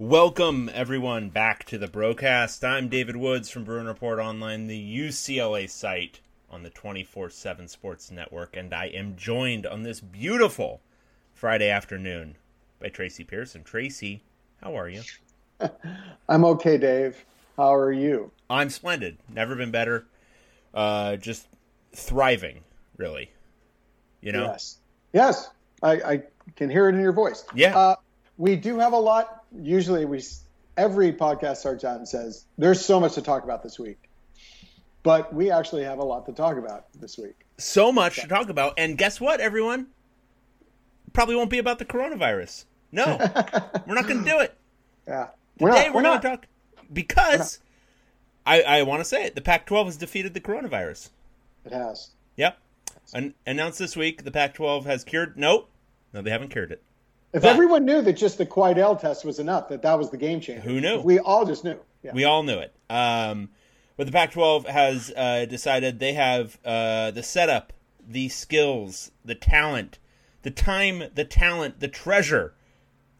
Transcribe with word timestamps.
Welcome, 0.00 0.70
everyone, 0.72 1.28
back 1.28 1.64
to 1.64 1.76
the 1.76 1.86
broadcast. 1.86 2.64
I'm 2.64 2.88
David 2.88 3.16
Woods 3.16 3.50
from 3.50 3.64
Bruin 3.64 3.84
Report 3.84 4.18
Online, 4.18 4.66
the 4.66 4.98
UCLA 4.98 5.68
site 5.68 6.20
on 6.50 6.62
the 6.62 6.70
24 6.70 7.28
7 7.28 7.68
Sports 7.68 8.10
Network, 8.10 8.56
and 8.56 8.72
I 8.72 8.86
am 8.86 9.14
joined 9.14 9.66
on 9.66 9.82
this 9.82 10.00
beautiful 10.00 10.80
Friday 11.34 11.68
afternoon 11.68 12.38
by 12.80 12.88
Tracy 12.88 13.24
Pearson. 13.24 13.62
Tracy, 13.62 14.22
how 14.62 14.74
are 14.74 14.88
you? 14.88 15.02
I'm 16.30 16.46
okay, 16.46 16.78
Dave. 16.78 17.22
How 17.58 17.74
are 17.74 17.92
you? 17.92 18.30
I'm 18.48 18.70
splendid. 18.70 19.18
Never 19.28 19.54
been 19.54 19.70
better. 19.70 20.06
Uh, 20.72 21.16
just 21.16 21.46
thriving, 21.94 22.62
really. 22.96 23.32
You 24.22 24.32
know? 24.32 24.44
Yes. 24.46 24.78
Yes. 25.12 25.50
I, 25.82 25.92
I 25.92 26.22
can 26.56 26.70
hear 26.70 26.88
it 26.88 26.94
in 26.94 27.02
your 27.02 27.12
voice. 27.12 27.44
Yeah. 27.54 27.76
Uh, 27.76 27.96
we 28.38 28.56
do 28.56 28.78
have 28.78 28.94
a 28.94 28.98
lot. 28.98 29.39
Usually, 29.56 30.04
we 30.04 30.22
every 30.76 31.12
podcast 31.12 31.56
starts 31.56 31.84
out 31.84 31.96
and 31.96 32.08
says, 32.08 32.44
"There's 32.58 32.84
so 32.84 33.00
much 33.00 33.14
to 33.14 33.22
talk 33.22 33.44
about 33.44 33.62
this 33.62 33.78
week," 33.78 33.98
but 35.02 35.32
we 35.34 35.50
actually 35.50 35.84
have 35.84 35.98
a 35.98 36.04
lot 36.04 36.26
to 36.26 36.32
talk 36.32 36.56
about 36.56 36.86
this 37.00 37.18
week. 37.18 37.44
So 37.58 37.92
much 37.92 38.20
to 38.20 38.28
talk 38.28 38.48
about, 38.48 38.74
and 38.78 38.96
guess 38.96 39.20
what, 39.20 39.40
everyone? 39.40 39.88
Probably 41.12 41.34
won't 41.34 41.50
be 41.50 41.58
about 41.58 41.78
the 41.78 41.84
coronavirus. 41.84 42.64
No, 42.92 43.04
we're 43.86 43.94
not 43.94 44.06
going 44.06 44.24
to 44.24 44.30
do 44.30 44.38
it. 44.40 44.56
Yeah. 45.06 45.28
Today 45.58 45.66
We're 45.66 45.70
not. 45.70 45.94
we're, 45.94 46.02
not. 46.02 46.22
talk 46.22 46.46
because 46.92 47.58
I, 48.46 48.62
I 48.62 48.82
want 48.82 49.00
to 49.00 49.04
say 49.04 49.24
it. 49.24 49.34
The 49.34 49.40
Pac-12 49.40 49.84
has 49.86 49.96
defeated 49.96 50.34
the 50.34 50.40
coronavirus. 50.40 51.10
It 51.64 51.72
has. 51.72 52.10
Yep. 52.36 52.58
An- 53.12 53.34
announced 53.46 53.78
this 53.78 53.96
week, 53.96 54.24
the 54.24 54.30
Pac-12 54.30 54.84
has 54.84 55.04
cured. 55.04 55.36
Nope. 55.36 55.68
No, 56.14 56.22
they 56.22 56.30
haven't 56.30 56.48
cured 56.48 56.72
it. 56.72 56.82
If 57.32 57.42
But- 57.42 57.50
everyone 57.52 57.84
knew 57.84 58.02
that 58.02 58.14
just 58.14 58.38
the 58.38 58.46
Quidel 58.46 59.00
test 59.00 59.24
was 59.24 59.38
enough, 59.38 59.68
that 59.68 59.82
that 59.82 59.98
was 59.98 60.10
the 60.10 60.16
game 60.16 60.40
changer. 60.40 60.62
Who 60.62 60.80
knew? 60.80 60.98
If 60.98 61.04
we 61.04 61.18
all 61.18 61.44
just 61.44 61.64
knew. 61.64 61.78
Yeah. 62.02 62.12
We 62.12 62.24
all 62.24 62.42
knew 62.42 62.58
it. 62.58 62.74
Um, 62.88 63.50
but 63.96 64.06
the 64.06 64.12
Pac-12 64.12 64.66
has 64.66 65.12
uh, 65.16 65.44
decided 65.44 65.98
they 65.98 66.14
have 66.14 66.58
uh, 66.64 67.10
the 67.12 67.22
setup, 67.22 67.72
the 68.06 68.28
skills, 68.28 69.12
the 69.24 69.34
talent, 69.34 69.98
the 70.42 70.50
time, 70.50 71.04
the 71.14 71.24
talent, 71.24 71.80
the 71.80 71.88
treasure 71.88 72.54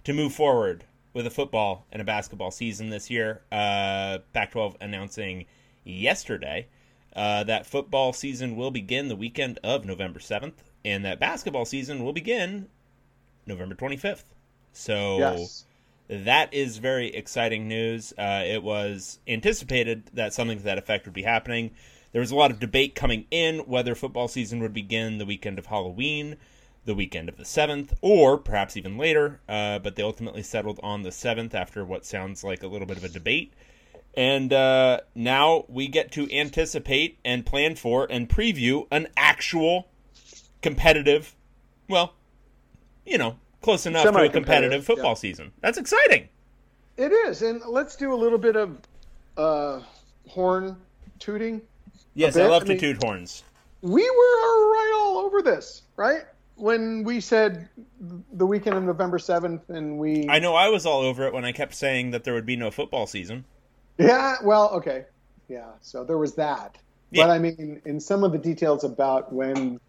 to 0.04 0.12
move 0.12 0.32
forward 0.32 0.84
with 1.12 1.26
a 1.26 1.30
football 1.30 1.86
and 1.92 2.00
a 2.00 2.04
basketball 2.04 2.50
season 2.50 2.88
this 2.88 3.10
year. 3.10 3.42
Uh, 3.52 4.18
Pac-12 4.32 4.76
announcing 4.80 5.44
yesterday 5.84 6.66
uh, 7.14 7.44
that 7.44 7.66
football 7.66 8.12
season 8.12 8.56
will 8.56 8.70
begin 8.70 9.08
the 9.08 9.16
weekend 9.16 9.58
of 9.62 9.84
November 9.84 10.18
7th, 10.18 10.54
and 10.84 11.04
that 11.04 11.20
basketball 11.20 11.64
season 11.64 12.02
will 12.04 12.12
begin 12.12 12.68
November 13.50 13.74
25th. 13.74 14.24
So 14.72 15.18
yes. 15.18 15.64
that 16.08 16.54
is 16.54 16.78
very 16.78 17.08
exciting 17.08 17.68
news. 17.68 18.14
Uh, 18.16 18.42
it 18.46 18.62
was 18.62 19.18
anticipated 19.28 20.04
that 20.14 20.32
something 20.32 20.58
to 20.58 20.64
that 20.64 20.78
effect 20.78 21.04
would 21.04 21.14
be 21.14 21.22
happening. 21.22 21.72
There 22.12 22.20
was 22.20 22.30
a 22.30 22.36
lot 22.36 22.50
of 22.50 22.58
debate 22.58 22.94
coming 22.94 23.26
in 23.30 23.60
whether 23.60 23.94
football 23.94 24.28
season 24.28 24.60
would 24.60 24.72
begin 24.72 25.18
the 25.18 25.26
weekend 25.26 25.58
of 25.58 25.66
Halloween, 25.66 26.36
the 26.84 26.94
weekend 26.94 27.28
of 27.28 27.36
the 27.36 27.44
7th, 27.44 27.92
or 28.00 28.38
perhaps 28.38 28.76
even 28.76 28.96
later. 28.96 29.40
Uh, 29.48 29.78
but 29.78 29.96
they 29.96 30.02
ultimately 30.02 30.42
settled 30.42 30.80
on 30.82 31.02
the 31.02 31.10
7th 31.10 31.54
after 31.54 31.84
what 31.84 32.04
sounds 32.04 32.42
like 32.42 32.62
a 32.62 32.66
little 32.66 32.86
bit 32.86 32.96
of 32.96 33.04
a 33.04 33.08
debate. 33.08 33.52
And 34.14 34.52
uh, 34.52 35.00
now 35.14 35.64
we 35.68 35.86
get 35.86 36.10
to 36.12 36.30
anticipate 36.32 37.18
and 37.24 37.46
plan 37.46 37.76
for 37.76 38.06
and 38.10 38.28
preview 38.28 38.86
an 38.90 39.08
actual 39.16 39.88
competitive, 40.62 41.36
well, 41.88 42.14
you 43.10 43.18
know, 43.18 43.36
close 43.60 43.84
enough 43.86 44.04
to 44.04 44.08
a 44.10 44.12
Semi-competitive, 44.12 44.84
football 44.84 45.10
yeah. 45.10 45.14
season. 45.14 45.52
That's 45.60 45.76
exciting. 45.78 46.28
It 46.96 47.12
is, 47.12 47.42
and 47.42 47.60
let's 47.66 47.96
do 47.96 48.12
a 48.12 48.16
little 48.16 48.38
bit 48.38 48.56
of 48.56 48.78
uh, 49.36 49.80
horn 50.28 50.76
tooting. 51.18 51.60
Yes. 52.14 52.36
I 52.36 52.46
love 52.46 52.62
I 52.62 52.66
to 52.66 52.70
mean- 52.70 52.78
toot 52.78 53.02
horns. 53.02 53.42
we 53.82 54.02
were 54.02 54.70
right 54.72 54.92
all 55.02 55.18
over 55.18 55.42
this, 55.42 55.82
right? 55.96 56.22
When 56.56 57.04
we 57.04 57.20
said 57.20 57.68
the 58.32 58.44
weekend 58.46 58.76
of 58.76 58.82
November 58.84 59.18
seventh, 59.18 59.70
and 59.70 59.98
we 59.98 60.28
I 60.28 60.38
know 60.38 60.54
I 60.54 60.68
was 60.68 60.84
all 60.86 61.00
over 61.00 61.26
it 61.26 61.32
when 61.32 61.44
I 61.44 61.52
kept 61.52 61.74
saying 61.74 62.10
that 62.10 62.22
there 62.24 62.34
would 62.34 62.44
be 62.46 62.56
no 62.56 62.70
football 62.70 63.06
season. 63.06 63.44
yeah, 63.98 64.36
well, 64.44 64.68
okay, 64.72 65.06
yeah. 65.48 65.70
So 65.80 66.04
there 66.04 66.18
was 66.18 66.34
that, 66.34 66.76
Yeah. 67.12 67.24
but 67.24 67.30
I 67.30 67.38
mean, 67.38 67.80
in 67.86 67.98
some 67.98 68.24
of 68.24 68.32
the 68.32 68.38
details 68.38 68.84
about 68.84 69.32
when 69.32 69.80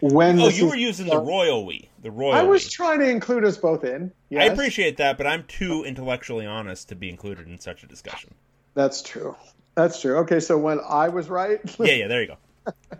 when 0.00 0.38
Oh, 0.40 0.48
you 0.48 0.68
were 0.68 0.76
using 0.76 1.06
the 1.06 1.18
royal 1.18 1.66
we, 1.66 1.88
the 2.04 2.12
royal. 2.12 2.34
I 2.34 2.42
was 2.42 2.70
trying 2.70 3.00
to 3.00 3.08
include 3.08 3.44
us 3.44 3.56
both 3.56 3.82
in. 3.82 4.12
I 4.36 4.44
appreciate 4.44 4.98
that, 4.98 5.18
but 5.18 5.26
I'm 5.26 5.42
too 5.44 5.82
intellectually 5.84 6.46
honest 6.46 6.90
to 6.90 6.94
be 6.94 7.08
included 7.08 7.48
in 7.48 7.58
such 7.58 7.82
a 7.82 7.86
discussion. 7.86 8.34
that's 8.74 9.02
true. 9.02 9.34
That's 9.74 10.00
true. 10.00 10.18
Okay, 10.18 10.38
so 10.38 10.56
when 10.56 10.78
I 10.88 11.08
was 11.08 11.28
right, 11.28 11.58
Yeah, 11.80 11.94
yeah, 11.94 12.06
there 12.06 12.22
you 12.22 12.28
go. 12.28 12.72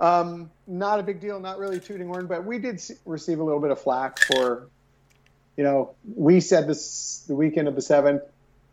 Um, 0.00 0.50
not 0.66 0.98
a 0.98 1.02
big 1.04 1.20
deal, 1.20 1.38
not 1.38 1.58
really 1.58 1.78
tooting 1.78 2.08
horn, 2.08 2.26
but 2.26 2.44
we 2.44 2.58
did 2.58 2.82
receive 3.06 3.38
a 3.38 3.44
little 3.44 3.60
bit 3.60 3.70
of 3.70 3.80
flack 3.80 4.18
for, 4.18 4.68
you 5.56 5.62
know, 5.62 5.94
we 6.16 6.40
said 6.40 6.66
this 6.66 7.22
the 7.28 7.36
weekend 7.36 7.68
of 7.68 7.76
the 7.76 7.82
seventh. 7.82 8.22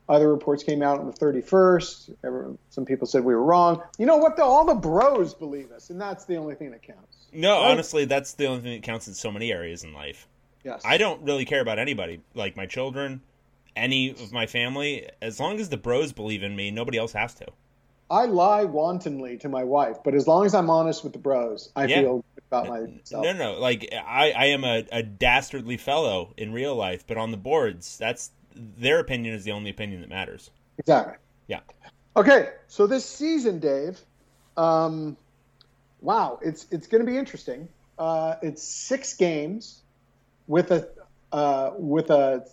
Other 0.08 0.28
reports 0.28 0.64
came 0.64 0.82
out 0.82 1.00
on 1.00 1.06
the 1.06 1.14
thirty 1.14 1.42
first. 1.42 2.10
Some 2.72 2.86
people 2.86 3.06
said 3.06 3.24
we 3.24 3.36
were 3.36 3.44
wrong. 3.44 3.84
You 4.00 4.08
know 4.08 4.18
what? 4.18 4.38
Though 4.38 4.50
all 4.50 4.66
the 4.66 4.74
bros 4.74 5.36
believe 5.36 5.72
us, 5.72 5.92
and 5.92 6.02
that's 6.02 6.26
the 6.26 6.38
only 6.38 6.56
thing 6.56 6.72
that 6.72 6.82
counts. 6.82 7.09
No, 7.34 7.62
Right? 7.62 7.72
honestly, 7.72 8.06
that's 8.06 8.34
the 8.34 8.46
only 8.48 8.62
thing 8.62 8.74
that 8.74 8.84
counts 8.84 9.08
in 9.08 9.14
so 9.14 9.32
many 9.32 9.52
areas 9.52 9.84
in 9.84 9.94
life. 9.94 10.28
Yes, 10.64 10.82
I 10.84 10.98
don't 10.98 11.22
really 11.24 11.46
care 11.46 11.62
about 11.62 11.80
anybody, 11.80 12.22
like 12.34 12.58
my 12.58 12.66
children, 12.66 13.22
any 13.76 14.10
of 14.10 14.32
my 14.32 14.46
family. 14.46 15.10
As 15.22 15.40
long 15.40 15.60
as 15.60 15.70
the 15.70 15.78
bros 15.78 16.12
believe 16.12 16.44
in 16.44 16.56
me, 16.56 16.72
nobody 16.72 16.98
else 16.98 17.14
has 17.14 17.34
to. 17.36 17.46
I 18.12 18.26
lie 18.26 18.64
wantonly 18.64 19.38
to 19.38 19.50
my 19.50 19.64
wife, 19.64 19.98
but 20.04 20.16
as 20.16 20.28
long 20.28 20.46
as 20.46 20.56
I'm 20.56 20.70
honest 20.70 21.04
with 21.04 21.14
the 21.14 21.20
bros, 21.20 21.72
I 21.76 21.86
Yeah. 21.86 22.02
feel 22.02 22.16
good 22.36 22.44
about 22.50 22.68
myself. 22.68 23.24
No, 23.24 23.34
no, 23.34 23.54
like 23.60 23.88
I, 23.94 24.32
I 24.32 24.46
am 24.48 24.64
a, 24.64 24.84
a 24.92 25.04
dastardly 25.04 25.78
fellow 25.78 26.34
in 26.36 26.52
real 26.52 26.76
life, 26.76 27.06
but 27.06 27.18
on 27.18 27.30
the 27.32 27.38
boards, 27.38 27.98
that's 28.00 28.32
their 28.56 29.00
opinion 29.00 29.36
is 29.36 29.44
the 29.44 29.52
only 29.52 29.70
opinion 29.70 30.02
that 30.02 30.10
matters. 30.10 30.50
Exactly. 30.80 31.18
Yeah. 31.48 31.60
Okay, 32.18 32.50
so 32.68 32.88
this 32.88 33.06
season, 33.06 33.60
Dave, 33.60 34.02
um, 34.58 35.16
wow, 36.02 36.40
it's 36.42 36.66
it's 36.72 36.88
going 36.88 37.06
to 37.06 37.12
be 37.12 37.18
interesting. 37.18 37.70
Uh, 37.98 38.36
it's 38.42 38.64
six 38.64 39.16
games 39.16 39.82
with 40.48 40.72
a 40.72 40.90
uh, 41.32 41.72
with 41.78 42.10
a 42.10 42.46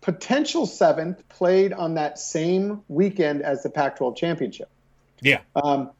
potential 0.00 0.66
seventh 0.66 1.28
played 1.28 1.72
on 1.72 1.94
that 1.94 2.18
same 2.18 2.82
weekend 2.88 3.42
as 3.42 3.62
the 3.62 3.70
Pac-12 3.70 4.16
championship. 4.16 4.68
Yeah. 5.20 5.40
Um, 5.56 5.90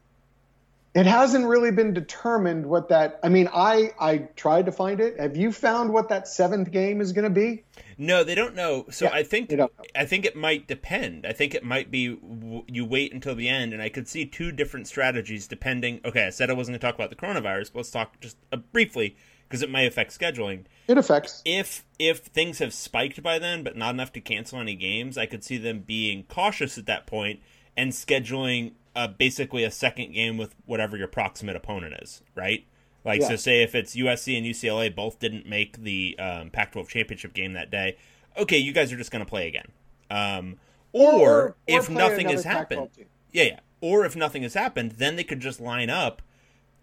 it 0.95 1.05
hasn't 1.05 1.45
really 1.45 1.71
been 1.71 1.93
determined 1.93 2.65
what 2.65 2.89
that. 2.89 3.19
I 3.21 3.29
mean, 3.29 3.49
I 3.53 3.91
I 3.99 4.17
tried 4.35 4.65
to 4.65 4.71
find 4.71 4.99
it. 4.99 5.19
Have 5.19 5.37
you 5.37 5.51
found 5.51 5.93
what 5.93 6.09
that 6.09 6.27
seventh 6.27 6.71
game 6.71 6.99
is 6.99 7.11
going 7.13 7.25
to 7.25 7.29
be? 7.29 7.63
No, 8.01 8.23
they 8.23 8.33
don't 8.33 8.55
know. 8.55 8.85
So 8.89 9.05
Yeah, 9.05 9.11
I 9.11 9.23
think 9.23 9.49
they 9.49 9.57
don't 9.57 9.77
know. 9.77 9.83
I 9.93 10.05
think 10.05 10.25
it 10.25 10.35
might 10.35 10.67
depend. 10.67 11.25
I 11.25 11.33
think 11.33 11.53
it 11.53 11.65
might 11.65 11.91
be 11.91 12.07
w- 12.07 12.63
you 12.65 12.85
wait 12.85 13.13
until 13.13 13.35
the 13.35 13.49
end, 13.49 13.73
and 13.73 13.81
I 13.81 13.89
could 13.89 14.07
see 14.07 14.25
two 14.25 14.53
different 14.53 14.87
strategies 14.87 15.47
depending. 15.47 15.99
Okay, 16.05 16.25
I 16.25 16.29
said 16.29 16.49
I 16.49 16.53
wasn't 16.53 16.73
going 16.73 16.79
to 16.79 16.87
talk 16.87 16.95
about 16.95 17.09
the 17.09 17.17
coronavirus, 17.17 17.73
but 17.73 17.79
let's 17.79 17.91
talk 17.91 18.17
just 18.21 18.37
uh, 18.53 18.57
briefly 18.57 19.17
because 19.47 19.61
it 19.61 19.69
may 19.69 19.85
affect 19.85 20.17
scheduling. 20.17 20.63
It 20.87 20.97
affects. 20.97 21.41
If 21.43 21.85
if 21.99 22.19
things 22.19 22.59
have 22.59 22.73
spiked 22.73 23.21
by 23.21 23.37
then, 23.37 23.63
but 23.63 23.75
not 23.75 23.95
enough 23.95 24.13
to 24.13 24.21
cancel 24.21 24.61
any 24.61 24.75
games, 24.75 25.17
I 25.17 25.25
could 25.25 25.43
see 25.43 25.57
them 25.57 25.81
being 25.81 26.23
cautious 26.23 26.77
at 26.77 26.85
that 26.85 27.05
point 27.05 27.41
and 27.75 27.91
scheduling 27.91 28.73
uh, 28.95 29.07
basically 29.07 29.65
a 29.65 29.71
second 29.71 30.13
game 30.13 30.37
with 30.37 30.55
whatever 30.65 30.95
your 30.95 31.07
proximate 31.07 31.57
opponent 31.57 31.95
is, 32.01 32.21
right? 32.33 32.65
Like, 33.05 33.21
so 33.21 33.35
say 33.35 33.63
if 33.63 33.75
it's 33.75 33.95
USC 33.95 34.37
and 34.37 34.45
UCLA 34.45 34.93
both 34.93 35.19
didn't 35.19 35.47
make 35.47 35.81
the 35.81 36.17
um, 36.19 36.49
Pac-12 36.49 36.87
championship 36.87 37.33
game 37.33 37.53
that 37.53 37.71
day, 37.71 37.97
okay, 38.37 38.57
you 38.57 38.73
guys 38.73 38.91
are 38.91 38.97
just 38.97 39.11
going 39.11 39.23
to 39.23 39.29
play 39.29 39.47
again. 39.47 39.67
Um, 40.11 40.57
or, 40.91 41.55
if 41.67 41.89
nothing 41.89 42.29
has 42.29 42.43
happened, 42.43 42.89
yeah, 43.31 43.43
yeah. 43.43 43.59
Or 43.81 44.05
if 44.05 44.15
nothing 44.15 44.43
has 44.43 44.53
happened, 44.53 44.93
then 44.93 45.15
they 45.15 45.23
could 45.23 45.39
just 45.39 45.61
line 45.61 45.89
up 45.89 46.21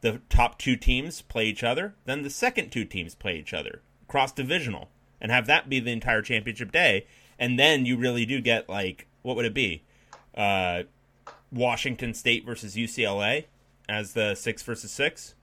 the 0.01 0.21
top 0.29 0.59
two 0.59 0.77
teams 0.77 1.23
play 1.23 1.47
each 1.47 1.65
other, 1.65 1.95
then 2.05 2.23
the 2.23 2.31
second 2.31 2.71
two 2.71 2.85
teams 2.85 3.15
play 3.15 3.37
each 3.39 3.53
other, 3.53 3.81
cross 4.09 4.33
divisional, 4.33 4.89
and 5.21 5.33
have 5.33 5.47
that 5.47 5.69
be 5.69 5.81
the 5.81 5.91
entire 5.91 6.23
championship 6.23 6.71
day. 6.71 7.07
And 7.39 7.59
then 7.59 7.85
you 7.87 7.97
really 7.97 8.25
do 8.25 8.41
get 8.41 8.69
like 8.69 9.07
what 9.23 9.37
would 9.37 9.45
it 9.45 9.55
be? 9.55 9.83
Uh, 10.37 10.85
Washington 11.51 12.15
State 12.15 12.45
versus 12.47 12.77
UCLA 12.77 13.47
as 13.89 14.13
the 14.13 14.35
six 14.35 14.63
versus 14.63 14.91
six. 14.91 15.35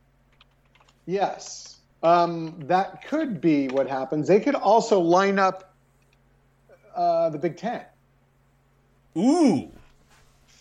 Yes. 1.05 1.79
Um, 2.01 2.59
that 2.65 3.05
could 3.07 3.39
be 3.39 3.67
what 3.67 3.87
happens. 3.89 4.27
They 4.27 4.39
could 4.39 4.55
also 4.55 4.99
line 4.99 5.39
up 5.39 5.73
uh, 6.95 7.29
the 7.29 7.37
Big 7.37 7.57
Ten. 7.57 7.85
Ooh, 9.17 9.71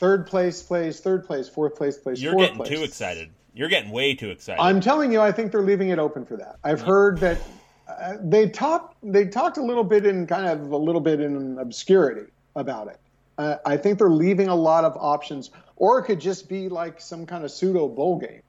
Third 0.03 0.27
place 0.27 0.61
plays 0.61 0.99
third 0.99 1.25
place, 1.25 1.49
fourth 1.49 1.77
place 1.77 1.97
plays 1.97 2.21
you're 2.21 2.33
fourth 2.33 2.43
getting 2.43 2.57
place. 2.57 2.69
too 2.71 2.83
excited. 2.83 3.31
You're 3.55 3.69
getting 3.69 3.93
way 3.93 4.17
too 4.17 4.31
excited. 4.31 4.61
I'm 4.61 4.81
telling 4.81 5.13
you, 5.13 5.21
I 5.21 5.31
think 5.31 5.53
they're 5.53 5.63
leaving 5.63 5.91
it 5.91 6.01
open 6.01 6.25
for 6.25 6.37
that. 6.39 6.57
I've 6.65 6.81
heard 6.81 7.19
that 7.19 7.39
uh, 7.87 8.15
they 8.21 8.49
talked 8.49 8.97
they 9.05 9.27
talked 9.27 9.59
a 9.59 9.63
little 9.63 9.85
bit 9.85 10.05
in 10.05 10.27
kind 10.27 10.47
of 10.47 10.73
a 10.73 10.77
little 10.77 11.01
bit 11.01 11.21
in 11.21 11.57
obscurity 11.57 12.33
about 12.57 12.89
it. 12.89 12.99
Uh, 13.39 13.59
I 13.65 13.77
think 13.77 14.01
they're 14.01 14.11
leaving 14.11 14.49
a 14.49 14.57
lot 14.57 14.85
of 14.85 14.97
options, 14.97 15.53
or 15.77 16.01
it 16.01 16.03
could 16.03 16.21
just 16.21 16.49
be 16.49 16.69
like 16.69 17.01
some 17.01 17.25
kind 17.25 17.45
of 17.45 17.53
pseudo 17.53 17.87
bowl 17.87 18.19
game. 18.19 18.43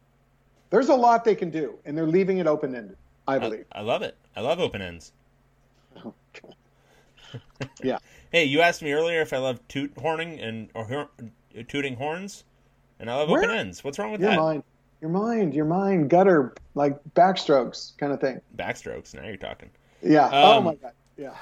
There's 0.74 0.90
a 0.90 0.96
lot 0.96 1.24
they 1.24 1.36
can 1.36 1.52
do, 1.52 1.78
and 1.86 1.96
they're 1.96 2.08
leaving 2.08 2.40
it 2.40 2.48
open 2.48 2.74
ended. 2.74 2.98
I 3.28 3.38
believe. 3.38 3.66
I, 3.72 3.78
I, 3.78 3.82
love 3.84 4.02
it. 4.02 4.18
I 4.36 4.42
love 4.42 4.60
open 4.60 4.82
ends. 4.82 5.12
yeah. 7.84 8.00
Hey, 8.32 8.46
you 8.46 8.62
asked 8.62 8.82
me 8.82 8.92
earlier 8.92 9.22
if 9.22 9.34
I 9.34 9.38
love 9.38 9.60
toot 9.68 9.94
horning 10.00 10.40
and 10.40 10.70
or 10.74 11.10
tooting 11.68 11.96
horns, 11.96 12.44
and 13.00 13.08
I 13.08 13.18
love 13.18 13.30
Where? 13.30 13.44
open 13.44 13.56
ends. 13.56 13.84
What's 13.84 14.00
wrong 14.00 14.14
with 14.14 14.22
your 14.22 14.32
that? 14.32 14.40
Mind, 14.40 14.64
your 15.00 15.12
mind, 15.12 15.54
your 15.54 15.66
mind, 15.66 16.10
gutter, 16.10 16.56
like 16.74 16.98
backstrokes 17.14 17.96
kind 18.00 18.12
of 18.12 18.20
thing. 18.20 18.42
Backstrokes. 18.58 19.14
Now 19.14 19.28
you're 19.28 19.38
talking. 19.38 19.70
Yeah. 20.02 20.28
Oh 20.34 20.54
um, 20.54 20.58
oh 20.58 20.62
my 20.62 20.76
god. 20.76 20.94
Yeah. 21.18 21.36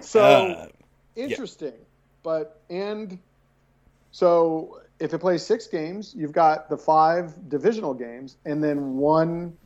So 0.00 0.22
uh, 0.22 0.68
interesting, 1.16 1.72
yeah. 1.72 1.84
but 2.22 2.60
and 2.70 3.18
so 4.12 4.80
if 5.00 5.14
it 5.14 5.18
plays 5.18 5.44
six 5.44 5.66
games, 5.66 6.14
you've 6.16 6.32
got 6.32 6.68
the 6.68 6.76
five 6.76 7.48
divisional 7.48 7.94
games 7.94 8.36
and 8.44 8.62
then 8.62 8.96
one 8.98 9.56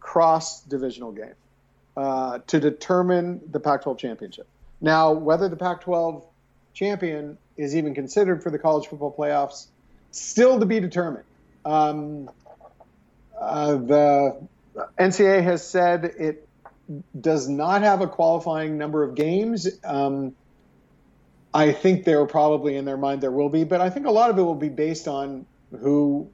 cross 0.00 0.60
divisional 0.62 1.12
game 1.12 1.34
uh, 1.96 2.40
to 2.48 2.60
determine 2.60 3.40
the 3.50 3.60
Pac 3.60 3.82
12 3.82 3.98
championship. 3.98 4.46
Now, 4.80 5.12
whether 5.12 5.48
the 5.48 5.56
Pac 5.56 5.80
12 5.82 6.26
champion 6.74 7.38
is 7.56 7.76
even 7.76 7.94
considered 7.94 8.42
for 8.42 8.50
the 8.50 8.58
college 8.58 8.88
football 8.88 9.14
playoffs, 9.16 9.68
still 10.10 10.58
to 10.58 10.66
be 10.66 10.80
determined. 10.80 11.24
Um, 11.64 12.28
uh, 13.40 13.76
the 13.76 14.36
NCAA 14.98 15.42
has 15.44 15.66
said 15.66 16.04
it 16.04 16.48
does 17.18 17.48
not 17.48 17.82
have 17.82 18.00
a 18.00 18.08
qualifying 18.08 18.76
number 18.76 19.02
of 19.02 19.14
games. 19.14 19.68
Um, 19.84 20.34
I 21.54 21.70
think 21.70 22.04
there 22.04 22.26
probably 22.26 22.76
in 22.76 22.84
their 22.84 22.96
mind 22.96 23.20
there 23.20 23.30
will 23.30 23.48
be, 23.48 23.62
but 23.62 23.80
I 23.80 23.88
think 23.88 24.06
a 24.06 24.10
lot 24.10 24.28
of 24.28 24.38
it 24.38 24.42
will 24.42 24.56
be 24.56 24.68
based 24.68 25.06
on 25.06 25.46
who, 25.70 26.28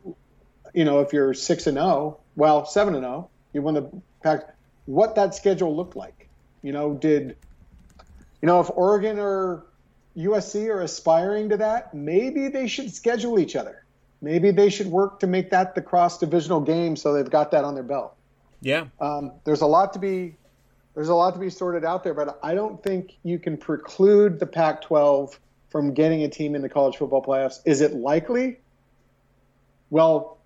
you 0.73 0.87
know, 0.87 1.01
if 1.01 1.13
you're 1.13 1.35
six 1.35 1.67
and 1.67 1.77
zero, 1.77 1.87
oh, 1.87 2.21
well, 2.37 2.65
seven 2.65 2.95
and 2.95 3.05
zero, 3.05 3.29
oh, 3.29 3.31
you 3.53 3.61
won 3.61 3.75
the 3.75 3.91
pack. 4.23 4.55
What 4.87 5.15
that 5.17 5.35
schedule 5.35 5.77
looked 5.77 5.95
like, 5.95 6.29
you 6.63 6.73
know, 6.73 6.95
did, 6.95 7.37
you 8.41 8.47
know, 8.47 8.61
if 8.61 8.71
Oregon 8.71 9.19
or 9.19 9.67
USC 10.17 10.69
are 10.69 10.81
aspiring 10.81 11.51
to 11.51 11.59
that, 11.59 11.93
maybe 11.93 12.49
they 12.49 12.67
should 12.67 12.93
schedule 12.93 13.39
each 13.39 13.57
other. 13.57 13.85
Maybe 14.23 14.51
they 14.51 14.71
should 14.71 14.87
work 14.87 15.21
to 15.21 15.27
make 15.27 15.51
that 15.51 15.75
the 15.75 15.83
cross 15.83 16.19
divisional 16.19 16.61
game 16.61 16.97
so 16.97 17.13
they've 17.13 17.31
got 17.31 17.51
that 17.51 17.65
on 17.65 17.75
their 17.75 17.85
belt. 17.85 18.17
Yeah. 18.63 18.87
Um, 19.01 19.33
there's 19.45 19.61
a 19.61 19.67
lot 19.67 19.93
to 19.95 19.99
be 19.99 20.37
there's 20.95 21.09
a 21.09 21.15
lot 21.15 21.35
to 21.35 21.41
be 21.41 21.51
sorted 21.51 21.85
out 21.85 22.05
there, 22.05 22.15
but 22.15 22.39
I 22.43 22.55
don't 22.55 22.83
think 22.83 23.17
you 23.23 23.39
can 23.39 23.57
preclude 23.57 24.41
the 24.41 24.47
Pac 24.47 24.83
12 24.83 25.39
from 25.69 25.95
getting 25.95 26.25
a 26.25 26.29
team 26.29 26.55
in 26.55 26.63
the 26.63 26.69
college 26.69 26.97
football 26.97 27.23
playoffs. 27.23 27.61
Is 27.65 27.81
it 27.81 27.95
likely? 27.95 28.59
Well, 29.91 30.39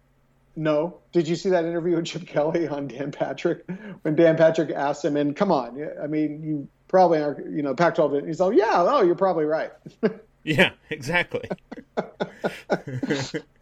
no. 0.57 0.99
Did 1.13 1.27
you 1.29 1.37
see 1.37 1.49
that 1.51 1.65
interview 1.65 1.97
with 1.97 2.05
Chip 2.05 2.27
Kelly 2.27 2.69
on 2.69 2.89
Dan 2.89 3.11
Patrick 3.11 3.65
when 4.03 4.15
Dan 4.17 4.37
Patrick 4.37 4.71
asked 4.71 5.05
him, 5.05 5.17
and 5.17 5.35
come 5.35 5.51
on, 5.51 5.89
I 6.03 6.07
mean, 6.07 6.43
you 6.43 6.69
probably 6.89 7.21
are, 7.21 7.43
you 7.49 7.63
know, 7.63 7.75
Pac 7.75 7.95
12, 7.97 8.27
he's 8.27 8.41
like, 8.41 8.57
yeah, 8.57 8.85
oh, 8.87 9.03
you're 9.03 9.15
probably 9.15 9.47
right. 9.47 9.73
yeah, 10.45 10.71
exactly. 10.91 11.49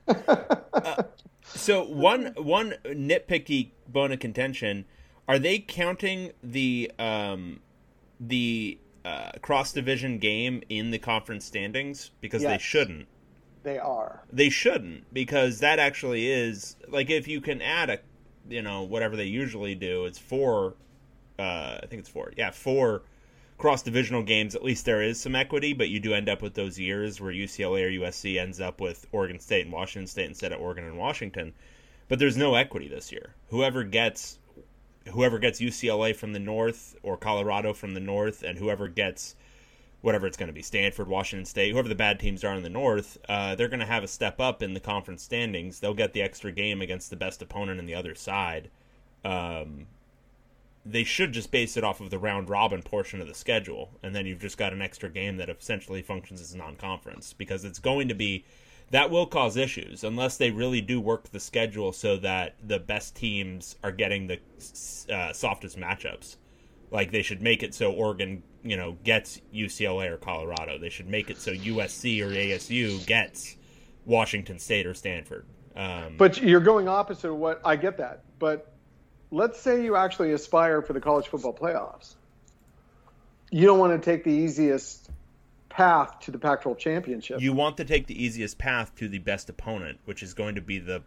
uh, 0.09 1.03
so 1.45 1.85
one 1.85 2.35
one 2.37 2.75
nitpicky 2.85 3.71
bone 3.89 4.11
of 4.13 4.19
contention 4.19 4.85
are 5.29 5.39
they 5.39 5.59
counting 5.59 6.33
the 6.43 6.91
um, 6.99 7.61
the 8.21 8.79
uh, 9.05 9.33
cross 9.41 9.73
division 9.73 10.19
game 10.19 10.63
in 10.69 10.91
the 10.91 10.99
conference 10.99 11.45
standings? 11.45 12.11
Because 12.21 12.43
yes, 12.43 12.51
they 12.53 12.59
shouldn't. 12.59 13.07
They 13.63 13.79
are. 13.79 14.25
They 14.33 14.51
shouldn't 14.51 15.13
because 15.13 15.61
that 15.61 15.79
actually 15.79 16.31
is 16.31 16.77
like 16.89 17.11
if 17.11 17.29
you 17.29 17.41
can 17.41 17.63
add 17.63 17.91
a, 17.91 17.99
you 18.49 18.63
know, 18.63 18.83
whatever 18.83 19.17
they 19.17 19.25
usually 19.25 19.75
do, 19.75 20.05
it's 20.05 20.19
four. 20.19 20.75
Uh, 21.39 21.79
I 21.83 21.87
think 21.87 22.01
it's 22.01 22.09
four. 22.09 22.33
Yeah, 22.37 22.51
four 22.51 23.03
cross 23.59 23.83
divisional 23.83 24.25
games. 24.25 24.57
At 24.57 24.65
least 24.65 24.85
there 24.85 25.03
is 25.03 25.21
some 25.21 25.37
equity, 25.37 25.73
but 25.73 25.89
you 25.89 26.01
do 26.01 26.15
end 26.15 26.29
up 26.29 26.43
with 26.43 26.55
those 26.55 26.79
years 26.79 27.21
where 27.21 27.33
UCLA 27.33 27.85
or 27.85 28.05
USC 28.05 28.41
ends 28.41 28.61
up 28.61 28.81
with 28.81 29.07
Oregon 29.13 29.39
State 29.39 29.65
and 29.65 29.73
Washington 29.73 30.09
State 30.09 30.27
instead 30.27 30.53
of 30.53 30.61
Oregon 30.61 30.85
and 30.85 30.99
Washington. 30.99 31.55
But 32.09 32.19
there's 32.19 32.37
no 32.37 32.57
equity 32.57 32.89
this 32.89 33.13
year. 33.13 33.35
Whoever 33.51 33.85
gets 33.85 34.39
whoever 35.11 35.39
gets 35.39 35.61
UCLA 35.61 36.15
from 36.15 36.33
the 36.33 36.39
north 36.39 36.97
or 37.03 37.17
Colorado 37.17 37.73
from 37.73 37.95
the 37.95 38.01
north, 38.01 38.43
and 38.43 38.59
whoever 38.59 38.89
gets 38.89 39.37
whatever 40.03 40.27
it's 40.27 40.37
going 40.37 40.49
to 40.49 40.53
be 40.53 40.63
Stanford, 40.63 41.07
Washington 41.07 41.47
State, 41.47 41.71
whoever 41.73 41.89
the 41.89 41.95
bad 41.95 42.19
teams 42.19 42.43
are 42.43 42.55
in 42.55 42.65
the 42.65 42.69
north, 42.69 43.19
uh, 43.29 43.55
they're 43.55 43.69
going 43.69 43.81
to 43.81 43.87
have 43.87 44.03
a 44.03 44.09
step 44.09 44.41
up 44.41 44.61
in 44.61 44.75
the 44.75 44.81
conference 44.81 45.23
standings. 45.23 45.79
They'll 45.79 45.95
get 45.95 46.13
the 46.13 46.23
extra 46.23 46.51
game 46.51 46.83
against 46.83 47.09
the 47.09 47.17
best 47.17 47.41
opponent 47.41 47.79
in 47.79 47.87
the 47.87 47.95
other 47.95 48.17
side. 48.17 48.69
Um, 49.25 49.87
they 50.85 51.05
should 51.05 51.33
just 51.33 51.53
base 51.53 51.77
it 51.77 51.85
off 51.85 52.01
of 52.01 52.11
the 52.11 52.19
round 52.19 52.51
robin 52.51 52.83
portion 52.83 53.21
of 53.21 53.29
the 53.29 53.35
schedule, 53.35 53.93
and 54.03 54.15
then 54.15 54.27
you've 54.27 54.41
just 54.41 54.59
got 54.59 54.73
an 54.73 54.83
extra 54.83 55.09
game 55.09 55.37
that 55.37 55.49
essentially 55.49 56.03
functions 56.03 56.41
as 56.41 56.55
non 56.55 56.75
conference 56.75 57.33
because 57.33 57.65
it's 57.65 57.79
going 57.79 58.09
to 58.09 58.15
be 58.15 58.45
that 58.93 59.11
will 59.11 59.27
cause 59.27 59.57
issues 59.57 60.05
unless 60.05 60.37
they 60.37 60.51
really 60.51 60.83
do 60.83 61.01
work 61.01 61.31
the 61.31 61.41
schedule 61.41 61.93
so 61.93 62.19
that 62.19 62.57
the 62.63 62.79
best 62.79 63.17
teams 63.17 63.75
are 63.83 63.91
getting 63.91 64.27
the 64.27 64.39
uh, 65.11 65.33
softest 65.33 65.79
matchups. 65.79 66.37
Like 66.91 67.11
they 67.11 67.23
should 67.23 67.41
make 67.41 67.63
it 67.63 67.75
so 67.75 67.91
Oregon, 67.91 68.43
you 68.63 68.77
know, 68.77 68.99
gets 69.03 69.41
UCLA 69.53 70.11
or 70.11 70.19
Colorado. 70.19 70.79
They 70.79 70.91
should 70.91 71.09
make 71.09 71.31
it 71.31 71.39
so 71.39 71.53
USC 71.53 72.21
or 72.21 72.29
ASU 72.29 73.05
gets 73.07 73.57
Washington 74.05 74.59
State 74.59 74.87
or 74.87 74.93
Stanford. 74.93 75.47
Um, 75.75 76.17
but 76.19 76.43
you're 76.43 76.61
going 76.61 76.87
opposite 76.87 77.31
of 77.31 77.37
what 77.37 77.63
I 77.65 77.77
get 77.77 77.97
that. 77.97 78.25
But 78.39 78.75
let's 79.31 79.59
say 79.59 79.83
you 79.83 79.97
actually 79.97 80.33
aspire 80.33 80.83
for 80.83 80.93
the 80.93 81.01
college 81.01 81.29
football 81.29 81.55
playoffs. 81.55 82.17
You 83.51 83.65
don't 83.67 83.79
want 83.79 84.01
to 84.01 84.11
take 84.11 84.23
the 84.23 84.31
easiest 84.31 85.11
path 85.73 86.21
to 86.21 86.31
the 86.31 86.39
Pac-12 86.39 86.79
championship. 86.79 87.41
You 87.41 87.55
want 87.55 87.79
to 87.79 87.85
take 87.85 88.07
the 88.07 88.23
easiest 88.23 88.59
path 88.59 88.95
to 88.97 89.09
the 89.09 89.19
best 89.19 89.49
opponent, 89.49 89.99
which 90.05 90.23
is 90.23 90.35
going 90.35 90.55
to 90.55 90.61
be 90.61 90.79
the 90.79 91.03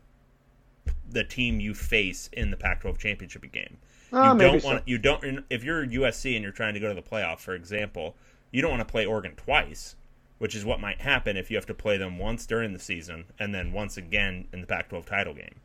the 1.10 1.24
team 1.24 1.60
you 1.60 1.74
face 1.74 2.30
in 2.34 2.50
the 2.52 2.58
Pac-12 2.58 2.98
championship 2.98 3.50
game. 3.52 3.78
Uh, 4.12 4.34
you 4.34 4.40
don't 4.40 4.64
want 4.64 4.80
so. 4.80 4.84
you 4.86 4.98
don't 4.98 5.46
if 5.50 5.64
you're 5.64 5.86
USC 5.86 6.34
and 6.36 6.44
you're 6.44 6.52
trying 6.52 6.74
to 6.74 6.80
go 6.80 6.90
to 6.90 6.96
the 6.96 7.02
playoff, 7.02 7.40
for 7.40 7.54
example, 7.54 8.16
you 8.52 8.62
don't 8.62 8.72
want 8.72 8.82
to 8.82 8.92
play 8.92 9.06
Oregon 9.06 9.34
twice, 9.36 9.96
which 10.40 10.56
is 10.56 10.66
what 10.66 10.80
might 10.80 11.02
happen 11.02 11.38
if 11.38 11.52
you 11.52 11.58
have 11.58 11.68
to 11.68 11.74
play 11.74 11.98
them 11.98 12.18
once 12.18 12.46
during 12.46 12.74
the 12.74 12.80
season 12.80 13.26
and 13.40 13.54
then 13.54 13.72
once 13.72 13.98
again 13.98 14.48
in 14.52 14.62
the 14.62 14.68
Pac-12 14.68 15.06
title 15.06 15.34
game. 15.34 15.56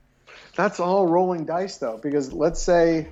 That's 0.57 0.79
all 0.79 1.07
rolling 1.07 1.47
dice 1.47 1.79
though, 1.79 1.99
because 2.03 2.33
let's 2.33 2.61
say 2.61 3.09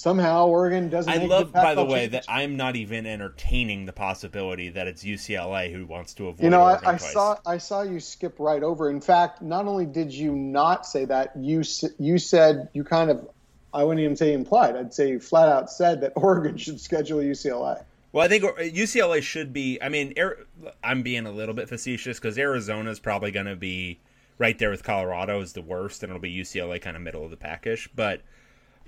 somehow 0.00 0.46
Oregon 0.46 0.88
doesn't. 0.88 1.12
I 1.12 1.24
love, 1.26 1.52
by 1.52 1.74
the 1.74 1.84
way, 1.84 2.06
that 2.06 2.24
I'm 2.26 2.56
not 2.56 2.74
even 2.74 3.04
entertaining 3.04 3.84
the 3.84 3.92
possibility 3.92 4.70
that 4.70 4.86
it's 4.86 5.04
UCLA 5.04 5.70
who 5.70 5.84
wants 5.84 6.14
to 6.14 6.28
avoid. 6.28 6.42
You 6.42 6.50
know, 6.50 6.62
I, 6.62 6.78
I 6.84 6.96
saw 6.96 7.36
I 7.44 7.58
saw 7.58 7.82
you 7.82 8.00
skip 8.00 8.36
right 8.38 8.62
over. 8.62 8.88
In 8.88 9.02
fact, 9.02 9.42
not 9.42 9.66
only 9.66 9.84
did 9.84 10.10
you 10.10 10.34
not 10.34 10.86
say 10.86 11.04
that, 11.04 11.32
you 11.36 11.62
you 11.98 12.18
said 12.18 12.70
you 12.72 12.82
kind 12.82 13.10
of, 13.10 13.28
I 13.74 13.84
wouldn't 13.84 14.02
even 14.02 14.16
say 14.16 14.32
implied. 14.32 14.74
I'd 14.74 14.94
say 14.94 15.18
flat 15.18 15.50
out 15.50 15.70
said 15.70 16.00
that 16.00 16.12
Oregon 16.16 16.56
should 16.56 16.80
schedule 16.80 17.18
UCLA. 17.18 17.84
Well, 18.12 18.24
I 18.24 18.28
think 18.28 18.42
UCLA 18.44 19.22
should 19.22 19.52
be. 19.52 19.78
I 19.82 19.90
mean, 19.90 20.14
I'm 20.82 21.02
being 21.02 21.26
a 21.26 21.30
little 21.30 21.54
bit 21.54 21.68
facetious 21.68 22.18
because 22.18 22.38
Arizona 22.38 22.90
is 22.90 22.98
probably 22.98 23.32
going 23.32 23.46
to 23.46 23.54
be 23.54 24.00
right 24.38 24.58
there 24.58 24.70
with 24.70 24.82
Colorado 24.82 25.42
is 25.42 25.52
the 25.52 25.62
worst, 25.62 26.02
and 26.02 26.10
it'll 26.10 26.20
be 26.20 26.34
UCLA 26.34 26.80
kind 26.80 26.96
of 26.96 27.02
middle 27.02 27.22
of 27.22 27.30
the 27.30 27.36
packish, 27.36 27.88
but 27.94 28.22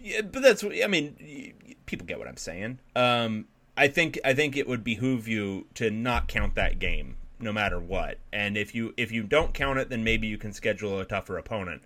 yeah, 0.02 0.22
but 0.22 0.42
that's 0.42 0.62
what 0.62 0.74
I 0.82 0.86
mean, 0.86 1.54
people 1.86 2.06
get 2.06 2.18
what 2.18 2.28
I'm 2.28 2.36
saying. 2.36 2.78
Um, 2.96 3.46
I 3.76 3.88
think 3.88 4.18
I 4.24 4.34
think 4.34 4.56
it 4.56 4.68
would 4.68 4.84
behoove 4.84 5.28
you 5.28 5.66
to 5.74 5.90
not 5.90 6.28
count 6.28 6.54
that 6.56 6.78
game 6.78 7.16
no 7.38 7.52
matter 7.52 7.80
what. 7.80 8.18
And 8.32 8.56
if 8.56 8.74
you 8.74 8.94
if 8.96 9.12
you 9.12 9.22
don't 9.22 9.54
count 9.54 9.78
it, 9.78 9.88
then 9.88 10.04
maybe 10.04 10.26
you 10.26 10.38
can 10.38 10.52
schedule 10.52 11.00
a 11.00 11.04
tougher 11.04 11.38
opponent. 11.38 11.82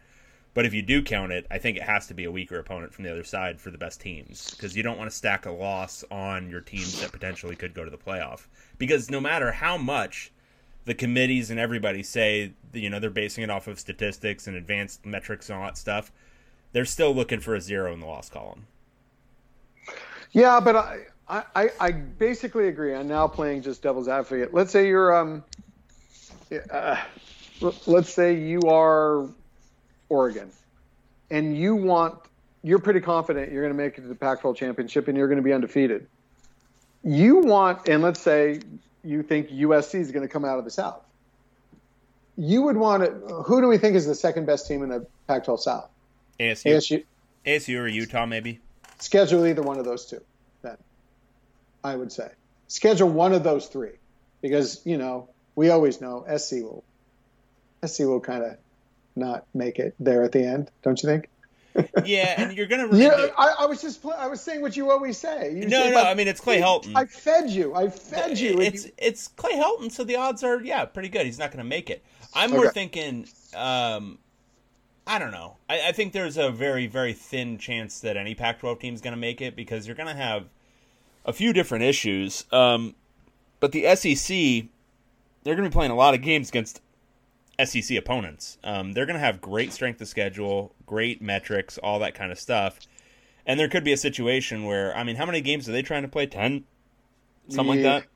But 0.54 0.64
if 0.64 0.72
you 0.72 0.80
do 0.80 1.02
count 1.02 1.32
it, 1.32 1.46
I 1.50 1.58
think 1.58 1.76
it 1.76 1.82
has 1.82 2.06
to 2.06 2.14
be 2.14 2.24
a 2.24 2.30
weaker 2.30 2.58
opponent 2.58 2.94
from 2.94 3.04
the 3.04 3.10
other 3.10 3.24
side 3.24 3.60
for 3.60 3.70
the 3.70 3.76
best 3.76 4.00
teams 4.00 4.52
because 4.52 4.74
you 4.74 4.82
don't 4.82 4.96
want 4.96 5.10
to 5.10 5.16
stack 5.16 5.44
a 5.44 5.50
loss 5.50 6.02
on 6.10 6.48
your 6.48 6.62
teams 6.62 6.98
that 7.00 7.12
potentially 7.12 7.56
could 7.56 7.74
go 7.74 7.84
to 7.84 7.90
the 7.90 7.98
playoff. 7.98 8.46
Because 8.78 9.10
no 9.10 9.20
matter 9.20 9.52
how 9.52 9.76
much 9.76 10.32
the 10.86 10.94
committees 10.94 11.50
and 11.50 11.60
everybody 11.60 12.02
say, 12.02 12.52
you 12.72 12.88
know, 12.88 12.98
they're 12.98 13.10
basing 13.10 13.44
it 13.44 13.50
off 13.50 13.66
of 13.66 13.78
statistics 13.78 14.46
and 14.46 14.56
advanced 14.56 15.04
metrics 15.04 15.50
and 15.50 15.58
all 15.58 15.66
that 15.66 15.76
stuff, 15.76 16.10
they're 16.76 16.84
still 16.84 17.14
looking 17.14 17.40
for 17.40 17.54
a 17.54 17.60
zero 17.62 17.94
in 17.94 18.00
the 18.00 18.06
loss 18.06 18.28
column. 18.28 18.66
Yeah, 20.32 20.60
but 20.60 20.76
I, 20.76 20.98
I, 21.26 21.70
I 21.80 21.90
basically 21.90 22.68
agree. 22.68 22.94
I'm 22.94 23.08
now 23.08 23.26
playing 23.28 23.62
just 23.62 23.80
devil's 23.80 24.08
advocate. 24.08 24.52
Let's 24.52 24.72
say 24.72 24.86
you're, 24.86 25.16
um, 25.16 25.42
uh, 26.70 27.02
let's 27.86 28.12
say 28.12 28.34
you 28.34 28.60
are 28.68 29.26
Oregon, 30.10 30.50
and 31.30 31.56
you 31.56 31.74
want 31.76 32.18
you're 32.62 32.78
pretty 32.78 33.00
confident 33.00 33.50
you're 33.50 33.62
going 33.62 33.74
to 33.74 33.82
make 33.82 33.96
it 33.96 34.02
to 34.02 34.08
the 34.08 34.14
Pac-12 34.14 34.56
championship 34.56 35.08
and 35.08 35.16
you're 35.16 35.28
going 35.28 35.38
to 35.38 35.42
be 35.42 35.54
undefeated. 35.54 36.06
You 37.02 37.38
want, 37.38 37.88
and 37.88 38.02
let's 38.02 38.20
say 38.20 38.60
you 39.02 39.22
think 39.22 39.48
USC 39.48 40.00
is 40.00 40.12
going 40.12 40.26
to 40.26 40.30
come 40.30 40.44
out 40.44 40.58
of 40.58 40.66
the 40.66 40.70
South. 40.70 41.02
You 42.36 42.60
would 42.62 42.76
want 42.76 43.02
to. 43.02 43.10
Who 43.44 43.62
do 43.62 43.68
we 43.68 43.78
think 43.78 43.96
is 43.96 44.04
the 44.04 44.14
second 44.14 44.44
best 44.44 44.68
team 44.68 44.82
in 44.82 44.90
the 44.90 45.06
Pac-12 45.26 45.60
South? 45.60 45.88
ASU, 46.38 46.76
ASU. 46.76 47.04
ASU 47.46 47.78
or 47.78 47.88
Utah, 47.88 48.26
maybe. 48.26 48.60
Schedule 48.98 49.46
either 49.46 49.62
one 49.62 49.78
of 49.78 49.84
those 49.84 50.06
two. 50.06 50.20
Then, 50.62 50.76
I 51.84 51.94
would 51.94 52.12
say 52.12 52.30
schedule 52.68 53.08
one 53.08 53.32
of 53.32 53.44
those 53.44 53.66
three, 53.66 53.92
because 54.42 54.80
you 54.84 54.98
know 54.98 55.28
we 55.54 55.70
always 55.70 56.00
know 56.00 56.24
SC 56.36 56.52
will, 56.54 56.84
SC 57.84 58.00
will 58.00 58.20
kind 58.20 58.44
of 58.44 58.56
not 59.14 59.46
make 59.54 59.78
it 59.78 59.94
there 59.98 60.22
at 60.22 60.32
the 60.32 60.44
end, 60.44 60.70
don't 60.82 61.02
you 61.02 61.08
think? 61.08 61.28
Yeah, 62.06 62.40
and 62.40 62.56
you're 62.56 62.66
gonna. 62.66 62.86
run 62.86 62.98
Yeah, 62.98 63.26
I, 63.36 63.54
I 63.60 63.66
was 63.66 63.82
just 63.82 64.02
I 64.06 64.28
was 64.28 64.40
saying 64.40 64.62
what 64.62 64.78
you 64.78 64.90
always 64.90 65.18
say. 65.18 65.52
You 65.52 65.68
No, 65.68 65.82
say, 65.82 65.90
no, 65.90 66.02
I 66.04 66.14
mean, 66.14 66.26
it's 66.26 66.40
Clay 66.40 66.58
Helton. 66.58 66.92
I 66.94 67.04
fed 67.04 67.50
you. 67.50 67.74
I 67.74 67.90
fed 67.90 68.38
you. 68.38 68.60
It's 68.62 68.86
it's 68.96 69.28
Clay 69.28 69.52
Helton, 69.52 69.92
so 69.92 70.02
the 70.02 70.16
odds 70.16 70.42
are 70.42 70.62
yeah 70.62 70.86
pretty 70.86 71.10
good. 71.10 71.26
He's 71.26 71.38
not 71.38 71.50
going 71.50 71.58
to 71.58 71.68
make 71.68 71.90
it. 71.90 72.02
I'm 72.32 72.50
more 72.50 72.70
thinking. 72.70 73.28
Um, 73.54 74.18
I 75.06 75.18
don't 75.18 75.30
know. 75.30 75.56
I, 75.68 75.88
I 75.88 75.92
think 75.92 76.12
there's 76.12 76.36
a 76.36 76.50
very 76.50 76.86
very 76.86 77.12
thin 77.12 77.58
chance 77.58 78.00
that 78.00 78.16
any 78.16 78.34
Pac-12 78.34 78.80
team 78.80 78.94
is 78.94 79.00
going 79.00 79.12
to 79.14 79.20
make 79.20 79.40
it 79.40 79.54
because 79.54 79.86
you're 79.86 79.96
going 79.96 80.08
to 80.08 80.20
have 80.20 80.46
a 81.24 81.32
few 81.32 81.52
different 81.52 81.84
issues. 81.84 82.44
Um, 82.52 82.94
but 83.60 83.72
the 83.72 83.94
SEC, 83.96 84.68
they're 85.42 85.54
going 85.54 85.64
to 85.64 85.70
be 85.70 85.72
playing 85.72 85.90
a 85.90 85.96
lot 85.96 86.14
of 86.14 86.22
games 86.22 86.48
against 86.48 86.80
SEC 87.64 87.96
opponents. 87.96 88.58
Um, 88.62 88.92
they're 88.92 89.06
going 89.06 89.14
to 89.14 89.24
have 89.24 89.40
great 89.40 89.72
strength 89.72 90.00
of 90.00 90.08
schedule, 90.08 90.74
great 90.84 91.22
metrics, 91.22 91.78
all 91.78 91.98
that 92.00 92.14
kind 92.14 92.30
of 92.30 92.38
stuff. 92.38 92.78
And 93.46 93.58
there 93.58 93.68
could 93.68 93.84
be 93.84 93.92
a 93.92 93.96
situation 93.96 94.64
where, 94.64 94.96
I 94.96 95.04
mean, 95.04 95.16
how 95.16 95.26
many 95.26 95.40
games 95.40 95.68
are 95.68 95.72
they 95.72 95.82
trying 95.82 96.02
to 96.02 96.08
play? 96.08 96.26
Ten, 96.26 96.64
something 97.48 97.76
like 97.76 97.82
that. 97.82 98.06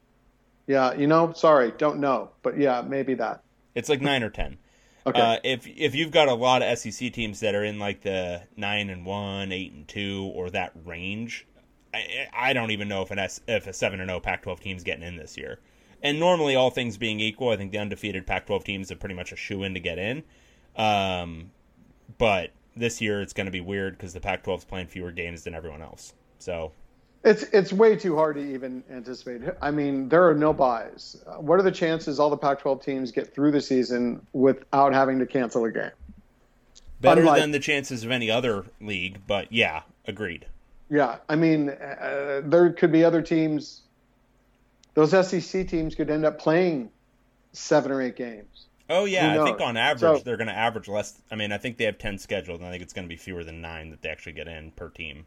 yeah, 0.66 0.92
you 0.94 1.06
know, 1.06 1.32
sorry, 1.32 1.72
don't 1.78 2.00
know, 2.00 2.30
but 2.42 2.58
yeah, 2.58 2.82
maybe 2.82 3.14
that. 3.14 3.42
It's 3.74 3.88
like 3.88 4.00
nine 4.00 4.22
or 4.22 4.30
ten. 4.30 4.58
Okay. 5.06 5.20
Uh, 5.20 5.38
if 5.42 5.66
if 5.66 5.94
you've 5.94 6.10
got 6.10 6.28
a 6.28 6.34
lot 6.34 6.62
of 6.62 6.78
SEC 6.78 7.12
teams 7.12 7.40
that 7.40 7.54
are 7.54 7.64
in 7.64 7.78
like 7.78 8.02
the 8.02 8.42
nine 8.56 8.90
and 8.90 9.06
one, 9.06 9.52
eight 9.52 9.72
and 9.72 9.88
two, 9.88 10.30
or 10.34 10.50
that 10.50 10.72
range, 10.84 11.46
I, 11.94 12.28
I 12.32 12.52
don't 12.52 12.70
even 12.70 12.88
know 12.88 13.02
if 13.02 13.10
an 13.10 13.18
S, 13.18 13.40
if 13.48 13.66
a 13.66 13.72
seven 13.72 14.00
and 14.00 14.10
zero 14.10 14.20
Pac-12 14.20 14.60
team's 14.60 14.84
getting 14.84 15.04
in 15.04 15.16
this 15.16 15.36
year. 15.36 15.60
And 16.02 16.18
normally, 16.18 16.54
all 16.54 16.70
things 16.70 16.96
being 16.96 17.20
equal, 17.20 17.50
I 17.50 17.56
think 17.56 17.72
the 17.72 17.78
undefeated 17.78 18.26
Pac-12 18.26 18.64
teams 18.64 18.92
are 18.92 18.96
pretty 18.96 19.14
much 19.14 19.32
a 19.32 19.36
shoe 19.36 19.62
in 19.62 19.74
to 19.74 19.80
get 19.80 19.98
in. 19.98 20.22
Um, 20.76 21.50
but 22.18 22.50
this 22.76 23.00
year 23.00 23.20
it's 23.20 23.32
going 23.32 23.46
to 23.46 23.50
be 23.50 23.60
weird 23.60 23.96
because 23.96 24.12
the 24.12 24.20
Pac-12's 24.20 24.64
playing 24.64 24.86
fewer 24.86 25.12
games 25.12 25.44
than 25.44 25.54
everyone 25.54 25.82
else. 25.82 26.14
So 26.38 26.72
It's 27.22 27.42
it's 27.42 27.70
way 27.72 27.96
too 27.96 28.16
hard 28.16 28.36
to 28.36 28.54
even 28.54 28.82
anticipate. 28.90 29.42
I 29.60 29.70
mean, 29.70 30.08
there 30.08 30.26
are 30.28 30.34
no 30.34 30.52
buys. 30.54 31.22
What 31.36 31.58
are 31.60 31.62
the 31.62 31.70
chances 31.70 32.18
all 32.18 32.30
the 32.30 32.36
Pac-12 32.38 32.82
teams 32.82 33.12
get 33.12 33.34
through 33.34 33.50
the 33.52 33.60
season 33.60 34.26
without 34.32 34.94
having 34.94 35.18
to 35.18 35.26
cancel 35.26 35.64
a 35.66 35.70
game? 35.70 35.90
better 37.00 37.20
Unlike- 37.22 37.40
than 37.40 37.50
the 37.50 37.58
chances 37.58 38.04
of 38.04 38.10
any 38.10 38.30
other 38.30 38.64
league. 38.80 39.20
But 39.26 39.52
yeah, 39.52 39.82
agreed. 40.06 40.46
Yeah, 40.90 41.16
I 41.28 41.36
mean, 41.36 41.68
uh, 41.70 42.42
there 42.44 42.72
could 42.72 42.90
be 42.92 43.04
other 43.04 43.22
teams. 43.22 43.82
Those 44.94 45.12
SEC 45.12 45.68
teams 45.68 45.94
could 45.94 46.10
end 46.10 46.24
up 46.24 46.38
playing 46.38 46.90
seven 47.52 47.92
or 47.92 48.02
eight 48.02 48.16
games. 48.16 48.66
Oh 48.88 49.04
yeah, 49.04 49.40
I 49.40 49.44
think 49.44 49.60
on 49.60 49.76
average 49.76 50.18
So- 50.18 50.22
they're 50.24 50.36
going 50.36 50.48
to 50.48 50.56
average 50.56 50.88
less. 50.88 51.20
I 51.30 51.36
mean, 51.36 51.52
I 51.52 51.58
think 51.58 51.76
they 51.76 51.84
have 51.84 51.98
ten 51.98 52.18
scheduled, 52.18 52.60
and 52.60 52.66
I 52.68 52.70
think 52.72 52.82
it's 52.82 52.92
going 52.92 53.06
to 53.06 53.08
be 53.08 53.16
fewer 53.16 53.44
than 53.44 53.60
nine 53.60 53.90
that 53.90 54.02
they 54.02 54.08
actually 54.08 54.32
get 54.32 54.48
in 54.48 54.70
per 54.72 54.88
team. 54.88 55.26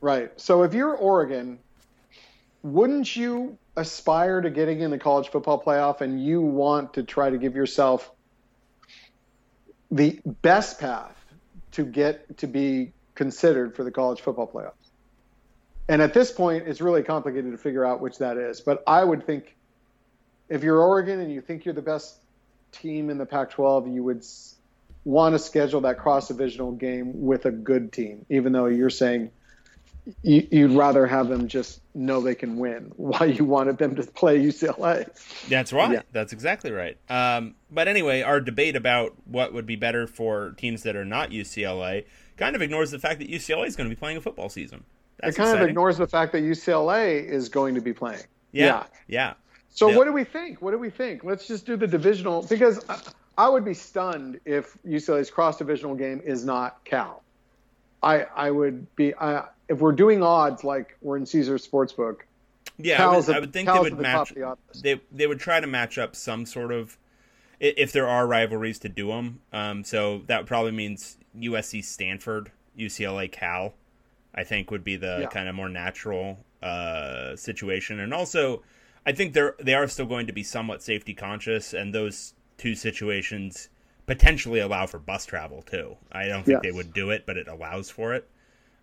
Right. 0.00 0.38
So 0.40 0.62
if 0.62 0.74
you're 0.74 0.94
Oregon, 0.94 1.58
wouldn't 2.62 3.14
you 3.14 3.58
aspire 3.76 4.40
to 4.40 4.50
getting 4.50 4.80
in 4.80 4.90
the 4.90 4.98
college 4.98 5.28
football 5.28 5.62
playoff 5.62 6.00
and 6.00 6.22
you 6.22 6.40
want 6.40 6.94
to 6.94 7.02
try 7.02 7.30
to 7.30 7.38
give 7.38 7.54
yourself 7.54 8.10
the 9.90 10.20
best 10.24 10.78
path 10.78 11.16
to 11.72 11.84
get 11.84 12.38
to 12.38 12.46
be 12.46 12.92
considered 13.14 13.74
for 13.74 13.84
the 13.84 13.90
college 13.90 14.20
football 14.20 14.46
playoffs? 14.46 14.72
And 15.88 16.00
at 16.00 16.14
this 16.14 16.30
point, 16.30 16.68
it's 16.68 16.80
really 16.80 17.02
complicated 17.02 17.50
to 17.50 17.58
figure 17.58 17.84
out 17.84 18.00
which 18.00 18.18
that 18.18 18.36
is. 18.36 18.60
But 18.60 18.82
I 18.86 19.02
would 19.02 19.26
think 19.26 19.56
if 20.48 20.62
you're 20.62 20.80
Oregon 20.80 21.20
and 21.20 21.32
you 21.32 21.40
think 21.40 21.64
you're 21.64 21.74
the 21.74 21.82
best 21.82 22.16
team 22.72 23.10
in 23.10 23.18
the 23.18 23.26
Pac 23.26 23.50
12, 23.50 23.88
you 23.88 24.04
would 24.04 24.24
want 25.04 25.34
to 25.34 25.38
schedule 25.38 25.80
that 25.82 25.98
cross 25.98 26.28
divisional 26.28 26.72
game 26.72 27.22
with 27.22 27.46
a 27.46 27.50
good 27.50 27.92
team, 27.92 28.24
even 28.28 28.52
though 28.52 28.66
you're 28.66 28.90
saying 28.90 29.30
you, 30.22 30.46
you'd 30.50 30.70
rather 30.72 31.06
have 31.06 31.28
them 31.28 31.48
just 31.48 31.80
know 31.94 32.20
they 32.20 32.34
can 32.34 32.56
win 32.58 32.92
Why 32.96 33.26
you 33.26 33.44
wanted 33.44 33.78
them 33.78 33.96
to 33.96 34.02
play 34.04 34.38
UCLA. 34.38 35.08
That's 35.48 35.72
right. 35.72 35.92
Yeah. 35.92 36.02
That's 36.12 36.32
exactly 36.32 36.70
right. 36.70 36.96
Um, 37.08 37.54
but 37.70 37.88
anyway, 37.88 38.22
our 38.22 38.40
debate 38.40 38.76
about 38.76 39.14
what 39.26 39.52
would 39.52 39.66
be 39.66 39.76
better 39.76 40.06
for 40.06 40.52
teams 40.56 40.82
that 40.84 40.96
are 40.96 41.04
not 41.04 41.30
UCLA 41.30 42.04
kind 42.36 42.56
of 42.56 42.62
ignores 42.62 42.90
the 42.90 42.98
fact 42.98 43.18
that 43.20 43.30
UCLA 43.30 43.66
is 43.66 43.76
going 43.76 43.88
to 43.88 43.94
be 43.94 43.98
playing 43.98 44.16
a 44.16 44.20
football 44.20 44.48
season. 44.48 44.84
That's 45.18 45.36
it 45.36 45.38
kind 45.38 45.48
exciting. 45.50 45.64
of 45.64 45.68
ignores 45.70 45.98
the 45.98 46.06
fact 46.06 46.32
that 46.32 46.42
UCLA 46.42 47.24
is 47.24 47.48
going 47.48 47.74
to 47.74 47.80
be 47.80 47.92
playing. 47.92 48.22
Yeah, 48.52 48.84
yeah. 49.06 49.34
So 49.70 49.90
Yeah. 49.90 49.96
what 49.96 50.04
do 50.04 50.12
we 50.12 50.24
think? 50.24 50.60
What 50.62 50.70
do 50.72 50.78
we 50.78 50.90
think? 50.90 51.22
Let's 51.24 51.46
just 51.46 51.66
do 51.66 51.76
the 51.76 51.86
divisional 51.86 52.42
because 52.48 52.84
I, 52.88 52.98
I 53.38 53.48
would 53.48 53.64
be 53.64 53.74
stunned 53.74 54.40
if 54.44 54.76
UCLA's 54.86 55.30
cross 55.30 55.58
divisional 55.58 55.94
game 55.94 56.20
is 56.24 56.44
not 56.44 56.82
Cal. 56.84 57.22
I 58.02 58.22
I 58.34 58.50
would 58.50 58.94
be 58.96 59.14
I, 59.14 59.44
if 59.70 59.78
we're 59.78 59.92
doing 59.92 60.22
odds 60.22 60.64
like 60.64 60.96
we're 61.00 61.16
in 61.16 61.24
Caesar's 61.24 61.66
Sportsbook. 61.66 62.20
Yeah, 62.76 63.06
I 63.08 63.16
would, 63.16 63.28
at- 63.28 63.34
I 63.36 63.40
would 63.40 63.52
think 63.52 63.70
they 63.72 63.78
would 63.78 63.96
the 63.96 64.02
match. 64.02 64.30
the. 64.34 64.56
They 64.82 65.00
they 65.12 65.26
would 65.26 65.40
try 65.40 65.60
to 65.60 65.66
match 65.66 65.96
up 65.96 66.14
some 66.16 66.44
sort 66.44 66.72
of, 66.72 66.98
if 67.60 67.92
there 67.92 68.08
are 68.08 68.26
rivalries 68.26 68.78
to 68.80 68.88
do 68.88 69.08
them. 69.08 69.40
Um, 69.52 69.84
so 69.84 70.22
that 70.26 70.46
probably 70.46 70.72
means 70.72 71.16
USC, 71.38 71.84
Stanford, 71.84 72.50
UCLA, 72.78 73.30
Cal. 73.30 73.74
I 74.34 74.44
think 74.44 74.70
would 74.70 74.84
be 74.84 74.96
the 74.96 75.20
Yeah. 75.22 75.28
kind 75.28 75.48
of 75.48 75.54
more 75.54 75.68
natural 75.68 76.38
uh, 76.62 77.36
situation, 77.36 78.00
and 78.00 78.12
also 78.14 78.62
I 79.06 79.12
think 79.12 79.32
they're 79.34 79.54
they 79.60 79.74
are 79.74 79.86
still 79.88 80.06
going 80.06 80.26
to 80.26 80.32
be 80.32 80.42
somewhat 80.42 80.82
safety 80.82 81.14
conscious, 81.14 81.72
and 81.74 81.94
those 81.94 82.34
two 82.58 82.74
situations 82.74 83.68
potentially 84.06 84.58
allow 84.60 84.86
for 84.86 84.98
bus 84.98 85.24
travel 85.26 85.62
too. 85.62 85.96
I 86.10 86.26
don't 86.26 86.44
think 86.44 86.62
they 86.62 86.72
would 86.72 86.92
do 86.92 87.10
it, 87.10 87.24
but 87.26 87.36
it 87.36 87.46
allows 87.48 87.90
for 87.90 88.14
it. 88.14 88.28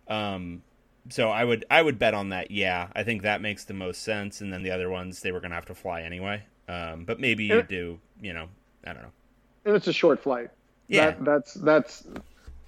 Um, 0.07 0.61
so 1.09 1.29
I 1.29 1.43
would 1.43 1.65
I 1.69 1.81
would 1.81 1.99
bet 1.99 2.13
on 2.13 2.29
that. 2.29 2.51
Yeah, 2.51 2.87
I 2.95 3.03
think 3.03 3.21
that 3.23 3.41
makes 3.41 3.63
the 3.63 3.73
most 3.73 4.03
sense. 4.03 4.41
And 4.41 4.51
then 4.51 4.63
the 4.63 4.71
other 4.71 4.89
ones 4.89 5.21
they 5.21 5.31
were 5.31 5.39
going 5.39 5.51
to 5.51 5.55
have 5.55 5.65
to 5.65 5.75
fly 5.75 6.01
anyway. 6.01 6.43
Um, 6.67 7.05
but 7.05 7.19
maybe 7.19 7.45
you 7.45 7.61
do. 7.61 7.99
You 8.21 8.33
know, 8.33 8.47
I 8.85 8.93
don't 8.93 9.03
know. 9.03 9.11
And 9.65 9.75
it's 9.75 9.87
a 9.87 9.93
short 9.93 10.21
flight. 10.21 10.49
Yeah. 10.87 11.11
That, 11.11 11.25
that's 11.25 11.53
that's 11.53 12.07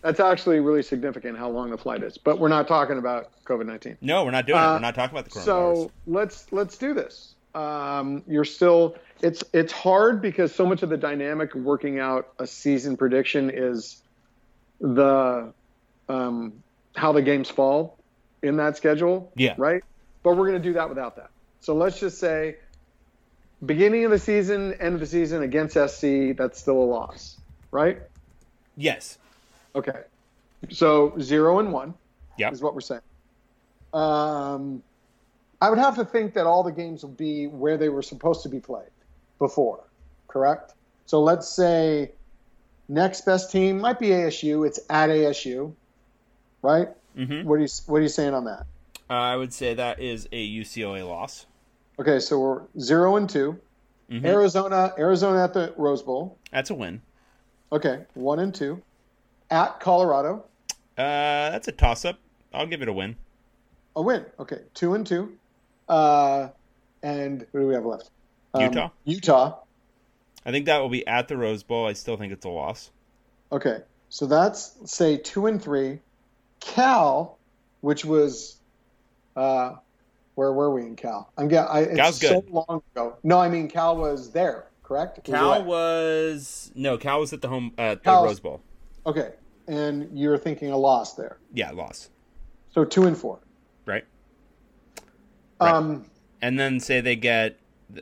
that's 0.01 0.19
actually 0.19 0.59
really 0.59 0.83
significant 0.83 1.37
how 1.37 1.49
long 1.49 1.69
the 1.69 1.77
flight 1.77 2.03
is. 2.03 2.17
But 2.17 2.39
we're 2.39 2.49
not 2.49 2.67
talking 2.67 2.97
about 2.97 3.31
COVID 3.45 3.65
nineteen. 3.65 3.97
No, 4.01 4.23
we're 4.23 4.31
not 4.31 4.45
doing 4.45 4.59
it. 4.59 4.63
Uh, 4.63 4.73
We're 4.73 4.79
not 4.79 4.95
talking 4.95 5.17
about 5.17 5.29
the 5.29 5.39
coronavirus. 5.39 5.45
So 5.45 5.91
let's 6.07 6.51
let's 6.51 6.77
do 6.77 6.93
this. 6.93 7.35
Um, 7.55 8.23
you're 8.27 8.45
still 8.45 8.95
it's 9.21 9.43
it's 9.53 9.73
hard 9.73 10.21
because 10.21 10.53
so 10.53 10.65
much 10.65 10.83
of 10.83 10.89
the 10.89 10.97
dynamic 10.97 11.55
of 11.55 11.63
working 11.63 11.99
out 11.99 12.29
a 12.39 12.47
season 12.47 12.95
prediction 12.95 13.49
is 13.53 14.01
the 14.79 15.51
um, 16.07 16.63
how 16.95 17.11
the 17.11 17.21
games 17.21 17.49
fall 17.49 17.98
in 18.43 18.57
that 18.57 18.77
schedule. 18.77 19.31
Yeah. 19.35 19.55
Right. 19.57 19.83
But 20.23 20.35
we're 20.37 20.47
going 20.49 20.61
to 20.61 20.67
do 20.69 20.73
that 20.73 20.89
without 20.89 21.15
that. 21.17 21.29
So 21.61 21.75
let's 21.75 21.99
just 21.99 22.19
say 22.19 22.55
beginning 23.65 24.05
of 24.05 24.11
the 24.11 24.19
season, 24.19 24.73
end 24.79 24.93
of 24.95 24.99
the 24.99 25.05
season 25.05 25.43
against 25.43 25.73
SC, 25.75 26.35
that's 26.37 26.59
still 26.59 26.77
a 26.77 26.85
loss, 26.85 27.37
right? 27.71 27.99
yes. 28.75 29.17
Okay. 29.75 29.99
So 30.69 31.13
zero 31.19 31.59
and 31.59 31.71
one 31.71 31.93
Yep. 32.37 32.53
is 32.53 32.61
what 32.61 32.73
we're 32.73 32.81
saying. 32.81 33.01
Um, 33.93 34.83
I 35.61 35.69
would 35.69 35.79
have 35.79 35.95
to 35.95 36.05
think 36.05 36.33
that 36.35 36.45
all 36.45 36.63
the 36.63 36.71
games 36.71 37.03
will 37.03 37.11
be 37.11 37.47
where 37.47 37.77
they 37.77 37.89
were 37.89 38.01
supposed 38.01 38.43
to 38.43 38.49
be 38.49 38.59
played 38.59 38.89
before, 39.39 39.83
correct? 40.27 40.73
So 41.05 41.21
let's 41.21 41.47
say 41.53 42.11
next 42.87 43.25
best 43.25 43.51
team 43.51 43.79
might 43.79 43.99
be 43.99 44.07
ASU. 44.07 44.65
It's 44.65 44.79
at 44.89 45.09
ASU, 45.09 45.75
right? 46.61 46.87
Hmm 47.15 47.43
What 47.43 47.55
are 47.55 47.59
you 47.59 47.67
What 47.87 47.97
are 47.97 48.01
you 48.01 48.07
saying 48.09 48.33
on 48.33 48.45
that? 48.45 48.65
Uh, 49.09 49.13
I 49.13 49.35
would 49.35 49.53
say 49.53 49.73
that 49.73 49.99
is 49.99 50.27
a 50.31 50.47
UCLA 50.59 51.07
loss. 51.07 51.45
Okay, 51.99 52.19
so 52.19 52.39
we're 52.39 52.61
zero 52.79 53.15
and 53.17 53.29
2 53.29 53.59
Mhm. 54.09 54.25
Arizona, 54.25 54.93
Arizona 54.97 55.43
at 55.43 55.53
the 55.53 55.73
Rose 55.77 56.01
Bowl. 56.01 56.37
That's 56.51 56.69
a 56.69 56.73
win. 56.75 57.01
Okay, 57.71 58.05
one 58.15 58.39
and 58.39 58.53
two. 58.55 58.81
At 59.51 59.79
Colorado, 59.79 60.45
Uh, 60.97 61.49
that's 61.51 61.67
a 61.67 61.71
toss 61.71 62.05
up. 62.05 62.17
I'll 62.53 62.65
give 62.67 62.81
it 62.81 62.87
a 62.87 62.93
win. 62.93 63.15
a 63.95 64.01
win. 64.01 64.25
Okay, 64.39 64.61
two 64.73 64.93
and 64.95 65.05
two. 65.05 65.37
Uh, 65.87 66.49
and 67.03 67.45
what 67.51 67.59
do 67.61 67.67
we 67.67 67.73
have 67.73 67.85
left? 67.85 68.09
Um, 68.53 68.63
Utah? 68.63 68.89
Utah. 69.05 69.59
I 70.45 70.51
think 70.51 70.65
that 70.65 70.79
will 70.79 70.89
be 70.89 71.05
at 71.05 71.27
the 71.27 71.37
Rose 71.37 71.63
Bowl. 71.63 71.85
I 71.87 71.93
still 71.93 72.17
think 72.17 72.31
it's 72.33 72.45
a 72.45 72.49
loss. 72.49 72.91
Okay, 73.51 73.81
so 74.09 74.25
that's 74.25 74.75
say 74.85 75.17
two 75.17 75.45
and 75.47 75.61
three. 75.61 75.99
Cal, 76.59 77.37
which 77.81 78.05
was, 78.05 78.57
uh, 79.35 79.75
where 80.35 80.53
were 80.53 80.73
we 80.73 80.83
in 80.83 80.95
Cal? 80.95 81.31
I'm 81.37 81.47
getting. 81.47 81.69
I, 81.69 81.79
it's 81.81 81.95
Cal's 81.97 82.19
so 82.19 82.41
good. 82.41 82.51
long 82.51 82.81
ago. 82.95 83.17
No, 83.23 83.39
I 83.39 83.49
mean 83.49 83.67
Cal 83.67 83.97
was 83.97 84.31
there, 84.31 84.67
correct? 84.83 85.23
Cal 85.23 85.53
away. 85.53 85.65
was 85.65 86.71
no. 86.75 86.97
Cal 86.97 87.19
was 87.19 87.33
at 87.33 87.41
the 87.41 87.49
home 87.49 87.73
at 87.77 88.03
the 88.03 88.11
Rose 88.11 88.39
Bowl. 88.39 88.61
okay, 89.05 89.33
and 89.67 90.09
you're 90.17 90.37
thinking 90.37 90.71
a 90.71 90.77
loss 90.77 91.15
there. 91.15 91.37
Yeah, 91.53 91.71
loss. 91.71 92.09
So 92.71 92.85
two 92.85 93.05
and 93.05 93.17
four. 93.17 93.39
Right. 93.85 94.05
Right. 95.59 95.73
Um, 95.73 96.05
and 96.41 96.57
then 96.59 96.79
say 96.79 97.01
they 97.01 97.15
get 97.15 97.59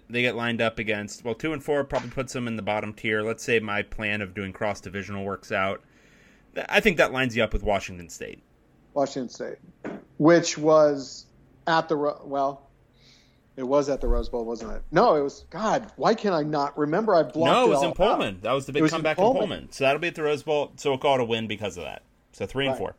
they 0.10 0.22
get 0.22 0.36
lined 0.36 0.62
up 0.62 0.80
against 0.80 1.24
well 1.24 1.34
two 1.36 1.54
and 1.54 1.64
four 1.64 1.84
probably 1.84 2.10
puts 2.10 2.34
them 2.34 2.48
in 2.48 2.56
the 2.56 2.62
bottom 2.62 2.94
tier 2.94 3.22
let's 3.22 3.44
say 3.44 3.60
my 3.60 3.82
plan 3.82 4.22
of 4.22 4.34
doing 4.34 4.52
cross 4.52 4.82
divisional 4.82 5.24
works 5.24 5.52
out 5.52 5.82
i 6.68 6.80
think 6.80 6.98
that 6.98 7.14
lines 7.14 7.38
you 7.38 7.44
up 7.44 7.54
with 7.54 7.64
washington 7.64 8.10
state 8.10 8.44
Washington 8.98 9.30
State, 9.30 9.58
which 10.18 10.58
was 10.58 11.28
at 11.68 11.88
the 11.88 11.96
well, 11.96 12.68
it 13.56 13.64
was 13.64 13.90
at 13.90 14.02
the 14.02 14.08
Rose 14.08 14.28
Bowl, 14.28 14.44
wasn't 14.44 14.72
it? 14.74 14.82
No, 14.92 15.14
it 15.16 15.22
was. 15.22 15.46
God, 15.52 15.92
why 15.98 16.16
can 16.16 16.34
I 16.34 16.42
not 16.42 16.76
remember? 16.76 17.16
I 17.16 17.22
blocked 17.22 17.36
no 17.36 17.66
it 17.68 17.70
was 17.70 17.78
all 17.78 17.84
in 17.84 17.90
out. 17.92 17.96
pullman 17.96 18.40
that 18.42 18.54
was 18.54 18.66
the 18.66 18.74
big 18.74 18.82
was 18.82 18.92
comeback 18.92 19.20
in 19.20 19.24
Pullman. 19.24 19.40
pullman. 19.48 19.72
so 19.72 19.84
that'll 19.84 20.00
be 20.00 20.08
at 20.08 20.16
the 20.16 20.24
rose 20.24 20.42
bowl 20.42 20.72
so 20.78 20.90
we'll 20.90 20.98
call 20.98 21.16
it 21.16 21.22
a 21.22 21.26
win 21.26 21.46
because 21.48 21.78
of 21.78 21.84
that 21.84 22.02
so 22.32 22.48
three 22.48 22.66
and 22.68 22.76
four 22.78 22.96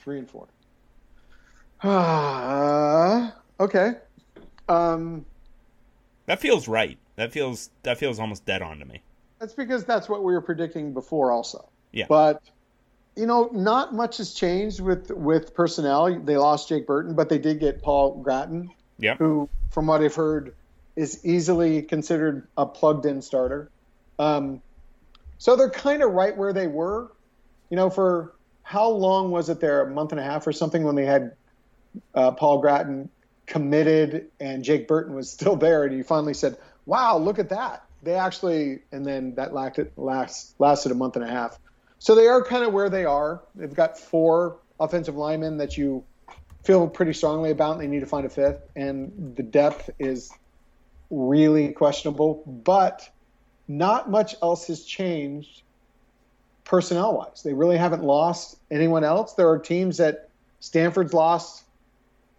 Three 0.00 0.18
and 0.18 0.28
four. 0.28 0.48
Uh, 1.84 3.30
okay. 3.58 3.94
Um, 4.68 5.24
that 6.26 6.40
feels 6.40 6.66
right 6.68 6.98
that 7.16 7.32
feels 7.32 7.70
that 7.84 7.98
feels 7.98 8.18
almost 8.20 8.44
dead 8.44 8.62
on 8.62 8.78
to 8.78 8.84
me 8.84 9.02
that's 9.42 9.54
because 9.54 9.84
that's 9.84 10.08
what 10.08 10.22
we 10.22 10.32
were 10.32 10.40
predicting 10.40 10.94
before, 10.94 11.32
also. 11.32 11.68
Yeah. 11.90 12.06
But 12.08 12.40
you 13.16 13.26
know, 13.26 13.50
not 13.52 13.94
much 13.94 14.16
has 14.18 14.32
changed 14.32 14.80
with 14.80 15.10
with 15.10 15.54
personnel. 15.54 16.20
They 16.20 16.36
lost 16.36 16.68
Jake 16.68 16.86
Burton, 16.86 17.14
but 17.14 17.28
they 17.28 17.38
did 17.38 17.60
get 17.60 17.82
Paul 17.82 18.22
Grattan, 18.22 18.70
yep 18.98 19.18
who, 19.18 19.48
from 19.70 19.86
what 19.86 20.02
I've 20.02 20.14
heard, 20.14 20.54
is 20.96 21.24
easily 21.24 21.82
considered 21.82 22.46
a 22.56 22.66
plugged-in 22.66 23.22
starter. 23.22 23.70
Um, 24.18 24.62
so 25.38 25.56
they're 25.56 25.70
kind 25.70 26.02
of 26.02 26.12
right 26.12 26.36
where 26.36 26.52
they 26.52 26.66
were. 26.66 27.12
You 27.70 27.76
know, 27.76 27.90
for 27.90 28.34
how 28.62 28.88
long 28.88 29.30
was 29.30 29.48
it 29.48 29.60
there? 29.60 29.82
A 29.82 29.90
month 29.90 30.12
and 30.12 30.20
a 30.20 30.24
half 30.24 30.46
or 30.46 30.52
something 30.52 30.84
when 30.84 30.94
they 30.94 31.06
had 31.06 31.32
uh, 32.14 32.30
Paul 32.32 32.60
Grattan 32.60 33.10
committed 33.46 34.30
and 34.40 34.62
Jake 34.62 34.88
Burton 34.88 35.14
was 35.14 35.30
still 35.30 35.56
there, 35.56 35.84
and 35.84 35.96
you 35.96 36.04
finally 36.04 36.34
said, 36.34 36.56
"Wow, 36.86 37.18
look 37.18 37.38
at 37.38 37.50
that!" 37.50 37.84
They 38.02 38.14
actually, 38.14 38.80
and 38.90 39.04
then 39.04 39.34
that 39.34 39.52
lasted 39.52 39.92
last, 39.96 40.54
lasted 40.58 40.92
a 40.92 40.94
month 40.94 41.16
and 41.16 41.24
a 41.24 41.28
half. 41.28 41.58
So 42.02 42.16
they 42.16 42.26
are 42.26 42.42
kind 42.42 42.64
of 42.64 42.72
where 42.72 42.90
they 42.90 43.04
are. 43.04 43.42
They've 43.54 43.72
got 43.72 43.96
four 43.96 44.58
offensive 44.80 45.14
linemen 45.14 45.58
that 45.58 45.78
you 45.78 46.02
feel 46.64 46.88
pretty 46.88 47.12
strongly 47.12 47.52
about, 47.52 47.74
and 47.74 47.80
they 47.80 47.86
need 47.86 48.00
to 48.00 48.06
find 48.06 48.26
a 48.26 48.28
fifth. 48.28 48.60
And 48.74 49.36
the 49.36 49.44
depth 49.44 49.88
is 50.00 50.32
really 51.10 51.70
questionable, 51.70 52.42
but 52.44 53.08
not 53.68 54.10
much 54.10 54.34
else 54.42 54.66
has 54.66 54.82
changed 54.82 55.62
personnel 56.64 57.16
wise. 57.18 57.44
They 57.44 57.54
really 57.54 57.76
haven't 57.76 58.02
lost 58.02 58.58
anyone 58.68 59.04
else. 59.04 59.34
There 59.34 59.48
are 59.48 59.60
teams 59.60 59.98
that 59.98 60.28
Stanford's 60.58 61.14
lost 61.14 61.62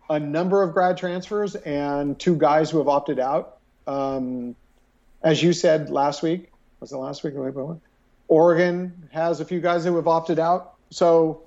a 0.09 0.19
number 0.19 0.61
of 0.61 0.73
grad 0.73 0.97
transfers 0.97 1.55
and 1.55 2.19
two 2.19 2.35
guys 2.35 2.69
who 2.69 2.79
have 2.79 2.89
opted 2.89 3.17
out. 3.17 3.59
Um, 3.87 4.57
as 5.23 5.41
you 5.41 5.53
said 5.53 5.89
last 5.89 6.21
week, 6.21 6.51
was 6.81 6.91
it 6.91 6.97
last 6.97 7.23
week? 7.23 7.35
or 7.35 7.45
week 7.45 7.53
before? 7.53 7.79
Oregon 8.33 9.07
has 9.11 9.39
a 9.39 9.45
few 9.45 9.59
guys 9.61 9.85
who 9.85 9.95
have 9.95 10.07
opted 10.07 10.39
out. 10.39 10.73
So, 10.89 11.43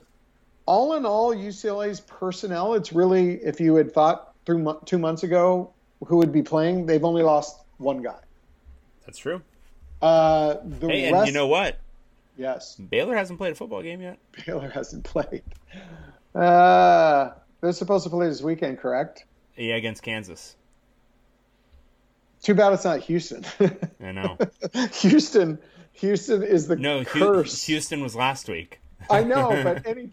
all 0.67 0.95
in 0.95 1.05
all, 1.05 1.35
UCLA's 1.35 2.01
personnel, 2.01 2.75
it's 2.75 2.93
really, 2.93 3.35
if 3.43 3.59
you 3.61 3.75
had 3.75 3.93
thought 3.93 4.35
through 4.45 4.79
two 4.85 4.99
months 4.99 5.25
ago 5.25 5.73
who 6.07 6.17
would 6.19 6.31
be 6.33 6.43
playing, 6.43 6.87
they've 6.87 7.05
only 7.05 7.23
lost 7.25 7.61
one 7.79 8.03
guy. 8.03 8.19
that's 9.05 9.19
true 9.19 9.43
Uh, 10.01 10.57
the 10.65 10.87
hey 10.89 11.11
rest, 11.13 11.15
and 11.15 11.27
you 11.27 11.33
know 11.33 11.47
what 11.49 11.79
yes, 12.37 12.77
baylor 12.77 13.17
hasn't 13.17 13.39
played 13.39 13.53
a 13.53 13.55
football 13.57 13.83
game 13.83 14.01
yet 14.01 14.19
Baylor 14.47 14.69
hasn't 14.71 15.03
played. 15.05 15.43
Uh, 16.35 17.31
they're 17.61 17.73
supposed 17.73 18.05
to 18.05 18.11
play 18.11 18.29
this 18.29 18.43
weekend, 18.43 18.79
correct? 18.79 19.25
yeah 19.57 19.75
against 19.77 20.03
kansas 20.03 20.55
Too 22.43 22.55
bad 22.55 22.73
it's 22.75 22.85
not 22.85 23.01
Houston. 23.01 23.45
i 24.03 24.13
know 24.13 24.37
Houston, 25.01 25.59
Houston 25.97 26.43
is 26.43 26.67
the 26.69 26.77
no 26.77 27.05
curse. 27.05 27.65
houston 27.65 28.01
was 28.01 28.15
last 28.15 28.49
week 28.49 28.81
I 29.11 29.23
know, 29.23 29.49
but 29.65 29.87
any 29.87 30.11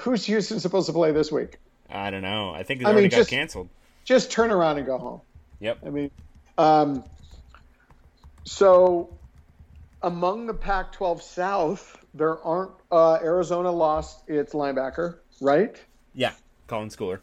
who's 0.00 0.24
Houston 0.26 0.60
supposed 0.60 0.86
to 0.86 0.92
play 0.92 1.12
this 1.12 1.30
week? 1.32 1.58
i 1.90 2.10
don't 2.10 2.22
know 2.22 2.50
i 2.50 2.62
think 2.62 2.80
it 2.80 2.84
I 2.86 2.90
already 2.90 3.02
mean, 3.04 3.10
got 3.10 3.16
just- 3.18 3.30
canceled 3.30 3.68
Just 4.04 4.30
turn 4.30 4.50
around 4.50 4.78
and 4.78 4.86
go 4.86 4.98
home. 4.98 5.20
yep 5.60 5.78
I 5.86 5.90
mean, 5.90 6.10
um, 6.58 7.04
so 8.44 9.10
among 10.02 10.46
the 10.46 10.54
Pac-12 10.54 11.22
South, 11.22 12.04
there 12.14 12.38
aren't. 12.42 12.72
Uh, 12.90 13.14
Arizona 13.22 13.70
lost 13.70 14.22
its 14.28 14.52
linebacker, 14.54 15.18
right? 15.40 15.76
yeah 16.14 16.32
colin 16.66 16.88
schooler 16.88 17.20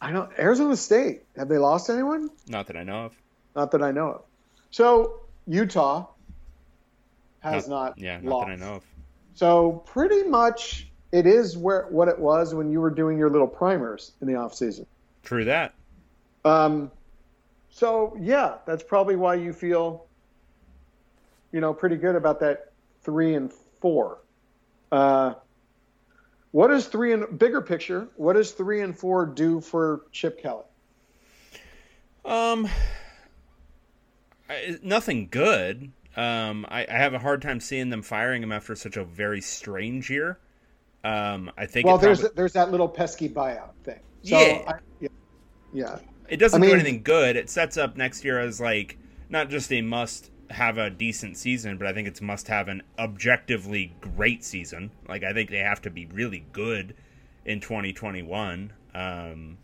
I 0.00 0.12
don't. 0.12 0.30
Arizona 0.38 0.76
State 0.76 1.22
have 1.36 1.48
they 1.48 1.58
lost 1.58 1.88
anyone? 1.90 2.30
not 2.48 2.66
that 2.68 2.76
i 2.76 2.82
know 2.84 3.06
of 3.06 3.12
Not 3.54 3.70
that 3.72 3.82
I 3.82 3.90
know 3.92 4.08
of. 4.10 4.22
So 4.70 5.20
Utah 5.46 6.06
has 7.52 7.68
not, 7.68 7.98
Yeah, 7.98 8.16
not 8.20 8.24
lost. 8.24 8.46
that 8.48 8.52
I 8.52 8.56
know 8.56 8.74
of. 8.76 8.84
So 9.34 9.82
pretty 9.86 10.22
much 10.24 10.90
it 11.12 11.26
is 11.26 11.56
where 11.56 11.86
what 11.90 12.08
it 12.08 12.18
was 12.18 12.54
when 12.54 12.70
you 12.70 12.80
were 12.80 12.90
doing 12.90 13.18
your 13.18 13.30
little 13.30 13.46
primers 13.46 14.12
in 14.20 14.26
the 14.26 14.34
off 14.34 14.54
season. 14.54 14.86
True 15.22 15.44
that. 15.44 15.74
Um, 16.44 16.90
so 17.68 18.16
yeah, 18.20 18.56
that's 18.66 18.82
probably 18.82 19.16
why 19.16 19.34
you 19.34 19.52
feel, 19.52 20.06
you 21.52 21.60
know, 21.60 21.74
pretty 21.74 21.96
good 21.96 22.16
about 22.16 22.40
that 22.40 22.72
three 23.02 23.34
and 23.34 23.52
four. 23.80 24.18
Uh, 24.90 25.34
what 26.52 26.70
is 26.70 26.86
three 26.86 27.12
and 27.12 27.38
bigger 27.38 27.60
picture? 27.60 28.08
What 28.16 28.34
does 28.34 28.52
three 28.52 28.80
and 28.80 28.96
four 28.96 29.26
do 29.26 29.60
for 29.60 30.02
Chip 30.12 30.40
Kelly? 30.40 30.64
Um, 32.24 32.68
I, 34.48 34.78
nothing 34.82 35.28
good. 35.30 35.92
Um, 36.16 36.64
I, 36.70 36.86
I 36.88 36.92
have 36.94 37.14
a 37.14 37.18
hard 37.18 37.42
time 37.42 37.60
seeing 37.60 37.90
them 37.90 38.02
firing 38.02 38.42
him 38.42 38.52
after 38.52 38.74
such 38.74 38.96
a 38.96 39.04
very 39.04 39.40
strange 39.40 40.08
year. 40.10 40.38
Um, 41.04 41.50
I 41.56 41.66
think 41.66 41.86
Well, 41.86 41.98
there's 41.98 42.20
probably- 42.20 42.36
there's 42.36 42.52
that 42.54 42.70
little 42.70 42.88
pesky 42.88 43.28
buyout 43.28 43.74
thing. 43.84 44.00
So, 44.22 44.38
Yeah. 44.40 44.62
I, 44.66 44.74
yeah, 45.00 45.08
yeah. 45.72 45.98
it 46.28 46.38
doesn't 46.38 46.62
I 46.62 46.66
do 46.66 46.72
anything 46.72 47.02
good. 47.02 47.36
It 47.36 47.48
sets 47.50 47.76
up 47.76 47.96
next 47.96 48.24
year 48.24 48.40
as 48.40 48.60
like 48.60 48.98
not 49.28 49.50
just 49.50 49.70
a 49.72 49.82
must 49.82 50.30
have 50.50 50.78
a 50.78 50.90
decent 50.90 51.36
season, 51.36 51.76
but 51.76 51.86
I 51.86 51.92
think 51.92 52.08
it's 52.08 52.20
must 52.22 52.48
have 52.48 52.68
an 52.68 52.82
objectively 52.98 53.94
great 54.00 54.42
season. 54.42 54.90
Like 55.08 55.22
I 55.22 55.32
think 55.32 55.50
they 55.50 55.58
have 55.58 55.82
to 55.82 55.90
be 55.90 56.06
really 56.06 56.44
good 56.52 56.94
in 57.44 57.60
2021. 57.60 58.72
Um, 58.94 59.58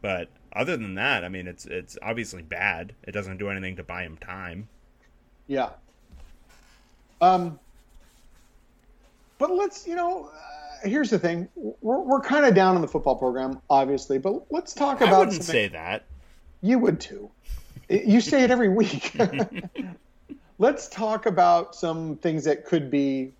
but 0.00 0.28
other 0.54 0.76
than 0.76 0.94
that, 0.94 1.24
I 1.24 1.28
mean, 1.28 1.46
it's 1.46 1.66
it's 1.66 1.98
obviously 2.02 2.42
bad. 2.42 2.94
It 3.04 3.12
doesn't 3.12 3.36
do 3.36 3.48
anything 3.50 3.76
to 3.76 3.84
buy 3.84 4.02
him 4.02 4.16
time. 4.16 4.68
Yeah. 5.46 5.70
Um, 7.20 7.58
but 9.38 9.50
let's, 9.50 9.86
you 9.86 9.96
know, 9.96 10.30
uh, 10.32 10.88
here's 10.88 11.10
the 11.10 11.18
thing. 11.18 11.48
We're, 11.54 12.00
we're 12.00 12.20
kind 12.20 12.44
of 12.44 12.54
down 12.54 12.76
in 12.76 12.82
the 12.82 12.88
football 12.88 13.16
program, 13.16 13.60
obviously, 13.68 14.18
but 14.18 14.50
let's 14.50 14.74
talk 14.74 15.00
about. 15.00 15.14
I 15.14 15.18
wouldn't 15.18 15.36
something- 15.36 15.52
say 15.52 15.68
that. 15.68 16.04
You 16.62 16.78
would 16.78 17.00
too. 17.00 17.30
You 17.88 18.20
say 18.20 18.44
it 18.44 18.50
every 18.50 18.68
week. 18.68 19.16
let's 20.58 20.88
talk 20.88 21.26
about 21.26 21.74
some 21.74 22.16
things 22.16 22.44
that 22.44 22.66
could 22.66 22.90
be 22.90 23.32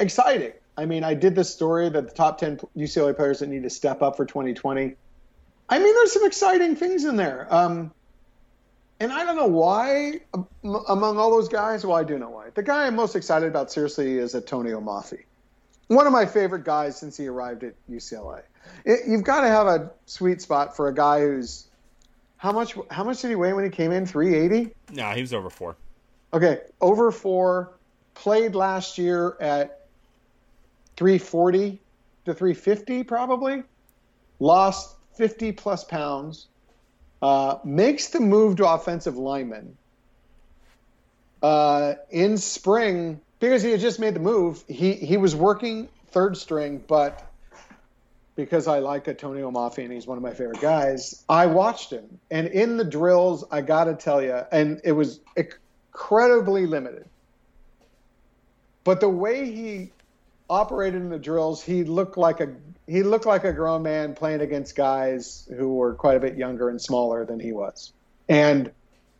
exciting. 0.00 0.52
I 0.76 0.86
mean, 0.86 1.04
I 1.04 1.14
did 1.14 1.34
this 1.36 1.52
story 1.52 1.88
that 1.88 2.08
the 2.08 2.14
top 2.14 2.38
10 2.38 2.60
UCLA 2.76 3.14
players 3.14 3.40
that 3.40 3.48
need 3.48 3.62
to 3.62 3.70
step 3.70 4.02
up 4.02 4.16
for 4.16 4.24
2020. 4.24 4.94
I 5.68 5.78
mean, 5.78 5.94
there's 5.94 6.12
some 6.12 6.26
exciting 6.26 6.76
things 6.76 7.04
in 7.04 7.16
there. 7.16 7.46
Um, 7.50 7.92
and 9.00 9.12
I 9.12 9.24
don't 9.24 9.36
know 9.36 9.46
why, 9.46 10.20
among 10.62 11.18
all 11.18 11.30
those 11.30 11.48
guys, 11.48 11.84
well, 11.84 11.96
I 11.96 12.04
do 12.04 12.18
know 12.18 12.30
why. 12.30 12.50
The 12.54 12.62
guy 12.62 12.86
I'm 12.86 12.96
most 12.96 13.16
excited 13.16 13.48
about, 13.48 13.72
seriously, 13.72 14.18
is 14.18 14.34
Antonio 14.34 14.80
Mafi. 14.80 15.24
One 15.88 16.06
of 16.06 16.12
my 16.12 16.26
favorite 16.26 16.64
guys 16.64 16.98
since 16.98 17.16
he 17.16 17.26
arrived 17.26 17.64
at 17.64 17.74
UCLA. 17.90 18.42
It, 18.84 19.00
you've 19.06 19.24
got 19.24 19.42
to 19.42 19.48
have 19.48 19.66
a 19.66 19.90
sweet 20.06 20.40
spot 20.40 20.76
for 20.76 20.88
a 20.88 20.94
guy 20.94 21.20
who's 21.20 21.66
how 22.44 22.52
much? 22.52 22.76
How 22.90 23.04
much 23.04 23.22
did 23.22 23.28
he 23.28 23.36
weigh 23.36 23.54
when 23.54 23.64
he 23.64 23.70
came 23.70 23.90
in? 23.90 24.04
380. 24.04 24.74
No, 24.92 25.10
he 25.12 25.22
was 25.22 25.32
over 25.32 25.48
four. 25.48 25.76
Okay, 26.34 26.60
over 26.78 27.10
four. 27.10 27.72
Played 28.12 28.54
last 28.54 28.98
year 28.98 29.36
at 29.40 29.86
340 30.96 31.80
to 32.26 32.34
350, 32.34 33.02
probably. 33.04 33.62
Lost 34.40 34.94
50 35.16 35.52
plus 35.52 35.84
pounds. 35.84 36.48
Uh, 37.24 37.58
makes 37.64 38.08
the 38.08 38.20
move 38.20 38.56
to 38.56 38.68
offensive 38.68 39.16
lineman. 39.16 39.78
Uh, 41.42 41.94
in 42.10 42.36
spring, 42.36 43.18
because 43.40 43.62
he 43.62 43.70
had 43.70 43.80
just 43.80 43.98
made 43.98 44.12
the 44.12 44.20
move, 44.20 44.62
he, 44.68 44.92
he 44.92 45.16
was 45.16 45.34
working 45.34 45.88
third 46.08 46.36
string, 46.36 46.84
but 46.86 47.26
because 48.36 48.68
I 48.68 48.80
like 48.80 49.08
Antonio 49.08 49.50
Mafi 49.50 49.84
and 49.84 49.90
he's 49.90 50.06
one 50.06 50.18
of 50.18 50.22
my 50.22 50.32
favorite 50.32 50.60
guys, 50.60 51.24
I 51.26 51.46
watched 51.46 51.90
him. 51.90 52.20
And 52.30 52.48
in 52.48 52.76
the 52.76 52.84
drills, 52.84 53.42
I 53.50 53.62
got 53.62 53.84
to 53.84 53.94
tell 53.94 54.22
you, 54.22 54.42
and 54.52 54.82
it 54.84 54.92
was 54.92 55.20
incredibly 55.34 56.66
limited. 56.66 57.08
But 58.84 59.00
the 59.00 59.08
way 59.08 59.50
he 59.50 59.92
operated 60.50 61.00
in 61.00 61.08
the 61.08 61.18
drills, 61.18 61.62
he 61.62 61.84
looked 61.84 62.18
like 62.18 62.40
a 62.40 62.54
he 62.86 63.02
looked 63.02 63.26
like 63.26 63.44
a 63.44 63.52
grown 63.52 63.82
man 63.82 64.14
playing 64.14 64.40
against 64.40 64.76
guys 64.76 65.48
who 65.56 65.74
were 65.74 65.94
quite 65.94 66.16
a 66.16 66.20
bit 66.20 66.36
younger 66.36 66.68
and 66.68 66.80
smaller 66.80 67.24
than 67.24 67.40
he 67.40 67.52
was. 67.52 67.92
And 68.28 68.72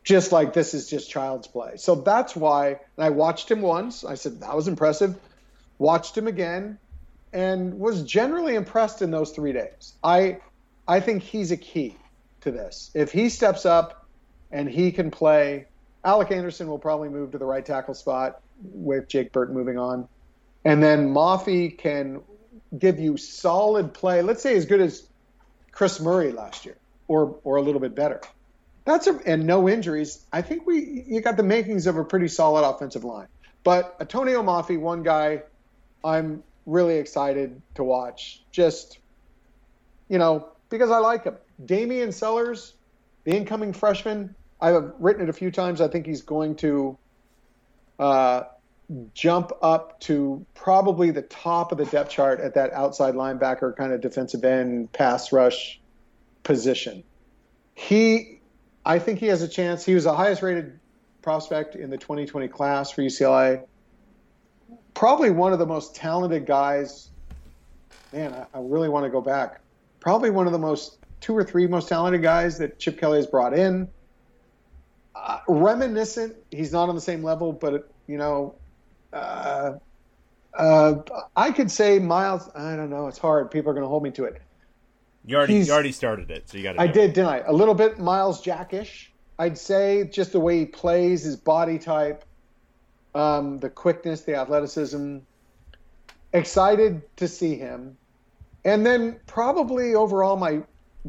just 0.02 0.32
like 0.32 0.52
this 0.52 0.74
is 0.74 0.88
just 0.88 1.10
child's 1.10 1.46
play. 1.46 1.76
So 1.76 1.94
that's 1.94 2.36
why 2.36 2.68
and 2.68 3.04
I 3.04 3.10
watched 3.10 3.50
him 3.50 3.62
once. 3.62 4.04
I 4.04 4.14
said 4.16 4.40
that 4.40 4.54
was 4.54 4.68
impressive. 4.68 5.16
Watched 5.78 6.16
him 6.16 6.28
again 6.28 6.78
and 7.32 7.78
was 7.80 8.02
generally 8.02 8.54
impressed 8.54 9.02
in 9.02 9.10
those 9.10 9.30
3 9.32 9.52
days. 9.52 9.94
I 10.02 10.38
I 10.86 11.00
think 11.00 11.22
he's 11.22 11.50
a 11.50 11.56
key 11.56 11.96
to 12.42 12.50
this. 12.50 12.90
If 12.94 13.10
he 13.12 13.30
steps 13.30 13.64
up 13.64 14.06
and 14.52 14.68
he 14.68 14.92
can 14.92 15.10
play, 15.10 15.66
Alec 16.04 16.30
Anderson 16.30 16.68
will 16.68 16.78
probably 16.78 17.08
move 17.08 17.32
to 17.32 17.38
the 17.38 17.46
right 17.46 17.64
tackle 17.64 17.94
spot 17.94 18.40
with 18.62 19.08
Jake 19.08 19.32
Burt 19.32 19.52
moving 19.52 19.78
on. 19.78 20.06
And 20.64 20.82
then 20.82 21.12
Mafi 21.12 21.76
can 21.76 22.20
give 22.78 22.98
you 22.98 23.16
solid 23.16 23.94
play, 23.94 24.22
let's 24.22 24.42
say 24.42 24.56
as 24.56 24.66
good 24.66 24.80
as 24.80 25.06
Chris 25.72 26.00
Murray 26.00 26.32
last 26.32 26.64
year 26.64 26.76
or 27.08 27.38
or 27.44 27.56
a 27.56 27.62
little 27.62 27.80
bit 27.80 27.94
better. 27.94 28.20
That's 28.84 29.06
a, 29.06 29.18
and 29.26 29.46
no 29.46 29.68
injuries. 29.68 30.24
I 30.32 30.42
think 30.42 30.66
we 30.66 31.04
you 31.06 31.20
got 31.20 31.36
the 31.36 31.42
makings 31.42 31.86
of 31.86 31.96
a 31.96 32.04
pretty 32.04 32.28
solid 32.28 32.68
offensive 32.68 33.04
line. 33.04 33.28
But 33.62 33.96
Antonio 34.00 34.42
Mafi, 34.42 34.78
one 34.78 35.02
guy, 35.02 35.42
I'm 36.04 36.42
really 36.66 36.98
excited 36.98 37.60
to 37.76 37.84
watch. 37.84 38.42
Just 38.50 38.98
you 40.08 40.18
know 40.18 40.48
because 40.68 40.90
I 40.90 40.98
like 40.98 41.24
him. 41.24 41.36
Damian 41.64 42.12
Sellers, 42.12 42.74
the 43.24 43.36
incoming 43.36 43.72
freshman, 43.72 44.34
I've 44.60 44.92
written 44.98 45.22
it 45.22 45.28
a 45.28 45.32
few 45.32 45.50
times. 45.50 45.80
I 45.80 45.88
think 45.88 46.06
he's 46.06 46.22
going 46.22 46.56
to 46.56 46.98
uh, 47.98 48.42
jump 49.14 49.52
up 49.62 49.98
to 50.00 50.44
probably 50.54 51.10
the 51.10 51.22
top 51.22 51.72
of 51.72 51.78
the 51.78 51.86
depth 51.86 52.10
chart 52.10 52.40
at 52.40 52.54
that 52.54 52.72
outside 52.72 53.14
linebacker 53.14 53.74
kind 53.76 53.92
of 53.92 54.00
defensive 54.00 54.44
end 54.44 54.92
pass 54.92 55.32
rush 55.32 55.80
position. 56.42 57.02
He 57.74 58.40
I 58.84 58.98
think 58.98 59.18
he 59.18 59.26
has 59.26 59.42
a 59.42 59.48
chance. 59.48 59.84
He 59.84 59.94
was 59.94 60.04
the 60.04 60.14
highest 60.14 60.42
rated 60.42 60.78
prospect 61.22 61.74
in 61.74 61.88
the 61.88 61.96
2020 61.96 62.48
class 62.48 62.90
for 62.90 63.00
UCLA. 63.00 63.64
Probably 64.92 65.30
one 65.30 65.52
of 65.52 65.58
the 65.58 65.66
most 65.66 65.96
talented 65.96 66.44
guys. 66.44 67.08
Man, 68.12 68.32
I, 68.34 68.58
I 68.58 68.60
really 68.60 68.90
want 68.90 69.04
to 69.04 69.10
go 69.10 69.22
back. 69.22 69.60
Probably 70.00 70.30
one 70.30 70.46
of 70.46 70.52
the 70.52 70.58
most 70.58 70.98
two 71.20 71.34
or 71.34 71.42
three 71.42 71.66
most 71.66 71.88
talented 71.88 72.20
guys 72.20 72.58
that 72.58 72.78
Chip 72.78 73.00
Kelly 73.00 73.18
has 73.18 73.26
brought 73.26 73.58
in. 73.58 73.88
Uh, 75.14 75.38
reminiscent. 75.48 76.36
He's 76.50 76.72
not 76.72 76.90
on 76.90 76.94
the 76.94 77.00
same 77.00 77.22
level, 77.22 77.52
but 77.52 77.90
you 78.06 78.18
know, 78.18 78.54
uh, 79.14 79.78
uh, 80.54 80.94
I 81.36 81.50
could 81.50 81.70
say 81.70 81.98
Miles. 81.98 82.48
I 82.54 82.76
don't 82.76 82.90
know. 82.90 83.06
It's 83.06 83.18
hard. 83.18 83.50
People 83.50 83.70
are 83.70 83.74
going 83.74 83.84
to 83.84 83.88
hold 83.88 84.02
me 84.02 84.10
to 84.12 84.24
it. 84.24 84.40
You 85.26 85.36
already 85.36 85.54
you 85.54 85.72
already 85.72 85.92
started 85.92 86.30
it, 86.30 86.48
so 86.48 86.58
you 86.58 86.64
got 86.64 86.74
to. 86.74 86.80
I 86.80 86.86
did, 86.86 87.10
it. 87.10 87.14
didn't 87.14 87.30
I? 87.30 87.38
A 87.40 87.52
little 87.52 87.74
bit 87.74 87.98
Myles 87.98 88.42
Jackish. 88.42 89.10
I'd 89.38 89.58
say 89.58 90.04
just 90.04 90.32
the 90.32 90.40
way 90.40 90.60
he 90.60 90.66
plays, 90.66 91.24
his 91.24 91.36
body 91.36 91.78
type, 91.78 92.24
um, 93.14 93.58
the 93.58 93.70
quickness, 93.70 94.22
the 94.22 94.36
athleticism. 94.36 95.18
Excited 96.32 97.02
to 97.16 97.28
see 97.28 97.56
him, 97.56 97.96
and 98.64 98.84
then 98.84 99.18
probably 99.26 99.94
overall 99.94 100.36
my 100.36 100.62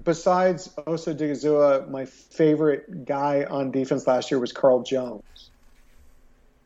besides 0.03 0.69
Osa 0.87 1.13
Odighizuwa, 1.13 1.89
my 1.89 2.05
favorite 2.05 3.05
guy 3.05 3.45
on 3.49 3.71
defense 3.71 4.07
last 4.07 4.29
year 4.29 4.39
was 4.39 4.51
Carl 4.51 4.83
Jones. 4.83 5.49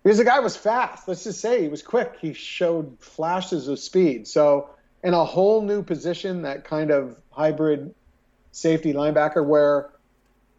Because 0.03 0.17
the 0.17 0.23
guy 0.23 0.39
was 0.39 0.55
fast. 0.55 1.07
Let's 1.07 1.23
just 1.23 1.41
say 1.41 1.61
he 1.61 1.67
was 1.67 1.81
quick. 1.81 2.15
He 2.21 2.33
showed 2.33 2.97
flashes 2.99 3.67
of 3.67 3.79
speed. 3.79 4.27
So 4.27 4.69
in 5.03 5.13
a 5.13 5.25
whole 5.25 5.61
new 5.61 5.83
position, 5.83 6.43
that 6.43 6.63
kind 6.63 6.91
of 6.91 7.17
hybrid 7.31 7.93
safety 8.51 8.93
linebacker, 8.93 9.45
where 9.45 9.89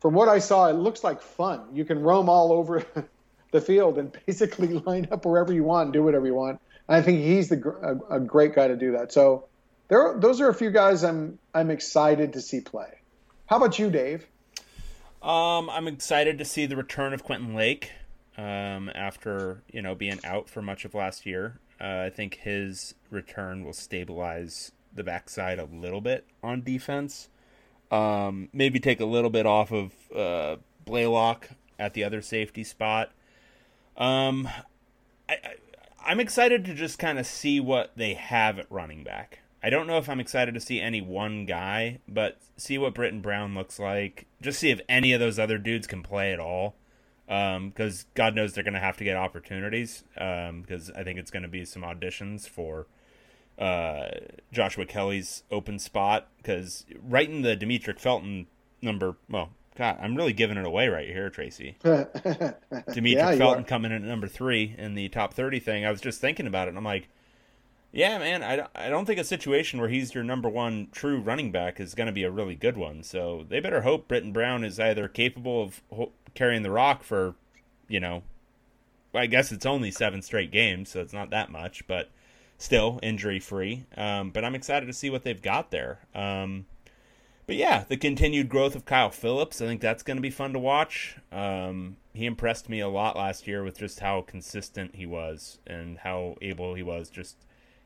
from 0.01 0.15
what 0.15 0.29
I 0.29 0.39
saw, 0.39 0.69
it 0.69 0.75
looks 0.75 1.05
like 1.05 1.23
fun. 1.23 1.63
You 1.73 1.85
can 1.85 2.01
roam 2.01 2.29
all 2.29 2.53
over 2.53 2.85
the 3.53 3.61
field 3.61 3.99
and 3.99 4.17
basically 4.27 4.69
line 4.87 5.09
up 5.11 5.25
wherever 5.25 5.53
you 5.53 5.65
want 5.65 5.87
and 5.87 5.93
do 5.93 6.03
whatever 6.03 6.27
you 6.27 6.35
want. 6.35 6.61
And 6.89 6.97
I 6.97 7.03
think 7.03 7.21
he's 7.21 7.49
the, 7.49 8.01
a, 8.11 8.17
a 8.17 8.21
great 8.21 8.55
guy 8.55 8.69
to 8.69 8.77
do 8.77 8.93
that. 8.93 9.13
So 9.13 9.47
there, 9.89 10.17
those 10.19 10.41
are 10.41 10.49
a 10.49 10.55
few 10.55 10.71
guys 10.71 11.03
I'm 11.03 11.39
I'm 11.55 11.71
excited 11.71 12.35
to 12.35 12.41
see 12.41 12.61
play. 12.61 13.01
How 13.47 13.57
about 13.57 13.79
you, 13.79 13.91
Dave? 13.91 14.27
Um, 15.21 15.69
I'm 15.69 15.89
excited 15.89 16.39
to 16.39 16.45
see 16.45 16.67
the 16.67 16.77
return 16.77 17.13
of 17.13 17.25
Quentin 17.25 17.55
Lake 17.55 17.91
um, 18.41 18.91
after 18.95 19.63
you 19.71 19.83
know 19.83 19.95
being 19.95 20.19
out 20.25 20.49
for 20.49 20.63
much 20.63 20.85
of 20.85 20.95
last 20.95 21.27
year. 21.27 21.61
Uh, 21.81 22.05
I 22.07 22.11
think 22.11 22.37
his 22.37 22.95
return 23.11 23.65
will 23.65 23.73
stabilize 23.73 24.73
the 24.93 25.05
backside 25.05 25.59
a 25.59 25.65
little 25.65 26.01
bit 26.01 26.27
on 26.43 26.63
defense. 26.63 27.29
Um, 27.91 28.49
maybe 28.53 28.81
take 28.81 29.01
a 29.01 29.05
little 29.05 29.31
bit 29.31 29.47
off 29.47 29.73
of 29.73 29.93
uh, 30.15 30.57
Blaylock 30.85 31.49
at 31.79 31.95
the 31.95 32.05
other 32.05 32.23
safety 32.23 32.65
spot. 32.65 33.13
Um, 33.97 34.49
I, 35.29 35.39
I, 36.05 36.13
am 36.13 36.21
excited 36.21 36.65
to 36.67 36.75
just 36.75 36.99
kind 36.99 37.19
of 37.19 37.27
see 37.27 37.61
what 37.61 37.93
they 37.97 38.15
have 38.15 38.59
at 38.59 38.71
running 38.71 39.03
back. 39.03 39.41
I 39.63 39.71
don't 39.71 39.87
know 39.87 39.99
if 39.99 40.09
I'm 40.09 40.21
excited 40.21 40.55
to 40.55 40.61
see 40.61 40.81
any 40.81 41.01
one 41.01 41.45
guy, 41.47 41.99
but 42.09 42.39
see 42.57 42.79
what 42.79 42.95
Brittain 42.95 43.23
Brown 43.23 43.55
looks 43.55 43.79
like. 43.79 44.27
Just 44.41 44.61
see 44.61 44.71
if 44.71 44.81
any 44.89 45.13
of 45.13 45.21
those 45.21 45.39
other 45.39 45.59
dudes 45.59 45.87
can 45.87 46.03
play 46.03 46.33
at 46.33 46.41
all 46.41 46.77
because 47.31 48.03
um, 48.03 48.07
God 48.15 48.35
knows 48.35 48.55
they're 48.55 48.65
going 48.65 48.75
to 48.75 48.81
have 48.81 48.97
to 48.97 49.05
get 49.05 49.17
opportunities. 49.17 50.03
Because 50.15 50.89
um, 50.89 50.97
I 50.97 51.05
think 51.05 51.21
it's 51.21 51.31
going 51.31 51.45
to 51.45 51.49
be 51.49 51.65
some 51.65 51.83
auditions 51.83 52.49
for 52.49 52.89
uh, 53.57 54.09
Joshua 54.53 54.85
Kelley's 54.85 55.45
open 55.49 55.79
spot. 55.79 56.27
Because 56.39 56.85
right 57.01 57.31
in 57.31 57.43
the 57.43 57.57
Demetric 57.57 58.01
Felton 58.01 58.49
number, 58.83 59.15
well, 59.29 59.51
God, 59.77 59.99
I'm 60.01 60.17
really 60.17 60.33
giving 60.33 60.57
it 60.57 60.67
away 60.67 60.89
right 60.89 61.07
here, 61.07 61.31
Tracy. 61.31 61.77
Demetric 61.85 63.13
yeah, 63.13 63.37
Felton 63.37 63.63
coming 63.63 63.93
in 63.93 64.03
at 64.03 64.09
number 64.09 64.27
three 64.27 64.75
in 64.77 64.95
the 64.95 65.09
top 65.09 65.33
30 65.33 65.61
thing. 65.61 65.87
I 65.87 65.93
was 65.93 66.01
just 66.01 66.21
thinking 66.21 66.49
about 66.49 66.67
it, 66.67 66.71
and 66.71 66.79
I'm 66.79 66.85
like, 66.85 67.09
yeah, 67.93 68.19
man, 68.19 68.43
I, 68.43 68.67
I 68.75 68.89
don't 68.89 69.05
think 69.05 69.21
a 69.21 69.25
situation 69.25 69.81
where 69.81 69.89
he's 69.89 70.15
your 70.15 70.25
number 70.25 70.49
one 70.49 70.89
true 70.93 71.21
running 71.21 71.53
back 71.53 71.79
is 71.79 71.95
going 71.95 72.07
to 72.07 72.13
be 72.13 72.25
a 72.25 72.31
really 72.31 72.55
good 72.57 72.77
one. 72.77 73.03
So 73.05 73.45
they 73.49 73.61
better 73.61 73.83
hope 73.83 74.09
Brittain 74.09 74.33
Brown 74.33 74.65
is 74.65 74.81
either 74.81 75.09
capable 75.09 75.63
of 75.63 75.81
carrying 76.35 76.63
the 76.63 76.71
rock 76.71 77.03
for, 77.03 77.35
you 77.89 78.01
know, 78.01 78.23
I 79.15 79.27
guess 79.27 79.53
it's 79.53 79.67
only 79.67 79.91
seven 79.91 80.23
straight 80.23 80.51
games, 80.51 80.91
so 80.91 81.01
it's 81.01 81.13
not 81.13 81.31
that 81.31 81.51
much, 81.51 81.87
but 81.87 82.11
still 82.59 83.01
injury 83.03 83.41
free. 83.41 83.87
Um, 83.97 84.31
but 84.31 84.45
I'm 84.45 84.55
excited 84.55 84.87
to 84.87 84.93
see 84.93 85.11
what 85.11 85.25
they've 85.25 85.41
got 85.41 85.71
there. 85.71 86.01
Um, 86.15 86.67
but 87.47 87.57
yeah, 87.57 87.85
the 87.89 87.97
continued 87.97 88.49
growth 88.49 88.77
of 88.77 88.85
Kyle 88.85 89.11
Philips, 89.11 89.61
I 89.61 89.67
think 89.67 89.81
that's 89.81 90.05
going 90.05 90.19
to 90.19 90.23
be 90.23 90.31
fun 90.31 90.53
to 90.53 90.59
watch. 90.61 91.17
Um, 91.33 91.97
he 92.13 92.27
impressed 92.27 92.69
me 92.69 92.79
a 92.79 92.89
lot 92.89 93.17
last 93.17 93.49
year 93.49 93.65
with 93.65 93.79
just 93.79 94.01
how 94.01 94.23
consistent 94.23 94.95
he 94.95 95.07
was 95.07 95.59
and 95.67 95.99
how 95.99 96.37
able 96.41 96.75
he 96.75 96.85
was 96.85 97.11
just 97.11 97.37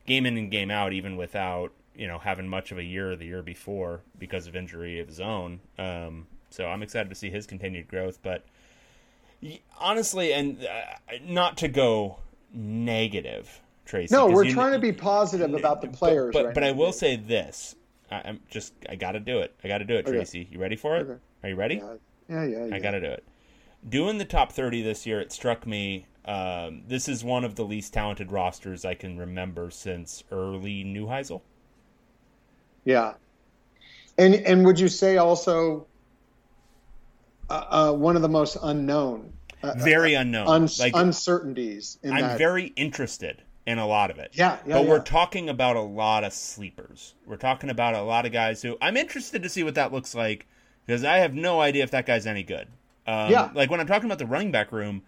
game 0.06 0.26
in 0.26 0.36
and 0.36 0.50
game 0.50 0.70
out, 0.70 0.92
even 0.92 1.16
without 1.16 1.72
you 1.94 2.06
know 2.06 2.18
having 2.18 2.48
much 2.48 2.72
of 2.72 2.78
a 2.78 2.82
year 2.82 3.14
the 3.16 3.24
year 3.24 3.42
before 3.42 4.02
because 4.18 4.46
of 4.46 4.54
injury 4.54 5.00
of 5.00 5.08
his 5.08 5.20
own. 5.20 5.60
Um, 5.78 6.26
so 6.54 6.66
I'm 6.66 6.82
excited 6.82 7.08
to 7.08 7.14
see 7.14 7.30
his 7.30 7.46
continued 7.46 7.88
growth. 7.88 8.20
But 8.22 8.44
honestly, 9.78 10.32
and 10.32 10.64
uh, 10.64 11.16
not 11.24 11.56
to 11.58 11.68
go 11.68 12.18
negative, 12.52 13.60
Tracy. 13.84 14.14
No, 14.14 14.28
we're 14.28 14.50
trying 14.50 14.72
to 14.72 14.78
be 14.78 14.92
positive 14.92 15.52
about 15.52 15.82
the 15.82 15.88
players. 15.88 16.32
But, 16.32 16.38
but, 16.38 16.44
right 16.46 16.54
but 16.54 16.64
I 16.64 16.70
will 16.70 16.92
say 16.92 17.16
this: 17.16 17.74
I, 18.10 18.20
am 18.20 18.40
just 18.48 18.72
I 18.88 18.94
got 18.94 19.12
to 19.12 19.20
do 19.20 19.40
it. 19.40 19.54
I 19.64 19.68
got 19.68 19.78
to 19.78 19.84
do 19.84 19.96
it, 19.96 20.06
Tracy. 20.06 20.42
Okay. 20.42 20.48
You 20.52 20.58
ready 20.60 20.76
for 20.76 20.96
it? 20.96 21.02
Okay. 21.02 21.20
Are 21.42 21.48
you 21.48 21.56
ready? 21.56 21.76
Yeah, 21.76 21.94
yeah, 22.28 22.44
yeah. 22.44 22.64
yeah. 22.66 22.74
I 22.74 22.78
got 22.78 22.92
to 22.92 23.00
do 23.00 23.10
it. 23.10 23.24
Doing 23.86 24.16
the 24.16 24.24
top 24.24 24.50
30 24.50 24.80
this 24.82 25.04
year, 25.04 25.20
it 25.20 25.30
struck 25.30 25.66
me. 25.66 26.06
Um, 26.24 26.84
this 26.88 27.06
is 27.06 27.22
one 27.22 27.44
of 27.44 27.54
the 27.54 27.64
least 27.64 27.92
talented 27.92 28.32
rosters 28.32 28.86
I 28.86 28.94
can 28.94 29.18
remember 29.18 29.70
since 29.70 30.24
early 30.32 30.82
Neuheisel. 30.82 31.42
Yeah, 32.86 33.14
and 34.16 34.34
and 34.34 34.64
would 34.64 34.80
you 34.80 34.88
say 34.88 35.18
also 35.18 35.86
uh, 37.50 37.64
uh, 37.68 37.92
one 37.92 38.16
of 38.16 38.22
the 38.22 38.28
most 38.28 38.56
unknown, 38.62 39.32
uh, 39.62 39.74
very 39.78 40.14
unknown, 40.14 40.48
un- 40.48 40.68
like, 40.78 40.94
uncertainties. 40.94 41.98
I'm 42.04 42.20
that. 42.20 42.38
very 42.38 42.66
interested 42.76 43.42
in 43.66 43.78
a 43.78 43.86
lot 43.86 44.10
of 44.10 44.18
it. 44.18 44.30
Yeah, 44.34 44.58
yeah 44.66 44.74
but 44.74 44.84
yeah. 44.84 44.90
we're 44.90 45.02
talking 45.02 45.48
about 45.48 45.76
a 45.76 45.80
lot 45.80 46.24
of 46.24 46.32
sleepers. 46.32 47.14
We're 47.26 47.36
talking 47.36 47.70
about 47.70 47.94
a 47.94 48.02
lot 48.02 48.26
of 48.26 48.32
guys 48.32 48.62
who 48.62 48.76
I'm 48.80 48.96
interested 48.96 49.42
to 49.42 49.48
see 49.48 49.62
what 49.62 49.74
that 49.74 49.92
looks 49.92 50.14
like 50.14 50.46
because 50.86 51.04
I 51.04 51.18
have 51.18 51.34
no 51.34 51.60
idea 51.60 51.82
if 51.82 51.90
that 51.92 52.06
guy's 52.06 52.26
any 52.26 52.42
good. 52.42 52.68
Um, 53.06 53.30
yeah, 53.30 53.50
like 53.54 53.70
when 53.70 53.80
I'm 53.80 53.86
talking 53.86 54.06
about 54.06 54.18
the 54.18 54.26
running 54.26 54.50
back 54.50 54.72
room, 54.72 55.02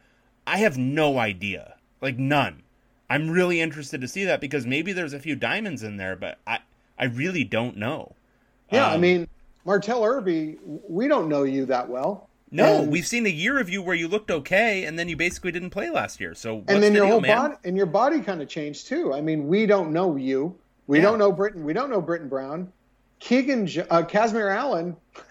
I 0.47 0.59
have 0.59 0.79
no 0.79 1.19
idea, 1.19 1.77
like 2.01 2.19
none. 2.19 2.63
I'm 3.09 3.31
really 3.31 3.61
interested 3.61 4.01
to 4.01 4.09
see 4.09 4.25
that 4.25 4.41
because 4.41 4.67
maybe 4.67 4.93
there's 4.93 5.13
a 5.13 5.21
few 5.21 5.37
diamonds 5.37 5.83
in 5.83 5.97
there, 5.97 6.17
but 6.17 6.39
I 6.47 6.59
I 6.99 7.07
really 7.07 7.45
don't 7.45 7.77
know. 7.77 8.15
Yeah, 8.71 8.87
um, 8.87 8.95
I 8.95 8.97
mean, 8.99 9.29
Martell 9.65 10.05
Irby, 10.05 10.59
we 10.65 11.09
don't 11.09 11.29
know 11.29 11.45
you 11.45 11.67
that 11.67 11.89
well. 11.89 12.26
No, 12.51 12.83
and, 12.83 12.93
we've 12.93 13.07
seen 13.07 13.27
a 13.27 13.31
year 13.31 13.59
of 13.59 13.69
you 13.69 13.83
where 13.83 13.95
you 13.95 14.07
looked 14.07 14.31
okay, 14.31 14.85
and 14.85 14.99
then 14.99 15.09
you 15.09 15.17
basically 15.17 15.51
didn't 15.51 15.71
play 15.71 15.91
last 15.91 16.21
year. 16.21 16.35
So 16.35 16.59
and 16.69 16.83
then 16.83 16.93
the 16.93 16.99
your 16.99 17.07
deal, 17.07 17.13
whole 17.13 17.21
man? 17.21 17.37
body 17.37 17.55
and 17.65 17.77
your 17.77 17.87
body 17.87 18.21
kind 18.21 18.41
of 18.41 18.49
changed 18.49 18.87
too. 18.87 19.13
I 19.13 19.21
mean, 19.21 19.49
we 19.49 19.67
don't 19.67 19.93
know 19.93 20.17
you. 20.17 20.57
We 20.87 20.99
yeah. 20.99 21.05
don't 21.05 21.19
know 21.19 21.33
Brittain. 21.33 21.63
We 21.63 21.73
don't 21.73 21.91
know 21.91 22.01
Brittain 22.01 22.29
Brown. 22.29 22.73
Keegan 23.19 23.63
uh, 23.63 24.03
Kazmeir 24.03 24.55
Allen, 24.55 24.97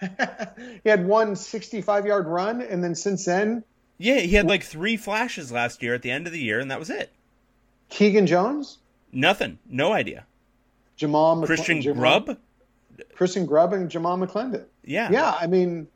he 0.82 0.88
had 0.88 1.06
one 1.06 1.36
65 1.36 2.06
yard 2.06 2.26
run, 2.26 2.60
and 2.60 2.82
then 2.82 2.94
since 2.94 3.24
then, 3.24 3.62
yeah, 3.98 4.18
he 4.18 4.34
had 4.34 4.46
like 4.46 4.62
three 4.62 4.96
flashes 4.96 5.52
last 5.52 5.82
year 5.82 5.94
at 5.94 6.02
the 6.02 6.10
end 6.10 6.26
of 6.26 6.32
the 6.32 6.40
year, 6.40 6.58
and 6.58 6.70
that 6.70 6.78
was 6.78 6.90
it. 6.90 7.12
Keegan 7.88 8.26
Jones, 8.26 8.78
nothing, 9.12 9.58
no 9.70 9.92
idea. 9.92 10.26
Jamal 10.96 11.36
McCl- 11.36 11.46
Christian 11.46 11.80
Jamal, 11.80 12.20
Grubb, 12.20 12.38
Christian 13.14 13.46
Grubb, 13.46 13.72
and 13.72 13.88
Jamal 13.88 14.18
McClendon. 14.18 14.64
Yeah, 14.84 15.10
yeah. 15.10 15.36
I 15.40 15.46
mean, 15.46 15.86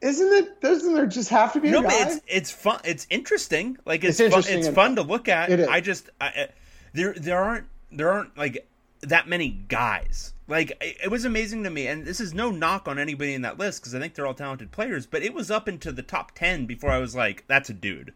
isn't 0.00 0.32
it? 0.32 0.60
Doesn't 0.60 0.94
there 0.94 1.06
just 1.06 1.30
have 1.30 1.52
to 1.54 1.60
be 1.60 1.70
no, 1.70 1.80
a 1.80 1.82
guy? 1.82 2.02
it's 2.02 2.20
it's 2.26 2.50
fun. 2.50 2.80
It's 2.84 3.06
interesting. 3.10 3.78
Like 3.84 4.04
it's, 4.04 4.20
it's 4.20 4.20
interesting 4.20 4.60
fun, 4.60 4.68
it's 4.68 4.74
fun 4.74 4.96
to 4.96 5.02
look 5.02 5.28
at. 5.28 5.50
It 5.50 5.60
is. 5.60 5.68
I 5.68 5.80
just 5.80 6.10
I, 6.20 6.48
there 6.92 7.14
there 7.14 7.38
aren't 7.38 7.66
there 7.90 8.12
aren't 8.12 8.36
like 8.36 8.68
that 9.02 9.28
many 9.28 9.48
guys 9.48 10.32
like 10.48 10.72
it 10.80 11.10
was 11.10 11.26
amazing 11.26 11.64
to 11.64 11.70
me, 11.70 11.86
and 11.86 12.06
this 12.06 12.20
is 12.20 12.32
no 12.32 12.50
knock 12.50 12.88
on 12.88 12.98
anybody 12.98 13.34
in 13.34 13.42
that 13.42 13.58
list 13.58 13.82
because 13.82 13.94
I 13.94 14.00
think 14.00 14.14
they're 14.14 14.26
all 14.26 14.34
talented 14.34 14.72
players. 14.72 15.06
But 15.06 15.22
it 15.22 15.34
was 15.34 15.50
up 15.50 15.68
into 15.68 15.92
the 15.92 16.02
top 16.02 16.32
ten 16.34 16.64
before 16.64 16.90
I 16.90 16.98
was 16.98 17.14
like, 17.14 17.44
"That's 17.46 17.68
a 17.68 17.74
dude," 17.74 18.14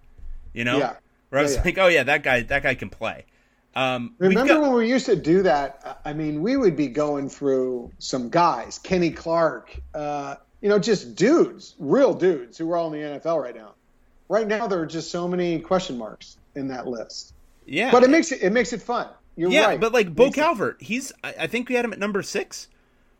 you 0.54 0.64
know. 0.64 0.78
Yeah. 0.78 0.94
Where 1.28 1.40
I 1.40 1.42
was 1.42 1.52
yeah, 1.52 1.58
yeah. 1.58 1.64
like, 1.64 1.78
"Oh 1.78 1.86
yeah, 1.88 2.02
that 2.04 2.22
guy, 2.22 2.40
that 2.40 2.62
guy 2.62 2.74
can 2.74 2.88
play." 2.88 3.26
Um, 3.74 4.14
Remember 4.18 4.54
got... 4.54 4.62
when 4.62 4.72
we 4.72 4.88
used 4.88 5.06
to 5.06 5.16
do 5.16 5.42
that? 5.42 6.00
I 6.06 6.14
mean, 6.14 6.40
we 6.40 6.56
would 6.56 6.74
be 6.74 6.88
going 6.88 7.28
through 7.28 7.90
some 7.98 8.30
guys, 8.30 8.78
Kenny 8.78 9.10
Clark, 9.10 9.78
uh, 9.94 10.36
you 10.62 10.68
know, 10.68 10.78
just 10.78 11.16
dudes, 11.16 11.74
real 11.78 12.14
dudes 12.14 12.56
who 12.56 12.70
are 12.70 12.76
all 12.76 12.92
in 12.92 13.00
the 13.00 13.20
NFL 13.20 13.42
right 13.42 13.54
now. 13.54 13.74
Right 14.28 14.46
now, 14.46 14.68
there 14.68 14.80
are 14.80 14.86
just 14.86 15.10
so 15.10 15.28
many 15.28 15.58
question 15.58 15.98
marks 15.98 16.38
in 16.54 16.68
that 16.68 16.86
list. 16.86 17.34
Yeah, 17.66 17.90
but 17.90 18.02
it 18.02 18.10
makes 18.10 18.32
it 18.32 18.42
it 18.42 18.50
makes 18.50 18.72
it 18.72 18.80
fun. 18.80 19.08
You're 19.36 19.48
right. 19.48 19.54
yeah, 19.54 19.66
right. 19.66 19.80
but 19.80 19.92
like 19.92 20.14
Bo 20.14 20.30
Calvert, 20.30 20.80
he's 20.80 21.12
I 21.22 21.46
think 21.48 21.68
we 21.68 21.74
had 21.74 21.84
him 21.84 21.92
at 21.92 21.98
number 21.98 22.22
six. 22.22 22.68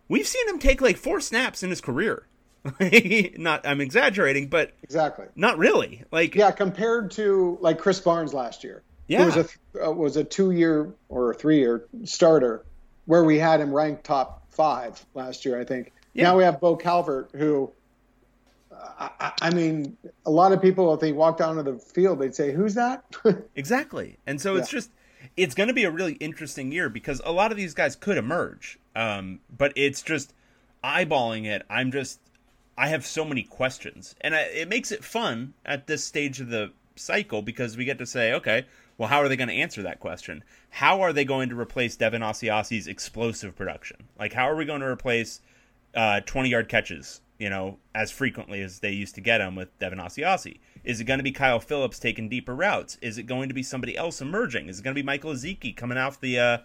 We've 0.09 0.27
seen 0.27 0.49
him 0.49 0.59
take 0.59 0.81
like 0.81 0.97
four 0.97 1.21
snaps 1.21 1.63
in 1.63 1.71
his 1.71 1.81
career. 1.81 2.27
not 3.37 3.67
I'm 3.67 3.81
exaggerating, 3.81 4.49
but 4.49 4.73
exactly 4.83 5.27
not 5.35 5.59
really. 5.59 6.05
Like 6.13 6.35
yeah, 6.35 6.53
compared 6.53 7.11
to 7.13 7.59
like 7.61 7.79
Krys 7.79 8.03
Barnes 8.03 8.33
last 8.33 8.63
year, 8.63 8.83
yeah, 9.09 9.27
was 9.27 9.37
a 9.37 9.87
uh, 9.87 9.91
was 9.91 10.17
a 10.17 10.25
two 10.25 10.53
year 10.53 10.93
or 11.09 11.33
a 11.33 11.35
three 11.35 11.59
year 11.59 11.87
starter, 12.05 12.65
where 13.07 13.25
we 13.25 13.39
had 13.39 13.61
him 13.61 13.75
ranked 13.75 14.05
top 14.05 14.47
five 14.51 15.05
last 15.15 15.45
year, 15.45 15.61
I 15.61 15.65
think. 15.65 15.93
Yeah. 16.15 16.25
Now 16.25 16.37
we 16.37 16.45
have 16.45 16.61
Bo 16.61 16.77
Calvert, 16.77 17.31
who 17.35 17.73
I, 18.99 19.33
I, 19.43 19.51
mean, 19.55 19.97
a 20.27 20.31
lot 20.31 20.53
of 20.53 20.61
people, 20.61 20.93
if 20.95 21.01
they 21.01 21.13
walk 21.13 21.39
down 21.39 21.57
to 21.57 21.63
the 21.63 21.79
field, 21.79 22.19
they'd 22.19 22.35
say, 22.35 22.53
"Who's 22.53 22.75
that?" 22.75 23.05
exactly, 23.57 24.19
and 24.27 24.41
so 24.41 24.55
yeah. 24.55 24.61
it's 24.61 24.71
just 24.71 24.91
it's 25.37 25.55
going 25.55 25.69
to 25.69 25.75
be 25.75 25.85
a 25.85 25.91
really 25.91 26.15
interesting 26.15 26.73
year 26.73 26.89
because 26.89 27.21
a 27.25 27.33
lot 27.33 27.51
of 27.51 27.57
these 27.57 27.75
guys 27.75 27.97
could 27.97 28.19
emerge. 28.19 28.79
Um, 28.95 29.41
but 29.57 29.73
it's 29.77 30.03
just 30.03 30.35
eyeballing 30.85 31.47
it. 31.47 31.65
I'm 31.71 31.91
just 31.91 32.21
I 32.77 32.89
have 32.89 33.07
so 33.07 33.25
many 33.25 33.43
questions, 33.43 34.15
and 34.21 34.35
I, 34.35 34.43
it 34.43 34.69
makes 34.69 34.93
it 34.93 35.05
fun 35.05 35.55
at 35.65 35.87
this 35.87 36.05
stage 36.05 36.41
of 36.41 36.49
the 36.49 36.73
cycle 36.97 37.43
because 37.43 37.77
we 37.77 37.85
get 37.85 37.99
to 37.99 38.07
say, 38.07 38.33
okay, 38.35 38.67
well, 38.99 39.09
how 39.09 39.21
are 39.21 39.29
they 39.29 39.37
going 39.37 39.49
to 39.49 39.55
answer 39.55 39.83
that 39.83 40.01
question? 40.01 40.45
How 40.71 41.01
are 41.01 41.13
they 41.13 41.25
going 41.25 41.49
to 41.49 41.59
replace 41.59 41.97
Devin 41.97 42.23
Asiasi's 42.23 42.87
explosive 42.87 43.57
production? 43.57 44.09
Like, 44.19 44.33
how 44.33 44.49
are 44.49 44.57
we 44.57 44.65
going 44.65 44.81
to 44.81 44.87
replace 44.87 45.41
uh, 45.95 46.21
20 46.21 46.49
yard 46.49 46.69
catches, 46.69 47.21
you 47.39 47.51
know, 47.51 47.79
as 47.95 48.11
frequently 48.11 48.63
as 48.63 48.81
they 48.81 48.91
used 48.91 49.15
to 49.15 49.21
get 49.21 49.39
them 49.39 49.55
with 49.55 49.77
Devin 49.79 49.99
Asiasi? 49.99 50.59
Is 50.85 51.01
it 51.01 51.05
going 51.05 51.19
to 51.19 51.25
be 51.25 51.33
Kyle 51.33 51.61
Philips 51.61 51.99
taking 51.99 52.29
deeper 52.29 52.55
routes? 52.55 52.99
Is 53.01 53.19
it 53.19 53.25
going 53.25 53.49
to 53.49 53.55
be 53.55 53.63
somebody 53.63 53.97
else 53.97 54.21
emerging? 54.21 54.69
Is 54.69 54.81
it 54.81 54.83
going 54.83 54.95
to 54.95 55.01
be 55.01 55.05
Michael 55.05 55.33
Ezeike 55.33 55.77
coming 55.77 55.99
off 55.99 56.21
the 56.21 56.39
uh, 56.39 56.59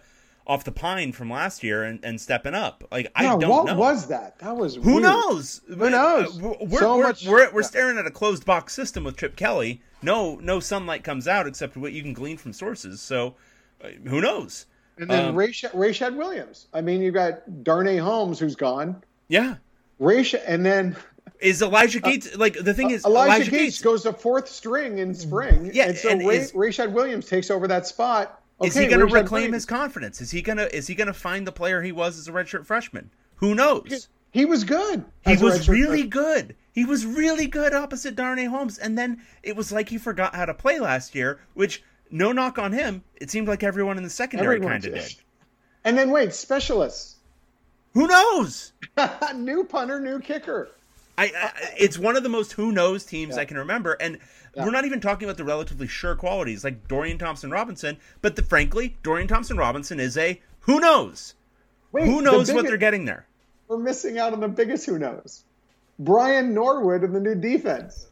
off 0.46 0.64
the 0.64 0.72
pine 0.72 1.12
from 1.12 1.30
last 1.30 1.62
year 1.62 1.84
and, 1.84 2.00
and 2.02 2.20
stepping 2.20 2.54
up? 2.54 2.82
Like 2.90 3.12
I 3.14 3.22
don't 3.22 3.34
what 3.34 3.66
know. 3.66 3.74
What 3.74 3.76
was 3.76 4.06
that? 4.08 4.38
That 4.40 4.56
was 4.56 4.76
who 4.76 4.94
weird. 4.94 5.02
knows? 5.02 5.60
Who 5.68 5.90
knows? 5.90 6.42
Uh, 6.42 6.54
we're 6.62 6.80
so 6.80 6.96
we're, 6.96 7.02
much, 7.02 7.26
we're, 7.26 7.50
we're 7.52 7.62
staring 7.62 7.98
at 7.98 8.06
a 8.06 8.10
closed 8.10 8.44
box 8.44 8.74
system 8.74 9.04
with 9.04 9.16
Chip 9.16 9.36
Kelly. 9.36 9.82
No 10.02 10.36
no 10.36 10.58
sunlight 10.58 11.04
comes 11.04 11.28
out 11.28 11.46
except 11.46 11.76
what 11.76 11.92
you 11.92 12.02
can 12.02 12.12
glean 12.12 12.38
from 12.38 12.52
sources. 12.52 13.00
So 13.00 13.36
uh, 13.82 13.88
who 14.06 14.20
knows? 14.20 14.66
And 14.98 15.08
then 15.08 15.26
um, 15.26 15.34
Rayshad 15.36 16.16
Williams. 16.16 16.66
I 16.72 16.80
mean, 16.80 17.02
you've 17.02 17.14
got 17.14 17.62
Darnay 17.62 17.98
Holmes 17.98 18.40
who's 18.40 18.56
gone. 18.56 19.02
Yeah. 19.28 19.56
Rayshad, 20.00 20.42
and 20.46 20.64
then 20.64 20.96
is 21.40 21.62
Elijah 21.62 21.98
uh, 21.98 22.08
Gates 22.08 22.34
uh, 22.34 22.38
like 22.38 22.54
the 22.54 22.74
thing 22.74 22.90
is 22.90 23.04
Elijah, 23.04 23.34
Elijah 23.34 23.50
Gates, 23.50 23.62
Gates, 23.62 23.82
goes 23.82 24.02
to 24.04 24.12
fourth 24.12 24.48
string 24.48 24.98
in 24.98 25.14
spring. 25.14 25.70
Yeah, 25.72 25.88
and 25.88 25.96
so 25.96 26.10
and 26.10 26.26
Ray, 26.26 26.38
is, 26.38 26.52
Rayshad 26.52 26.92
Williams 26.92 27.26
takes 27.26 27.50
over 27.50 27.68
that 27.68 27.86
spot. 27.86 28.42
Okay, 28.60 28.68
is 28.68 28.74
he 28.74 28.86
going 28.86 29.00
to 29.00 29.06
reclaim 29.06 29.30
Williams. 29.30 29.54
his 29.54 29.66
confidence? 29.66 30.20
Is 30.20 30.30
he 30.30 30.42
going 30.42 30.58
to 30.58 30.74
is 30.74 30.86
he 30.86 30.94
going 30.94 31.06
to 31.06 31.12
find 31.12 31.46
the 31.46 31.52
player 31.52 31.82
he 31.82 31.92
was 31.92 32.18
as 32.18 32.28
a 32.28 32.32
redshirt 32.32 32.66
freshman? 32.66 33.10
Who 33.36 33.54
knows? 33.54 34.08
He 34.30 34.44
was 34.44 34.64
good. 34.64 35.04
He 35.24 35.36
was 35.36 35.68
really 35.68 36.02
freshman. 36.02 36.08
good. 36.10 36.56
He 36.72 36.84
was 36.84 37.06
really 37.06 37.46
good 37.46 37.72
opposite 37.72 38.14
Darnay 38.14 38.44
Holmes, 38.44 38.78
and 38.78 38.96
then 38.96 39.22
it 39.42 39.56
was 39.56 39.72
like 39.72 39.88
he 39.88 39.98
forgot 39.98 40.34
how 40.34 40.44
to 40.44 40.54
play 40.54 40.80
last 40.80 41.14
year. 41.14 41.40
Which 41.54 41.82
no 42.10 42.32
knock 42.32 42.58
on 42.58 42.72
him. 42.72 43.04
It 43.16 43.30
seemed 43.30 43.48
like 43.48 43.62
everyone 43.62 43.96
in 43.96 44.02
the 44.02 44.10
secondary 44.10 44.60
kind 44.60 44.84
of 44.84 44.94
did. 44.94 45.14
And 45.84 45.96
then 45.96 46.10
wait, 46.10 46.34
specialists. 46.34 47.16
Who 47.98 48.06
knows? 48.06 48.74
new 49.34 49.64
punter, 49.64 49.98
new 49.98 50.20
kicker. 50.20 50.70
I, 51.18 51.32
I, 51.36 51.52
it's 51.76 51.98
one 51.98 52.14
of 52.14 52.22
the 52.22 52.28
most 52.28 52.52
who 52.52 52.70
knows 52.70 53.04
teams 53.04 53.34
yeah. 53.34 53.42
I 53.42 53.44
can 53.44 53.56
remember, 53.56 53.94
and 53.94 54.20
yeah. 54.54 54.64
we're 54.64 54.70
not 54.70 54.84
even 54.84 55.00
talking 55.00 55.26
about 55.28 55.36
the 55.36 55.42
relatively 55.42 55.88
sure 55.88 56.14
qualities 56.14 56.62
like 56.62 56.86
Dorian 56.86 57.18
Thompson 57.18 57.50
Robinson, 57.50 57.96
but 58.22 58.36
the, 58.36 58.44
frankly, 58.44 58.96
Dorian 59.02 59.26
Thompson 59.26 59.56
Robinson 59.56 59.98
is 59.98 60.16
a 60.16 60.40
who 60.60 60.78
knows. 60.78 61.34
Wait, 61.90 62.04
who 62.04 62.22
knows 62.22 62.46
the 62.46 62.54
what 62.54 62.66
they're 62.66 62.76
getting 62.76 63.04
there? 63.04 63.26
We're 63.66 63.78
missing 63.78 64.16
out 64.16 64.32
on 64.32 64.38
the 64.38 64.46
biggest 64.46 64.86
who 64.86 65.00
knows. 65.00 65.42
Brian 65.98 66.54
Norwood 66.54 67.02
in 67.02 67.12
the 67.12 67.18
new 67.18 67.34
defense. 67.34 68.06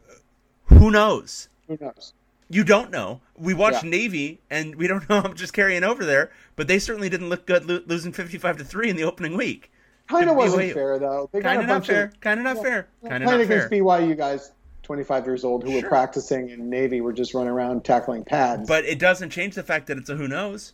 Who 0.65 0.91
knows? 0.91 1.47
Who 1.69 1.77
knows? 1.79 2.11
You 2.49 2.65
don't 2.65 2.91
know. 2.91 3.21
We 3.37 3.53
watched 3.53 3.85
yeah. 3.85 3.91
Navy, 3.91 4.41
and 4.49 4.75
we 4.75 4.87
don't 4.87 5.09
know. 5.09 5.21
I'm 5.21 5.35
just 5.35 5.53
carrying 5.53 5.85
over 5.85 6.03
there, 6.03 6.29
but 6.57 6.67
they 6.67 6.77
certainly 6.77 7.07
didn't 7.07 7.29
look 7.29 7.45
good 7.45 7.63
lo- 7.63 7.83
losing 7.85 8.11
55 8.11 8.57
to 8.57 8.65
three 8.65 8.89
in 8.89 8.97
the 8.97 9.05
opening 9.05 9.37
week. 9.37 9.71
Kind 10.07 10.29
of 10.29 10.35
wasn't 10.35 10.73
fair 10.73 10.99
though. 10.99 11.29
Kind 11.33 11.61
of 11.61 11.67
not 11.67 11.85
fair. 11.85 12.11
Kind 12.21 12.39
of 12.39 12.43
not 12.43 12.63
fair. 12.63 12.87
Kind 13.07 13.23
of 13.23 13.29
not 13.29 13.45
fair. 13.47 13.67
against 13.67 13.71
BYU 13.71 14.15
guys, 14.17 14.51
25 14.83 15.25
years 15.25 15.43
old, 15.43 15.63
who 15.63 15.71
sure. 15.71 15.81
were 15.81 15.87
practicing 15.87 16.49
in 16.49 16.69
Navy, 16.69 17.01
were 17.01 17.13
just 17.13 17.33
running 17.33 17.51
around 17.51 17.83
tackling 17.83 18.23
pads. 18.23 18.67
But 18.67 18.85
it 18.85 18.99
doesn't 18.99 19.31
change 19.31 19.55
the 19.55 19.63
fact 19.63 19.87
that 19.87 19.97
it's 19.97 20.09
a 20.09 20.15
who 20.15 20.27
knows. 20.27 20.73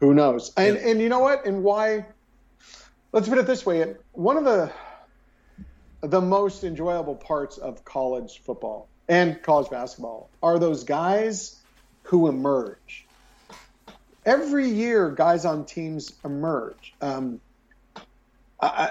Who 0.00 0.14
knows? 0.14 0.52
And 0.56 0.76
and 0.76 1.00
you 1.00 1.08
know 1.08 1.20
what? 1.20 1.46
And 1.46 1.62
why? 1.62 2.06
Let's 3.12 3.28
put 3.28 3.38
it 3.38 3.46
this 3.46 3.64
way: 3.66 3.94
one 4.12 4.36
of 4.36 4.44
the 4.44 4.72
the 6.00 6.20
most 6.20 6.64
enjoyable 6.64 7.14
parts 7.14 7.58
of 7.58 7.84
college 7.84 8.42
football 8.44 8.88
and 9.08 9.42
college 9.42 9.70
basketball 9.70 10.28
are 10.42 10.58
those 10.58 10.84
guys 10.84 11.56
who 12.04 12.28
emerge. 12.28 13.06
Every 14.26 14.68
year, 14.68 15.10
guys 15.10 15.44
on 15.44 15.66
teams 15.66 16.14
emerge. 16.24 16.94
Um, 17.00 17.40
I, 18.66 18.88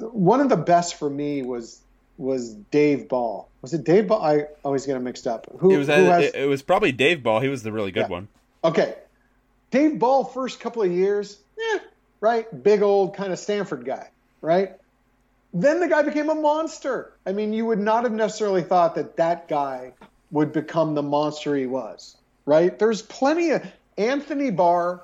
one 0.00 0.40
of 0.40 0.48
the 0.48 0.56
best 0.56 0.98
for 0.98 1.08
me 1.08 1.42
was 1.42 1.80
was 2.16 2.54
Dave 2.54 3.08
Ball. 3.08 3.48
Was 3.60 3.74
it 3.74 3.84
Dave 3.84 4.08
Ball? 4.08 4.22
I 4.22 4.46
always 4.64 4.86
get 4.86 4.96
him 4.96 5.04
mixed 5.04 5.26
up. 5.26 5.46
Who, 5.58 5.72
it 5.72 5.78
was, 5.78 5.88
uh, 5.88 5.96
who 5.96 6.04
has, 6.04 6.32
it 6.32 6.48
was 6.48 6.62
probably 6.62 6.92
Dave 6.92 7.22
Ball. 7.22 7.40
He 7.40 7.48
was 7.48 7.62
the 7.62 7.72
really 7.72 7.90
good 7.90 8.02
yeah. 8.02 8.08
one. 8.08 8.28
Okay, 8.62 8.94
Dave 9.70 9.98
Ball. 9.98 10.24
First 10.24 10.60
couple 10.60 10.82
of 10.82 10.92
years, 10.92 11.38
yeah, 11.58 11.78
right, 12.20 12.62
big 12.62 12.82
old 12.82 13.16
kind 13.16 13.32
of 13.32 13.38
Stanford 13.38 13.84
guy, 13.84 14.10
right. 14.40 14.72
Then 15.52 15.78
the 15.78 15.88
guy 15.88 16.02
became 16.02 16.30
a 16.30 16.34
monster. 16.34 17.12
I 17.24 17.32
mean, 17.32 17.52
you 17.52 17.66
would 17.66 17.78
not 17.78 18.02
have 18.02 18.12
necessarily 18.12 18.62
thought 18.62 18.96
that 18.96 19.16
that 19.16 19.46
guy 19.46 19.92
would 20.32 20.52
become 20.52 20.94
the 20.94 21.02
monster 21.02 21.54
he 21.54 21.66
was, 21.66 22.16
right? 22.44 22.76
There's 22.76 23.02
plenty 23.02 23.50
of 23.50 23.64
Anthony 23.96 24.50
Barr 24.50 25.02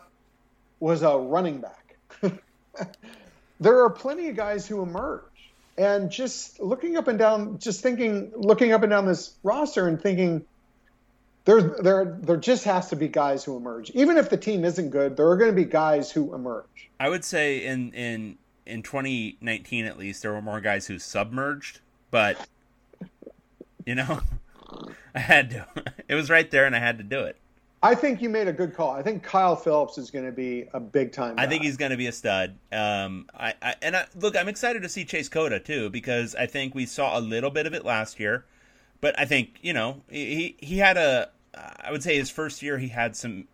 was 0.81 1.03
a 1.03 1.17
running 1.17 1.61
back. 1.61 1.97
there 3.61 3.85
are 3.85 3.91
plenty 3.91 4.29
of 4.29 4.37
guys 4.37 4.67
who 4.67 4.83
emerge. 4.83 5.23
And 5.79 6.11
just 6.11 6.61
looking 6.61 6.97
up 6.97 7.09
and 7.09 7.19
down, 7.19 7.59
just 7.59 7.83
thinking, 7.83 8.33
looking 8.35 8.73
up 8.73 8.83
and 8.83 8.91
down 8.91 9.07
this 9.07 9.35
roster 9.43 9.87
and 9.87 10.01
thinking, 10.01 10.45
there, 11.45 11.63
there, 11.63 12.19
there 12.21 12.37
just 12.37 12.65
has 12.65 12.91
to 12.91 12.97
be 12.97 13.09
guys 13.09 13.45
who 13.45 13.57
emerge. 13.57 13.91
Even 13.91 14.17
if 14.17 14.29
the 14.29 14.37
team 14.37 14.65
isn't 14.65 14.91
good, 14.91 15.17
there 15.17 15.29
are 15.29 15.37
going 15.37 15.51
to 15.51 15.57
be 15.57 15.65
guys 15.65 16.11
who 16.11 16.35
emerge. 16.35 16.91
I 16.99 17.09
would 17.09 17.25
say 17.25 17.65
in 17.65 17.93
in 17.93 18.37
in 18.67 18.83
2019 18.83 19.87
at 19.87 19.99
least, 19.99 20.23
there 20.23 20.33
were 20.33 20.43
more 20.43 20.61
guys 20.61 20.87
who 20.87 20.99
submerged, 20.99 21.81
but 22.11 22.47
you 23.87 23.95
know, 23.95 24.21
I 25.15 25.19
had 25.19 25.51
to. 25.51 25.67
It 26.09 26.15
was 26.17 26.29
right 26.29 26.51
there, 26.51 26.67
and 26.67 26.75
I 26.75 26.81
had 26.81 26.99
to 26.99 27.05
do 27.05 27.21
it. 27.21 27.37
I 27.83 27.95
think 27.95 28.21
you 28.21 28.29
made 28.29 28.47
a 28.47 28.53
good 28.53 28.75
call. 28.75 28.91
I 28.91 29.03
think 29.03 29.23
Kyle 29.23 29.57
Philips 29.57 29.97
is 29.97 30.11
going 30.11 30.27
to 30.27 30.33
be 30.33 30.69
a 30.75 30.81
big 30.81 31.13
time. 31.13 31.37
I 31.39 31.47
think 31.47 31.63
he's 31.63 31.79
going 31.79 31.93
to 31.93 31.97
be 31.97 32.09
a 32.09 32.13
stud. 32.13 32.57
Um, 32.71 33.27
I, 33.35 33.55
I 33.63 33.75
and 33.81 33.97
I, 33.97 34.07
look, 34.15 34.37
I'm 34.37 34.49
excited 34.49 34.83
to 34.83 34.89
see 34.89 35.05
Chase 35.05 35.31
Cota 35.31 35.59
too 35.59 35.89
because 35.89 36.35
I 36.35 36.47
think 36.47 36.75
we 36.75 36.85
saw 36.85 37.19
a 37.19 37.21
little 37.21 37.51
bit 37.51 37.67
of 37.67 37.73
it 37.73 37.85
last 37.85 38.21
year, 38.21 38.45
but 39.01 39.19
I 39.19 39.25
think 39.25 39.59
you 39.63 39.73
know 39.73 40.03
he 40.11 40.57
he 40.59 40.79
had 40.79 40.99
a 40.99 41.31
I 41.55 41.91
would 41.91 42.03
say 42.03 42.17
his 42.17 42.29
first 42.29 42.63
year 42.63 42.77
he 42.77 42.89
had 42.89 43.17
some 43.17 43.49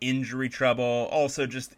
injury 0.00 0.50
trouble. 0.50 1.08
Also, 1.10 1.46
just 1.46 1.74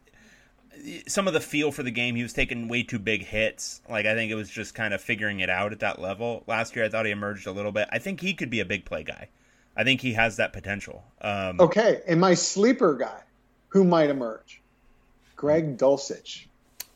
some 1.06 1.28
of 1.28 1.34
the 1.34 1.40
feel 1.40 1.70
for 1.70 1.84
the 1.84 1.92
game. 1.92 2.16
He 2.16 2.22
was 2.22 2.32
taking 2.32 2.66
way 2.66 2.82
too 2.82 2.98
big 2.98 3.24
hits. 3.24 3.80
Like 3.88 4.06
I 4.06 4.14
think 4.14 4.32
it 4.32 4.34
was 4.34 4.50
just 4.50 4.74
kind 4.74 4.92
of 4.92 5.00
figuring 5.00 5.38
it 5.38 5.50
out 5.50 5.70
at 5.70 5.78
that 5.80 6.00
level. 6.00 6.42
Last 6.48 6.74
year, 6.74 6.84
I 6.84 6.88
thought 6.88 7.06
he 7.06 7.12
emerged 7.12 7.46
a 7.46 7.52
little 7.52 7.72
bit. 7.72 7.88
I 7.92 8.00
think 8.00 8.20
he 8.20 8.34
could 8.34 8.50
be 8.50 8.58
a 8.58 8.64
big 8.64 8.84
play 8.84 9.04
guy. 9.04 9.28
I 9.76 9.84
think 9.84 10.00
he 10.00 10.14
has 10.14 10.36
that 10.36 10.52
potential. 10.52 11.04
Um, 11.20 11.60
okay, 11.60 12.02
and 12.06 12.20
my 12.20 12.34
sleeper 12.34 12.94
guy, 12.94 13.20
who 13.68 13.84
might 13.84 14.10
emerge, 14.10 14.62
Greg 15.36 15.76
Dulcich. 15.76 16.46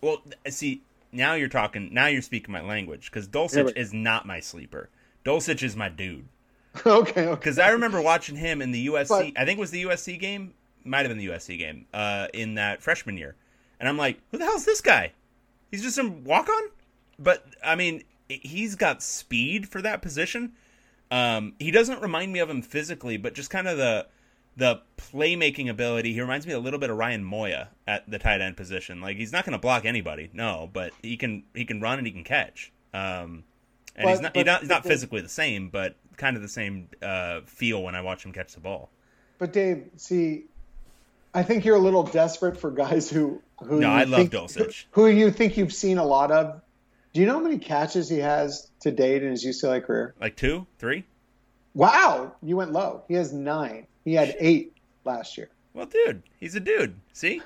Well, 0.01 0.23
see, 0.49 0.83
now 1.13 1.35
you're 1.35 1.49
talking. 1.49 1.93
Now 1.93 2.07
you're 2.07 2.23
speaking 2.23 2.53
my 2.53 2.63
language 2.63 3.11
because 3.11 3.29
Dulcich 3.29 3.75
yeah, 3.75 3.81
is 3.81 3.93
not 3.93 4.27
my 4.27 4.41
sleeper. 4.41 4.89
Dulcich 5.25 5.63
is 5.63 5.77
my 5.77 5.89
dude. 5.89 6.27
okay, 6.87 7.27
okay. 7.27 7.35
Because 7.35 7.59
I 7.59 7.71
remember 7.71 8.01
watching 8.01 8.37
him 8.37 8.63
in 8.63 8.71
the 8.71 8.87
USC. 8.87 9.09
But, 9.09 9.41
I 9.41 9.45
think 9.45 9.59
it 9.59 9.61
was 9.61 9.71
the 9.71 9.85
USC 9.85 10.19
game. 10.19 10.55
Might 10.85 11.01
have 11.01 11.09
been 11.09 11.19
the 11.19 11.27
USC 11.27 11.59
game 11.59 11.87
uh, 11.93 12.29
in 12.33 12.55
that 12.55 12.81
freshman 12.81 13.19
year, 13.19 13.37
and 13.79 13.89
I'm 13.89 13.99
like, 13.99 14.19
who 14.31 14.39
the 14.39 14.45
hell's 14.45 14.65
this 14.65 14.81
guy? 14.81 15.13
He's 15.71 15.83
just 15.83 15.97
some 15.97 16.25
walk 16.25 16.49
on. 16.49 16.63
But 17.19 17.45
I 17.63 17.75
mean, 17.75 18.05
he's 18.29 18.77
got 18.77 19.03
speed 19.03 19.69
for 19.69 19.83
that 19.83 20.01
position. 20.01 20.53
Um, 21.11 21.55
he 21.59 21.71
doesn't 21.71 22.01
remind 22.01 22.33
me 22.33 22.39
of 22.39 22.49
him 22.49 22.63
physically, 22.63 23.17
but 23.17 23.35
just 23.35 23.51
kind 23.51 23.69
of 23.69 23.77
the 23.77 24.07
the 24.57 24.81
playmaking 24.97 25.71
ability. 25.71 26.13
He 26.13 26.21
reminds 26.21 26.47
me 26.47 26.53
a 26.53 26.59
little 26.59 26.79
bit 26.79 26.91
of 26.91 26.97
Ryan 26.97 27.25
Moya 27.25 27.71
at 27.87 28.09
the 28.11 28.19
tight 28.19 28.41
end 28.41 28.57
position. 28.57 29.01
Like 29.01 29.17
he's 29.17 29.33
not 29.33 29.45
going 29.45 29.53
to 29.53 29.59
block 29.59 29.85
anybody, 29.85 30.31
no, 30.33 30.69
but 30.73 30.93
he 31.03 31.17
can 31.17 31.45
he 31.55 31.65
can 31.65 31.81
run 31.81 31.99
and 31.99 32.07
he 32.07 32.13
can 32.13 32.25
catch. 32.25 32.73
Um, 32.93 33.45
and 33.97 34.05
but, 34.05 34.11
he's 34.11 34.21
not, 34.21 34.37
he's 34.37 34.47
not, 34.47 34.61
he's 34.61 34.69
not 34.69 34.85
physically 34.85 35.21
the 35.21 35.29
same, 35.29 35.69
but 35.69 35.97
kind 36.17 36.37
of 36.37 36.43
the 36.43 36.49
same 36.49 36.89
uh, 37.03 37.41
feel 37.47 37.83
when 37.83 37.95
I 37.95 38.03
watch 38.03 38.25
him 38.25 38.33
catch 38.33 38.53
the 38.53 38.61
ball. 38.61 38.91
But 39.39 39.53
Dave, 39.53 39.89
see, 39.97 40.45
I 41.35 41.43
think 41.43 41.65
you're 41.65 41.77
a 41.77 41.81
little 41.81 42.03
desperate 42.03 42.59
for 42.59 42.71
guys 42.71 43.11
who 43.11 43.43
who 43.63 43.81
no, 43.81 43.91
I 43.91 44.05
love 44.05 44.31
Dulcich. 44.31 44.85
Who, 44.93 45.03
who 45.03 45.09
you 45.09 45.31
think 45.31 45.57
you've 45.57 45.73
seen 45.73 45.99
a 45.99 46.05
lot 46.05 46.31
of. 46.31 46.61
Do 47.13 47.21
you 47.21 47.27
know 47.27 47.35
how 47.35 47.41
many 47.41 47.59
catches 47.59 48.09
he 48.09 48.19
has 48.19 48.71
to 48.81 48.93
date 48.93 49.23
in 49.23 49.31
his 49.31 49.45
UCLA 49.45 49.85
career? 49.85 50.15
Like 50.21 50.37
two, 50.37 50.67
three. 50.79 51.05
Wow, 51.75 52.35
you 52.43 52.57
went 52.57 52.73
low. 52.73 53.03
He 53.09 53.15
has 53.15 53.33
nine. 53.33 53.87
He 54.05 54.15
had 54.15 54.37
eight 54.39 54.77
last 55.05 55.37
year. 55.37 55.51
Well, 55.73 55.87
dude, 55.87 56.23
he's 56.39 56.55
a 56.55 56.61
dude. 56.61 56.95
See? 57.13 57.43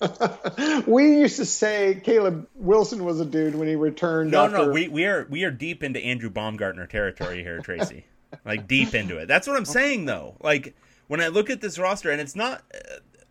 we 0.86 1.18
used 1.18 1.36
to 1.36 1.44
say 1.44 2.00
Caleb 2.02 2.48
Wilson 2.54 3.04
was 3.04 3.20
a 3.20 3.24
dude 3.24 3.54
when 3.54 3.68
he 3.68 3.76
returned. 3.76 4.30
No, 4.30 4.44
after... 4.44 4.58
no, 4.58 4.70
we 4.70 4.88
we 4.88 5.04
are 5.04 5.26
we 5.28 5.44
are 5.44 5.50
deep 5.50 5.82
into 5.82 6.00
Andrew 6.00 6.30
Baumgartner 6.30 6.86
territory 6.86 7.42
here, 7.42 7.60
Tracy. 7.60 8.06
like 8.44 8.66
deep 8.66 8.94
into 8.94 9.18
it. 9.18 9.28
That's 9.28 9.46
what 9.46 9.56
I'm 9.56 9.66
saying, 9.66 10.06
though. 10.06 10.36
Like 10.40 10.74
when 11.06 11.20
I 11.20 11.28
look 11.28 11.50
at 11.50 11.60
this 11.60 11.78
roster, 11.78 12.10
and 12.10 12.20
it's 12.20 12.36
not 12.36 12.62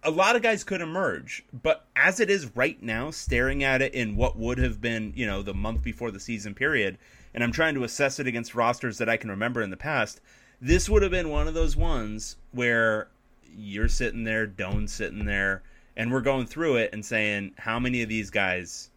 a 0.04 0.12
lot 0.12 0.36
of 0.36 0.42
guys 0.42 0.63
could 0.63 0.82
emerge, 0.82 1.46
but 1.62 1.86
as 1.96 2.20
it 2.20 2.30
is 2.30 2.56
right 2.56 2.82
now, 2.82 3.12
staring 3.12 3.63
at 3.63 3.82
it 3.82 3.94
in 3.94 4.16
what 4.16 4.38
would 4.38 4.58
have 4.58 4.82
been, 4.82 5.13
you 5.16 5.26
know, 5.26 5.42
the 5.42 5.54
month 5.54 5.82
before 5.82 6.12
the 6.12 6.20
season 6.20 6.54
period, 6.54 6.98
and 7.34 7.44
I'm 7.44 7.52
trying 7.52 7.76
to 7.76 7.84
assess 7.84 8.20
it 8.20 8.28
against 8.28 8.56
rosters 8.56 8.98
that 8.98 9.10
I 9.10 9.18
can 9.18 9.30
remember 9.30 9.62
in 9.62 9.70
the 9.70 9.78
past, 9.78 10.22
this 10.62 10.89
would 10.89 11.02
have 11.02 11.12
been 11.12 11.30
one 11.30 11.48
of 11.48 11.54
those 11.54 11.76
ones 11.76 12.38
where 12.52 13.10
you're 13.56 13.88
sitting 13.88 14.24
there, 14.24 14.46
Doan's 14.48 14.94
sitting 14.94 15.26
there, 15.26 15.63
and 15.96 16.12
we're 16.12 16.22
going 16.22 16.46
through 16.46 16.78
it 16.78 16.92
and 16.94 17.06
saying 17.06 17.54
how 17.58 17.80
many 17.80 18.02
of 18.02 18.10
these 18.10 18.30
guys 18.30 18.89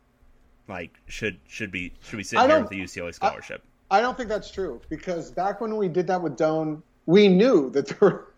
like 0.69 0.99
should 1.07 1.39
should 1.47 1.71
be 1.71 1.93
should 2.03 2.17
be 2.17 2.23
sitting 2.23 2.49
here 2.49 2.61
with 2.61 2.71
the 2.71 2.81
UCLA 2.81 3.15
scholarship. 3.15 3.63
I, 3.91 3.99
I 3.99 4.01
don't 4.01 4.17
think 4.17 4.29
that's 4.29 4.51
true 4.51 4.81
because 4.89 5.31
back 5.31 5.61
when 5.61 5.77
we 5.77 5.89
did 5.89 6.07
that 6.09 6.21
with 6.21 6.37
Doan, 6.37 6.83
we 7.07 7.29
knew 7.29 7.71
that 7.71 7.87
there 7.87 7.99
were 8.01 8.33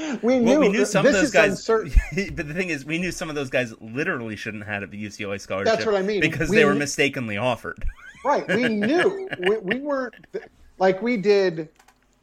we 0.22 0.38
knew, 0.38 0.52
well, 0.52 0.60
we 0.60 0.68
knew 0.68 0.84
some 0.84 1.06
of 1.06 1.12
those 1.12 1.30
guys. 1.30 1.66
but 1.66 2.48
the 2.48 2.54
thing 2.54 2.70
is, 2.70 2.84
we 2.84 2.98
knew 2.98 3.12
some 3.12 3.28
of 3.28 3.34
those 3.34 3.50
guys 3.50 3.74
literally 3.80 4.36
shouldn't 4.36 4.64
have 4.64 4.82
had 4.82 4.82
a 4.82 4.86
UCLA 4.88 5.40
scholarship. 5.40 5.74
That's 5.74 5.86
what 5.86 5.94
I 5.94 6.02
mean. 6.02 6.20
Because 6.20 6.48
we, 6.48 6.56
they 6.56 6.64
were 6.64 6.74
mistakenly 6.74 7.36
offered. 7.36 7.84
Right. 8.22 8.46
We 8.48 8.68
knew. 8.68 9.30
we, 9.38 9.56
we 9.56 9.80
weren't 9.80 10.14
like 10.78 11.00
we 11.00 11.16
did. 11.16 11.70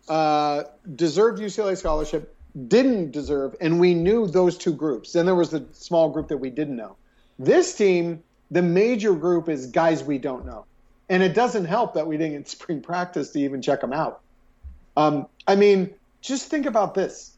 Uh, 0.08 0.66
deserved 0.96 1.42
UCLA 1.42 1.76
scholarship, 1.76 2.36
didn't 2.68 3.10
deserve, 3.10 3.56
and 3.62 3.80
we 3.80 3.96
knew 3.96 4.28
those 4.28 4.60
two 4.60 4.74
groups. 4.74 5.14
Then 5.14 5.26
there 5.26 5.34
was 5.34 5.50
the 5.50 5.66
small 5.72 6.12
group 6.12 6.28
that 6.28 6.38
we 6.38 6.52
didn't 6.52 6.76
know. 6.76 6.98
This 7.40 7.74
team, 7.74 8.22
the 8.52 8.62
major 8.62 9.16
group 9.16 9.50
is 9.50 9.66
guys 9.66 10.04
we 10.04 10.20
don't 10.20 10.46
know, 10.46 10.66
and 11.10 11.24
it 11.24 11.34
doesn't 11.34 11.66
help 11.66 11.96
that 11.96 12.06
we 12.06 12.16
didn't 12.16 12.34
get 12.34 12.48
spring 12.48 12.80
practice 12.80 13.32
to 13.32 13.40
even 13.40 13.60
check 13.60 13.82
them 13.82 13.92
out. 13.92 14.22
Um, 14.98 15.26
I 15.48 15.56
mean, 15.56 15.96
just 16.22 16.48
think 16.48 16.68
about 16.68 16.94
this 16.94 17.37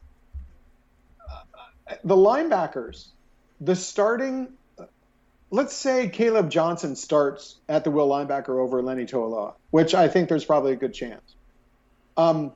the 2.04 2.16
linebackers, 2.16 3.08
the 3.60 3.76
starting, 3.76 4.48
let's 5.50 5.74
say 5.74 6.08
Caleb 6.08 6.50
Johnson 6.50 6.96
starts 6.96 7.56
at 7.68 7.84
the 7.84 7.90
will 7.90 8.08
linebacker 8.08 8.60
over 8.60 8.82
Leni 8.82 9.06
Toailoa, 9.06 9.54
which 9.70 9.94
I 9.94 10.08
think 10.08 10.28
there's 10.28 10.44
probably 10.44 10.72
a 10.72 10.76
good 10.76 10.94
chance. 10.94 11.34
Um, 12.16 12.52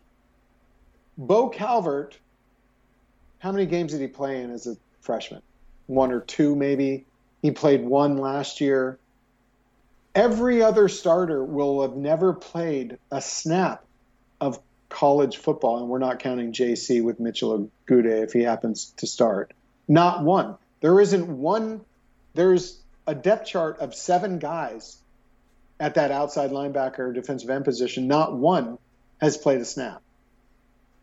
Bo 1.16 1.48
Calvert, 1.48 2.18
how 3.38 3.52
many 3.52 3.66
games 3.66 3.92
did 3.92 4.00
he 4.00 4.08
play 4.08 4.42
in 4.42 4.50
as 4.50 4.66
a 4.66 4.76
freshman? 5.00 5.42
One 5.86 6.12
or 6.12 6.20
two, 6.20 6.56
maybe. 6.56 7.06
He 7.42 7.50
played 7.50 7.84
one 7.84 8.16
last 8.16 8.60
year. 8.60 8.98
Every 10.14 10.62
other 10.62 10.88
starter 10.88 11.44
will 11.44 11.82
have 11.82 11.96
never 11.96 12.32
played 12.32 12.98
a 13.10 13.20
snap 13.20 13.84
college 14.88 15.38
football, 15.38 15.78
and 15.78 15.88
we're 15.88 15.98
not 15.98 16.18
counting 16.18 16.52
JC 16.52 17.02
with 17.02 17.20
Mitchell 17.20 17.70
Agude 17.88 18.22
if 18.22 18.32
he 18.32 18.42
happens 18.42 18.92
to 18.98 19.06
start. 19.06 19.52
Not 19.88 20.22
one. 20.24 20.56
There 20.80 21.00
isn't 21.00 21.28
one. 21.28 21.80
There's 22.34 22.78
a 23.06 23.14
depth 23.14 23.46
chart 23.46 23.78
of 23.80 23.94
seven 23.94 24.38
guys 24.38 24.96
at 25.80 25.94
that 25.94 26.10
outside 26.10 26.50
linebacker 26.50 27.14
defensive 27.14 27.50
end 27.50 27.64
position. 27.64 28.08
Not 28.08 28.34
one 28.34 28.78
has 29.20 29.36
played 29.36 29.60
a 29.60 29.64
snap. 29.64 30.02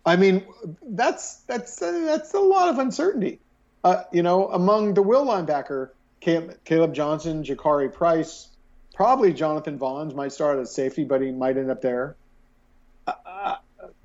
I 0.05 0.15
mean, 0.15 0.45
that's 0.81 1.37
that's 1.41 1.75
that's 1.75 2.33
a 2.33 2.39
lot 2.39 2.69
of 2.69 2.79
uncertainty. 2.79 3.39
Uh, 3.83 4.03
you 4.11 4.23
know, 4.23 4.47
among 4.49 4.93
the 4.93 5.01
will 5.01 5.25
linebacker, 5.25 5.89
Caleb 6.19 6.93
Johnson, 6.93 7.43
Jacari 7.43 7.91
Price, 7.91 8.47
probably 8.93 9.33
Jonathan 9.33 9.77
Vaughns 9.77 10.13
might 10.13 10.31
start 10.31 10.59
at 10.59 10.67
safety, 10.67 11.03
but 11.03 11.21
he 11.21 11.31
might 11.31 11.57
end 11.57 11.71
up 11.71 11.81
there. 11.81 12.15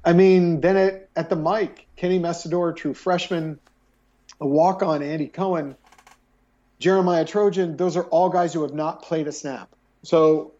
I 0.07 0.13
mean, 0.13 0.61
then 0.61 0.77
at, 0.77 1.09
at 1.17 1.29
the 1.29 1.37
mic, 1.37 1.89
Kenny 1.97 2.21
Mesidor, 2.21 2.77
true 2.77 2.95
freshman, 2.95 3.59
a 4.41 4.47
walk 4.47 4.85
on 4.85 5.03
Andy 5.03 5.27
Cohen, 5.27 5.75
Jeremiah 6.79 7.25
Trojan, 7.25 7.77
those 7.77 7.97
are 7.97 8.05
all 8.05 8.29
guys 8.29 8.55
who 8.55 8.63
have 8.63 8.73
not 8.73 9.03
played 9.03 9.27
a 9.27 9.33
snap. 9.33 9.69
So, 10.05 10.53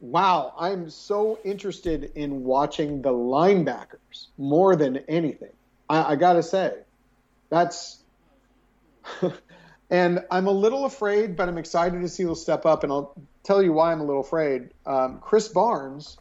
wow, 0.00 0.54
I'm 0.58 0.88
so 0.88 1.38
interested 1.44 2.12
in 2.14 2.44
watching 2.44 3.02
the 3.02 3.10
linebackers 3.10 4.28
more 4.38 4.76
than 4.76 4.96
anything. 5.08 5.52
I, 5.90 6.12
I 6.12 6.16
got 6.16 6.32
to 6.34 6.42
say, 6.42 6.72
that's. 7.50 7.98
and 9.90 10.24
I'm 10.30 10.46
a 10.46 10.52
little 10.52 10.86
afraid, 10.86 11.36
but 11.36 11.50
I'm 11.50 11.58
excited 11.58 12.00
to 12.00 12.08
see 12.08 12.22
who'll 12.22 12.34
step 12.34 12.64
up. 12.64 12.82
And 12.82 12.90
I'll 12.90 13.14
tell 13.42 13.62
you 13.62 13.74
why 13.74 13.92
I'm 13.92 14.00
a 14.00 14.04
little 14.04 14.22
afraid. 14.22 14.70
Um, 14.86 15.20
Krys 15.20 15.52
Barnes 15.52 16.16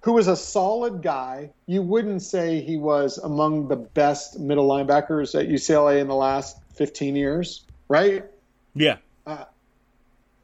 who 0.00 0.12
was 0.12 0.28
a 0.28 0.36
solid 0.36 1.02
guy. 1.02 1.50
You 1.66 1.82
wouldn't 1.82 2.22
say 2.22 2.60
he 2.60 2.76
was 2.76 3.18
among 3.18 3.68
the 3.68 3.76
best 3.76 4.38
middle 4.38 4.68
linebackers 4.68 5.38
at 5.38 5.48
UCLA 5.48 6.00
in 6.00 6.08
the 6.08 6.14
last 6.14 6.58
15 6.74 7.16
years, 7.16 7.64
right? 7.88 8.24
Yeah. 8.74 8.96
Uh, 9.26 9.44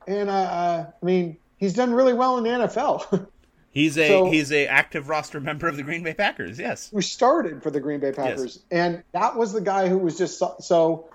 and 0.07 0.29
uh, 0.29 0.33
uh 0.33 0.87
I 1.03 1.05
mean, 1.05 1.37
he's 1.57 1.75
done 1.75 1.93
really 1.93 2.13
well 2.13 2.37
in 2.39 2.45
the 2.45 2.51
NFL. 2.51 3.29
he's 3.71 3.97
a 3.97 4.09
so, 4.09 4.31
he's 4.31 4.53
a 4.53 4.67
active 4.67 5.09
roster 5.09 5.41
member 5.41 5.67
of 5.69 5.77
the 5.77 5.83
Green 5.83 6.03
Bay 6.03 6.15
Packers. 6.15 6.59
Yes. 6.59 6.91
Who 6.91 7.01
started 7.01 7.63
for 7.63 7.71
the 7.71 7.81
Green 7.81 8.01
Bay 8.01 8.13
Packers, 8.13 8.57
yes. 8.57 8.65
and 8.71 9.03
that 9.13 9.37
was 9.37 9.53
the 9.53 9.63
guy 9.63 9.89
who 9.89 9.99
was 9.99 10.19
just 10.19 10.39
so, 10.39 10.57
so. 10.61 11.09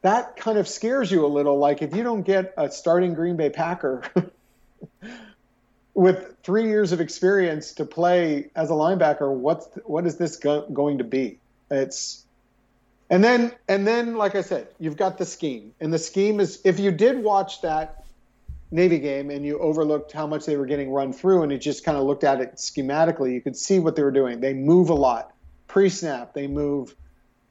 That 0.00 0.34
kind 0.34 0.58
of 0.58 0.66
scares 0.66 1.12
you 1.12 1.24
a 1.24 1.28
little. 1.28 1.58
Like 1.58 1.80
if 1.80 1.94
you 1.94 2.02
don't 2.02 2.22
get 2.22 2.54
a 2.56 2.68
starting 2.72 3.14
Green 3.14 3.36
Bay 3.36 3.50
Packer 3.50 4.02
with 5.94 6.36
three 6.42 6.68
years 6.68 6.92
of 6.92 7.00
experience 7.00 7.72
to 7.74 7.84
play 7.84 8.50
as 8.54 8.70
a 8.70 8.74
linebacker, 8.74 9.32
what's 9.32 9.68
what 9.84 10.06
is 10.06 10.16
this 10.16 10.36
go- 10.36 10.66
going 10.68 10.98
to 10.98 11.04
be? 11.04 11.38
It's 11.70 12.24
and 13.10 13.22
then 13.22 13.52
and 13.68 13.86
then 13.86 14.16
like 14.16 14.34
I 14.34 14.42
said, 14.42 14.68
you've 14.78 14.96
got 14.96 15.18
the 15.18 15.26
scheme, 15.26 15.74
and 15.80 15.92
the 15.92 15.98
scheme 15.98 16.40
is 16.40 16.60
if 16.64 16.78
you 16.78 16.90
did 16.90 17.22
watch 17.22 17.62
that 17.62 18.04
Navy 18.70 18.98
game 18.98 19.30
and 19.30 19.44
you 19.44 19.58
overlooked 19.58 20.12
how 20.12 20.26
much 20.26 20.46
they 20.46 20.56
were 20.56 20.66
getting 20.66 20.90
run 20.90 21.12
through, 21.12 21.42
and 21.42 21.52
you 21.52 21.58
just 21.58 21.84
kind 21.84 21.98
of 21.98 22.04
looked 22.04 22.24
at 22.24 22.40
it 22.40 22.54
schematically, 22.54 23.34
you 23.34 23.40
could 23.40 23.56
see 23.56 23.78
what 23.78 23.96
they 23.96 24.02
were 24.02 24.10
doing. 24.10 24.40
They 24.40 24.54
move 24.54 24.88
a 24.88 24.94
lot 24.94 25.32
pre-snap. 25.68 26.34
They 26.34 26.46
move 26.46 26.94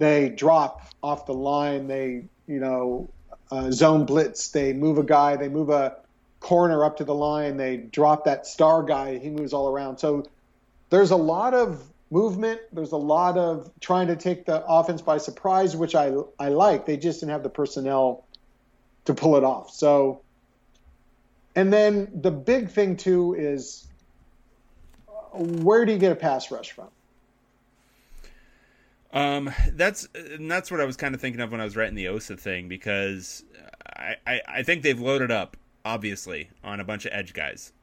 they 0.02 0.30
drop 0.30 0.88
off 1.04 1.28
the 1.28 1.34
line. 1.34 1.88
They, 1.88 2.24
you 2.48 2.60
know, 2.60 3.10
uh, 3.52 3.70
zone 3.70 4.06
blitz. 4.06 4.50
They 4.50 4.74
move 4.74 4.98
a 4.98 5.04
guy. 5.04 5.36
They 5.36 5.48
move 5.48 5.70
a 5.70 5.98
corner 6.42 6.84
up 6.84 6.98
to 6.98 7.06
the 7.06 7.16
line. 7.16 7.56
They 7.56 7.78
drop 7.78 8.26
that 8.26 8.46
star 8.46 8.84
guy. 8.84 9.18
He 9.18 9.30
moves 9.30 9.54
all 9.54 9.70
around. 9.70 10.00
So 10.00 10.26
there's 10.90 11.12
a 11.12 11.16
lot 11.16 11.54
of 11.54 11.82
movement. 12.10 12.60
There's 12.74 12.92
a 12.92 12.98
lot 12.98 13.38
of 13.38 13.72
trying 13.80 14.08
to 14.08 14.18
take 14.18 14.46
the 14.46 14.66
offense 14.66 15.02
by 15.02 15.18
surprise, 15.18 15.78
which 15.78 15.96
I 15.96 16.12
I 16.38 16.50
like. 16.50 16.86
They 16.86 16.98
just 16.98 17.22
didn't 17.22 17.32
have 17.32 17.44
the 17.44 17.50
personnel 17.50 18.26
to 19.06 19.14
pull 19.14 19.38
it 19.38 19.44
off. 19.44 19.72
So, 19.72 20.22
and 21.56 21.72
then 21.72 22.12
the 22.14 22.32
big 22.32 22.70
thing 22.70 22.98
too 22.98 23.36
is 23.36 23.88
where 25.32 25.86
do 25.86 25.94
you 25.94 25.98
get 25.98 26.12
a 26.12 26.16
pass 26.16 26.52
rush 26.52 26.72
from? 26.72 26.90
Um, 29.14 29.54
that's 29.74 30.08
that's 30.40 30.72
what 30.72 30.82
I 30.82 30.86
was 30.86 30.98
kind 30.98 31.14
of 31.14 31.22
thinking 31.22 31.42
of 31.42 31.52
when 31.52 31.62
I 31.62 31.66
was 31.66 31.76
writing 31.76 31.96
the 31.96 32.08
Osa 32.08 32.36
thing 32.36 32.68
because 32.68 33.44
I, 33.86 34.16
I, 34.26 34.42
I 34.48 34.64
think 34.64 34.84
they've 34.84 35.00
loaded 35.00 35.32
up 35.32 35.58
obviously 35.86 36.50
on 36.64 36.80
a 36.80 36.86
bunch 36.86 37.06
of 37.06 37.14
edge 37.14 37.34
guys, 37.34 37.74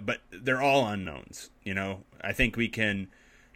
but 0.00 0.20
they're 0.30 0.62
all 0.62 0.86
unknowns. 0.86 1.50
You 1.62 1.74
know, 1.74 2.04
I 2.20 2.32
think 2.32 2.56
we 2.56 2.68
can 2.68 3.08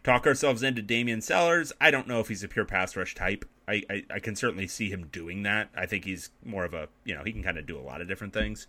talk 0.03 0.25
ourselves 0.25 0.63
into 0.63 0.81
Damian 0.81 1.21
Sellers. 1.21 1.73
I 1.79 1.91
don't 1.91 2.07
know 2.07 2.19
if 2.19 2.27
he's 2.27 2.43
a 2.43 2.47
pure 2.47 2.65
pass 2.65 2.95
rush 2.95 3.15
type. 3.15 3.45
I, 3.67 3.83
I, 3.89 4.03
I 4.15 4.19
can 4.19 4.35
certainly 4.35 4.67
see 4.67 4.89
him 4.89 5.07
doing 5.11 5.43
that. 5.43 5.69
I 5.75 5.85
think 5.85 6.05
he's 6.05 6.29
more 6.45 6.65
of 6.65 6.73
a 6.73 6.89
you 7.03 7.15
know 7.15 7.23
he 7.23 7.31
can 7.31 7.43
kind 7.43 7.57
of 7.57 7.65
do 7.65 7.77
a 7.77 7.81
lot 7.81 8.01
of 8.01 8.07
different 8.07 8.33
things. 8.33 8.67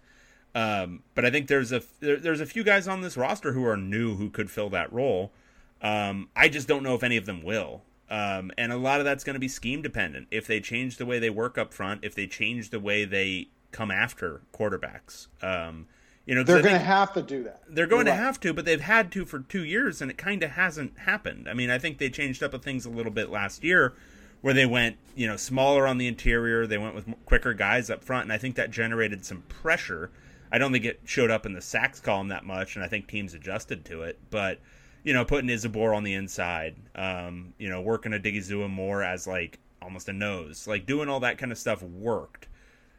Um, 0.55 1.03
but 1.14 1.25
I 1.25 1.31
think 1.31 1.49
there's 1.49 1.73
a 1.73 1.83
there, 2.01 2.16
there's 2.16 2.41
a 2.41 2.47
few 2.47 2.64
guys 2.64 2.89
on 2.89 3.01
this 3.01 3.16
roster 3.16 3.53
who 3.53 3.64
are 3.64 3.77
new 3.77 4.16
who 4.16 4.31
could 4.31 4.51
fill 4.51 4.71
that 4.71 4.93
role. 4.93 5.33
Um, 5.81 6.29
I 6.35 6.49
just 6.49 6.66
don't 6.66 6.83
know 6.83 6.95
if 6.95 7.03
any 7.03 7.16
of 7.16 7.27
them 7.27 7.43
will. 7.43 7.83
Um, 8.11 8.51
and 8.57 8.73
a 8.73 8.77
lot 8.77 9.01
of 9.01 9.05
that's 9.05 9.23
going 9.23 9.35
to 9.35 9.41
be 9.41 9.49
scheme 9.49 9.83
dependent. 9.83 10.29
If 10.31 10.47
they 10.47 10.61
change 10.61 10.97
the 10.97 11.07
way 11.07 11.19
they 11.19 11.31
work 11.31 11.59
up 11.59 11.75
front, 11.75 12.05
if 12.05 12.14
they 12.14 12.27
change 12.27 12.71
the 12.71 12.81
way 12.81 13.05
they 13.05 13.49
come 13.73 13.91
after 13.91 14.43
quarterbacks, 14.53 15.29
um, 15.43 15.87
you 16.27 16.35
know, 16.35 16.43
they're 16.43 16.61
going 16.61 16.75
to 16.75 16.79
have 16.79 17.14
to 17.14 17.23
do 17.23 17.43
that. 17.45 17.62
They're 17.71 17.87
going 17.87 18.07
You're 18.07 18.14
to 18.14 18.21
right. 18.21 18.27
have 18.27 18.39
to, 18.41 18.53
but 18.53 18.66
they've 18.66 18.81
had 18.81 19.11
to 19.12 19.25
for 19.25 19.41
two 19.41 19.64
years, 19.64 20.03
and 20.03 20.11
it 20.11 20.19
kind 20.19 20.43
of 20.43 20.51
hasn't 20.51 20.99
happened. 20.99 21.49
I 21.49 21.55
mean, 21.55 21.71
I 21.71 21.79
think 21.79 21.97
they 21.97 22.11
changed 22.11 22.43
up 22.43 22.53
a 22.53 22.59
things 22.59 22.85
a 22.85 22.91
little 22.91 23.11
bit 23.11 23.31
last 23.31 23.64
year, 23.64 23.95
where 24.43 24.53
they 24.53 24.66
went, 24.66 24.97
you 25.16 25.27
know, 25.27 25.37
smaller 25.37 25.87
on 25.87 25.97
the 25.97 26.07
interior. 26.07 26.66
They 26.66 26.77
went 26.77 26.95
with 26.95 27.07
quicker 27.25 27.55
guys 27.55 27.89
up 27.89 28.05
front, 28.05 28.25
and 28.25 28.33
I 28.33 28.37
think 28.37 28.57
that 28.57 28.71
generated 28.71 29.25
some 29.25 29.41
pressure. 29.49 30.11
I 30.53 30.59
don't 30.59 30.71
think 30.71 30.85
it 30.85 31.01
showed 31.05 31.31
up 31.31 31.47
in 31.47 31.55
the 31.55 31.62
sacks 31.62 31.99
column 31.99 32.29
that 32.29 32.45
much, 32.45 32.77
and 32.77 32.85
I 32.85 32.89
think 32.89 33.07
teams 33.07 33.33
adjusted 33.33 33.87
to 33.87 34.03
it, 34.03 34.19
but 34.31 34.59
you 35.05 35.14
know, 35.14 35.25
putting 35.25 35.49
Isabor 35.49 35.95
on 35.95 36.05
the 36.05 36.12
inside, 36.12 36.77
um, 36.95 37.55
you 37.57 37.71
know, 37.71 37.81
working 37.81 38.12
Odighizuwa 38.12 38.69
more 38.69 39.03
as 39.03 39.27
like 39.27 39.59
almost 39.81 40.09
a 40.09 40.12
nose, 40.12 40.66
like 40.66 40.85
doing 40.85 41.09
all 41.09 41.21
that 41.21 41.39
kind 41.39 41.53
of 41.53 41.57
stuff 41.57 41.83
worked 41.83 42.49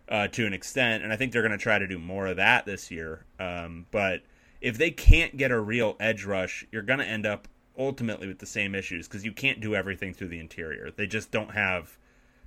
uh, 0.09 0.27
to 0.27 0.45
an 0.45 0.53
extent, 0.53 1.03
and 1.03 1.13
I 1.13 1.15
think 1.15 1.31
they're 1.31 1.43
going 1.43 1.51
to 1.51 1.57
try 1.57 1.77
to 1.77 1.87
do 1.87 1.99
more 1.99 2.27
of 2.27 2.37
that 2.37 2.65
this 2.65 2.89
year. 2.89 3.25
Um, 3.39 3.85
but 3.91 4.23
if 4.59 4.77
they 4.77 4.91
can't 4.91 5.37
get 5.37 5.51
a 5.51 5.59
real 5.59 5.95
edge 5.99 6.25
rush, 6.25 6.65
you're 6.71 6.81
going 6.81 6.99
to 6.99 7.05
end 7.05 7.25
up 7.25 7.47
ultimately 7.77 8.27
with 8.27 8.39
the 8.39 8.45
same 8.45 8.75
issues 8.75 9.07
because 9.07 9.23
you 9.23 9.31
can't 9.31 9.61
do 9.61 9.75
everything 9.75 10.13
through 10.13 10.27
the 10.27 10.39
interior. 10.39 10.91
They 10.91 11.07
just 11.07 11.31
don't 11.31 11.51
have, 11.51 11.97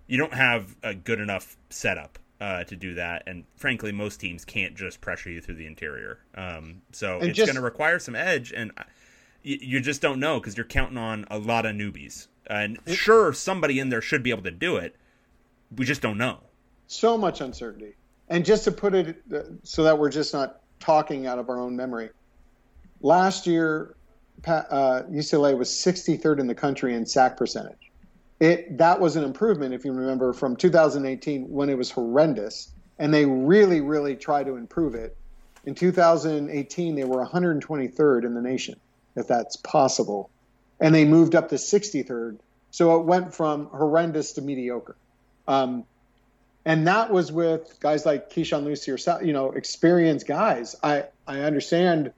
you 0.07 0.19
don't 0.19 0.35
have 0.35 0.77
a 0.83 0.95
good 0.95 1.21
enough 1.21 1.57
setup 1.71 2.19
uh, 2.41 2.65
to 2.65 2.77
do 2.77 2.95
that. 2.95 3.23
And 3.27 3.45
frankly, 3.57 3.93
most 3.93 4.19
teams 4.21 4.45
can't 4.45 4.75
just 4.75 5.01
pressure 5.01 5.31
you 5.31 5.41
through 5.41 5.55
the 5.55 5.67
interior. 5.67 6.19
Um, 6.35 6.83
so 6.91 7.21
and 7.21 7.31
it's 7.31 7.39
going 7.39 7.55
to 7.55 7.63
require 7.63 8.01
some 8.01 8.17
edge. 8.17 8.53
And 8.53 8.73
you, 9.43 9.59
you 9.61 9.81
just 9.81 10.03
don't 10.03 10.19
know 10.19 10.41
because 10.41 10.57
you're 10.57 10.67
counting 10.67 10.99
on 10.99 11.27
a 11.31 11.39
lot 11.39 11.65
of 11.65 11.77
newbies. 11.77 12.27
And 12.49 12.79
sure, 12.87 13.33
somebody 13.33 13.79
in 13.79 13.89
there 13.89 14.01
should 14.01 14.25
be 14.25 14.31
able 14.31 14.43
to 14.43 14.51
do 14.51 14.77
it. 14.77 14.97
We 15.75 15.87
just 15.87 16.03
don't 16.03 16.19
know. 16.19 16.41
So 16.93 17.16
much 17.16 17.40
uncertainty. 17.40 17.95
And 18.28 18.45
just 18.45 18.64
to 18.64 18.72
put 18.72 18.95
it 18.95 19.22
so 19.62 19.84
that 19.84 19.99
we're 19.99 20.11
just 20.11 20.32
not 20.32 20.61
talking 20.80 21.26
out 21.26 21.38
of 21.38 21.49
our 21.49 21.59
own 21.59 21.76
memory, 21.76 22.11
last 23.01 23.47
year 23.47 23.97
uh, 24.47 25.03
UCLA 25.11 25.57
was 25.57 25.70
63rd 25.70 26.40
in 26.40 26.47
the 26.47 26.55
country 26.55 26.95
in 26.95 27.07
sack 27.07 27.36
percentage. 27.36 27.90
It 28.40 28.78
that 28.78 29.01
was 29.01 29.16
an 29.16 29.24
improvement 29.24 29.72
if 29.72 29.84
you 29.84 29.93
remember 29.93 30.32
from 30.32 30.57
2018 30.57 31.49
when 31.49 31.68
it 31.68 31.78
was 31.78 31.90
horrendous, 31.90 32.72
and 32.99 33.14
they 33.14 33.24
really 33.24 33.80
really 33.80 34.16
tried 34.16 34.47
to 34.47 34.57
improve 34.57 34.95
it. 34.95 35.16
In 35.64 35.74
2018, 35.74 36.97
they 36.97 37.05
were 37.05 37.24
123rd 37.24 38.24
in 38.24 38.34
the 38.34 38.43
nation 38.43 38.80
if 39.16 39.28
that's 39.28 39.57
possible. 39.57 40.30
And 40.80 40.95
they 40.95 41.05
moved 41.05 41.34
up 41.34 41.51
to 41.51 41.57
63rd. 41.57 42.38
So 42.70 42.99
it 42.99 43.05
went 43.05 43.34
from 43.34 43.66
horrendous 43.66 44.32
to 44.32 44.43
mediocre. 44.43 44.97
Um, 45.47 45.84
and 46.65 46.87
that 46.87 47.11
was 47.11 47.33
with 47.33 47.79
guys 47.81 48.07
like 48.07 48.31
Keisean 48.31 48.65
Lucier, 48.65 48.97
you 49.25 49.33
know, 49.33 49.53
experienced 49.53 50.27
guys. 50.27 50.77
I, 50.83 51.07
I 51.27 51.41
understand 51.41 52.13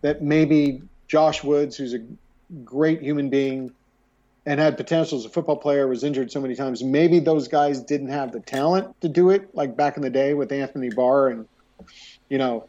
that 0.00 0.22
maybe 0.22 0.82
Josh 1.06 1.44
Woods, 1.44 1.76
who's 1.76 1.92
a 1.92 2.00
great 2.64 3.02
human 3.02 3.28
being 3.28 3.72
and 4.46 4.58
had 4.58 4.78
potential 4.78 5.18
as 5.18 5.26
a 5.26 5.28
football 5.28 5.56
player, 5.56 5.86
was 5.86 6.02
injured 6.02 6.32
so 6.32 6.40
many 6.40 6.54
times. 6.54 6.82
Maybe 6.82 7.18
those 7.18 7.48
guys 7.48 7.80
didn't 7.82 8.08
have 8.08 8.32
the 8.32 8.40
talent 8.40 8.98
to 9.02 9.08
do 9.08 9.28
it, 9.30 9.54
like 9.54 9.76
back 9.76 9.98
in 9.98 10.02
the 10.02 10.10
day 10.10 10.32
with 10.32 10.50
Anthony 10.50 10.88
Barr 10.88 11.28
and, 11.28 11.46
you 12.30 12.38
know, 12.38 12.66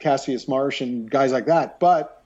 Cassius 0.00 0.48
Marsh 0.48 0.80
and 0.80 1.08
guys 1.08 1.30
like 1.30 1.46
that. 1.46 1.78
But 1.78 2.24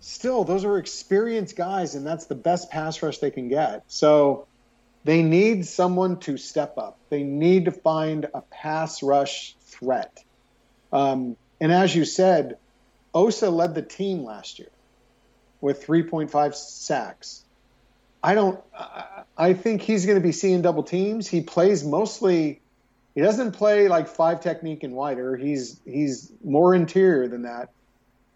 still, 0.00 0.42
those 0.42 0.64
are 0.64 0.78
experienced 0.78 1.54
guys, 1.54 1.94
and 1.94 2.04
that's 2.04 2.26
the 2.26 2.34
best 2.34 2.70
pass 2.70 3.00
rush 3.02 3.18
they 3.18 3.30
can 3.30 3.48
get. 3.48 3.84
So 3.86 4.47
they 5.08 5.22
need 5.22 5.64
someone 5.64 6.18
to 6.20 6.36
step 6.36 6.76
up. 6.76 6.98
They 7.08 7.22
need 7.22 7.64
to 7.64 7.70
find 7.70 8.26
a 8.34 8.42
pass 8.42 9.02
rush 9.02 9.56
threat. 9.62 10.22
Um, 10.92 11.38
and 11.62 11.72
as 11.72 11.96
you 11.96 12.04
said, 12.04 12.58
Osa 13.14 13.48
led 13.48 13.74
the 13.74 13.80
team 13.80 14.22
last 14.22 14.58
year 14.58 14.68
with 15.62 15.86
3.5 15.86 16.54
sacks. 16.54 17.42
I 18.22 18.34
don't. 18.34 18.60
I 19.38 19.54
think 19.54 19.80
he's 19.80 20.04
going 20.04 20.18
to 20.18 20.22
be 20.22 20.32
seeing 20.32 20.60
double 20.60 20.82
teams. 20.82 21.26
He 21.26 21.40
plays 21.40 21.82
mostly. 21.82 22.60
He 23.14 23.22
doesn't 23.22 23.52
play 23.52 23.88
like 23.88 24.08
five 24.08 24.42
technique 24.42 24.82
and 24.82 24.92
wider. 24.92 25.38
He's 25.38 25.80
he's 25.86 26.30
more 26.44 26.74
interior 26.74 27.28
than 27.28 27.42
that. 27.42 27.70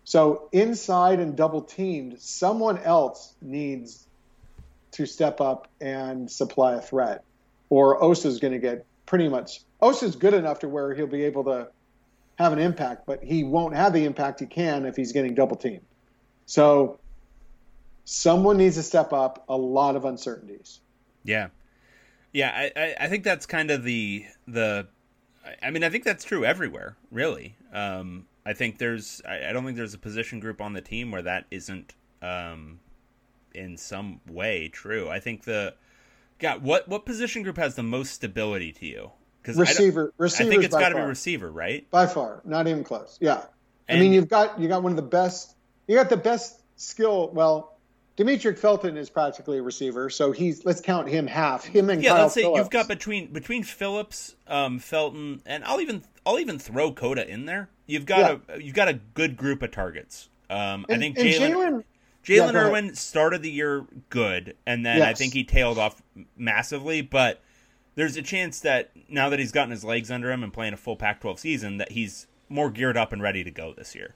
So 0.05 0.49
inside 0.53 1.20
and 1.20 1.37
double 1.37 1.61
teamed, 1.61 2.18
someone 2.20 2.79
else 2.79 3.35
needs 3.43 4.07
to 4.93 5.07
step 5.07 5.40
up 5.40 5.68
and 5.80 6.30
supply 6.30 6.74
a 6.74 6.80
threat, 6.80 7.24
or 7.70 8.03
Osa's 8.03 8.38
going 8.40 8.53
to 8.53 8.59
get 8.59 8.86
pretty 9.07 9.28
much. 9.28 9.61
Osa's 9.80 10.16
good 10.16 10.34
enough 10.34 10.61
to 10.61 10.68
where 10.68 10.95
he'll 10.95 11.07
be 11.07 11.24
able 11.24 11.45
to 11.45 11.68
have 12.38 12.53
an 12.53 12.59
impact, 12.59 13.07
but 13.07 13.22
he 13.22 13.45
won't 13.45 13.74
have 13.74 13.93
the 13.93 14.05
impact 14.05 14.40
he 14.40 14.47
can 14.47 14.86
if 14.86 14.97
he's 14.97 15.12
getting 15.12 15.34
double 15.34 15.57
teamed. 15.57 15.84
So 16.47 16.99
someone 18.05 18.57
needs 18.59 18.76
to 18.76 18.82
step 18.82 19.12
up. 19.12 19.45
A 19.49 19.57
lot 19.57 19.97
of 19.97 20.05
uncertainties. 20.05 20.80
Yeah, 21.24 21.49
yeah. 22.32 22.70
I, 22.76 22.95
I 23.01 23.09
think 23.09 23.24
that's 23.24 23.47
kind 23.47 23.70
of 23.70 23.84
the 23.84 24.26
the. 24.47 24.88
I 25.61 25.70
mean, 25.70 25.82
I 25.82 25.90
think 25.90 26.05
that's 26.05 26.24
true 26.24 26.45
everywhere, 26.45 26.97
really. 27.11 27.57
Um, 27.72 28.26
I 28.47 28.53
think 28.53 28.78
there's 28.78 29.22
I, 29.28 29.53
don't 29.53 29.64
think 29.64 29.76
there's 29.76 29.95
a 29.95 29.99
position 29.99 30.40
group 30.40 30.61
on 30.61 30.72
the 30.72 30.80
team 30.80 31.11
where 31.11 31.22
that 31.22 31.47
isn't 31.51 31.95
um, 32.20 32.80
in 33.55 33.77
some 33.77 34.21
way 34.29 34.69
true. 34.69 35.09
I 35.09 35.21
think 35.21 35.45
the 35.45 35.75
God, 36.39 36.63
what 36.63 36.89
what 36.89 37.07
position 37.07 37.43
group 37.43 37.57
has 37.57 37.75
the 37.75 37.83
most 37.83 38.13
stability 38.13 38.73
to 38.73 38.87
you? 38.87 39.11
Because 39.41 39.57
receiver, 39.57 40.13
I, 40.21 40.25
I 40.25 40.29
think 40.29 40.63
it's 40.65 40.75
got 40.75 40.91
to 40.91 40.95
be 40.97 41.01
receiver, 41.01 41.51
right? 41.51 41.89
By 41.91 42.07
far, 42.07 42.43
not 42.45 42.69
even 42.69 42.85
close. 42.85 43.19
Yeah, 43.21 43.45
and, 43.89 43.99
I 43.99 44.01
mean 44.01 44.13
you've 44.13 44.29
got 44.29 44.59
you 44.59 44.69
got 44.69 44.83
one 44.83 44.93
of 44.93 44.97
the 44.97 45.03
best. 45.03 45.55
You 45.87 45.97
got 45.97 46.11
the 46.11 46.17
best 46.17 46.61
skill. 46.77 47.31
Well, 47.33 47.77
Demetric 48.17 48.59
Felton 48.59 48.97
is 48.97 49.09
practically 49.09 49.59
a 49.59 49.63
receiver, 49.63 50.11
so 50.11 50.33
he's 50.33 50.65
let's 50.65 50.81
count 50.81 51.09
him 51.09 51.27
half. 51.27 51.65
Him 51.65 51.91
and 51.91 52.03
yeah, 52.03 52.11
Kyle 52.11 52.23
let's 52.23 52.35
say 52.35 52.43
Philips. 52.43 52.59
you've 52.59 52.71
got 52.71 52.89
between 52.89 53.33
between 53.33 53.63
Philips, 53.63 54.37
um, 54.47 54.79
Felton, 54.79 55.43
and 55.47 55.65
I'll 55.65 55.81
even 55.81 56.03
I'll 56.27 56.39
even 56.39 56.59
throw 56.59 56.93
Cota 56.93 57.29
in 57.29 57.47
there. 57.47 57.71
You've 57.87 58.07
got 58.07 58.43
yeah. 58.49 58.57
a 58.57 58.61
you've 58.61 58.75
got 58.75 58.89
a 58.89 58.95
good 58.95 59.37
group 59.37 59.63
of 59.63 59.71
targets. 59.71 60.29
Um, 60.51 60.85
and, 60.89 60.97
I 60.97 60.99
think 60.99 61.17
Jalen 61.17 61.85
Jalen 62.25 62.53
yeah, 62.53 62.61
Erwin 62.61 62.95
started 62.95 63.43
the 63.43 63.51
year 63.51 63.85
good, 64.09 64.57
and 64.66 64.87
then 64.87 64.99
yes. 64.99 65.09
I 65.09 65.12
think 65.14 65.33
he 65.33 65.45
tailed 65.45 65.79
off 65.79 66.03
massively. 66.37 67.03
But 67.03 67.43
there's 67.95 68.16
a 68.16 68.23
chance 68.23 68.61
that 68.61 68.91
now 69.09 69.29
that 69.29 69.39
he's 69.39 69.53
gotten 69.53 69.70
his 69.70 69.85
legs 69.85 70.11
under 70.11 70.31
him 70.31 70.43
and 70.43 70.53
playing 70.53 70.73
a 70.73 70.77
full 70.77 70.97
Pac-12 70.97 71.39
season, 71.39 71.79
that 71.79 71.93
he's 71.93 72.27
more 72.49 72.70
geared 72.70 72.97
up 72.97 73.12
and 73.12 73.20
ready 73.23 73.43
to 73.43 73.51
go 73.51 73.75
this 73.75 73.95
year. 73.95 74.14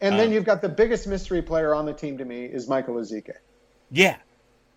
And 0.00 0.14
um, 0.14 0.18
then 0.18 0.32
you've 0.32 0.44
got 0.44 0.62
the 0.62 0.68
biggest 0.68 1.06
mystery 1.06 1.42
player 1.42 1.74
on 1.74 1.84
the 1.84 1.92
team 1.92 2.18
to 2.18 2.24
me 2.24 2.44
is 2.44 2.68
Michael 2.68 2.94
Ezeike. 2.94 3.34
Yeah, 3.90 4.16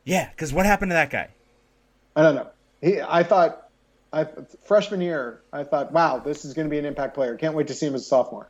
yeah. 0.03 0.29
Because 0.29 0.51
what 0.51 0.65
happened 0.65 0.91
to 0.91 0.95
that 0.95 1.09
guy? 1.09 1.29
I 2.15 2.21
don't 2.21 2.35
know. 2.35 2.47
He, 2.81 3.01
I 3.01 3.23
thought 3.23 3.65
I, 4.15 4.27
freshman 4.65 5.01
year, 5.01 5.41
I 5.51 5.63
thought, 5.63 5.91
wow, 5.91 6.19
this 6.19 6.45
is 6.45 6.53
going 6.53 6.67
to 6.67 6.69
be 6.69 6.79
an 6.79 6.85
impact 6.85 7.15
player. 7.15 7.35
Can't 7.35 7.53
wait 7.53 7.67
to 7.67 7.73
see 7.73 7.85
him 7.85 7.95
as 7.95 8.01
a 8.01 8.05
sophomore. 8.05 8.49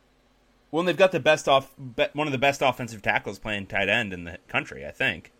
Well, 0.76 0.84
they've 0.84 0.94
got 0.94 1.10
the 1.10 1.20
best 1.20 1.48
off, 1.48 1.72
one 2.12 2.28
of 2.28 2.32
the 2.32 2.38
best 2.38 2.60
offensive 2.60 3.00
tackles 3.00 3.38
playing 3.38 3.68
tight 3.68 3.88
end 3.88 4.12
in 4.12 4.24
the 4.24 4.36
country, 4.46 4.84
I 4.84 4.90
think. 4.90 5.32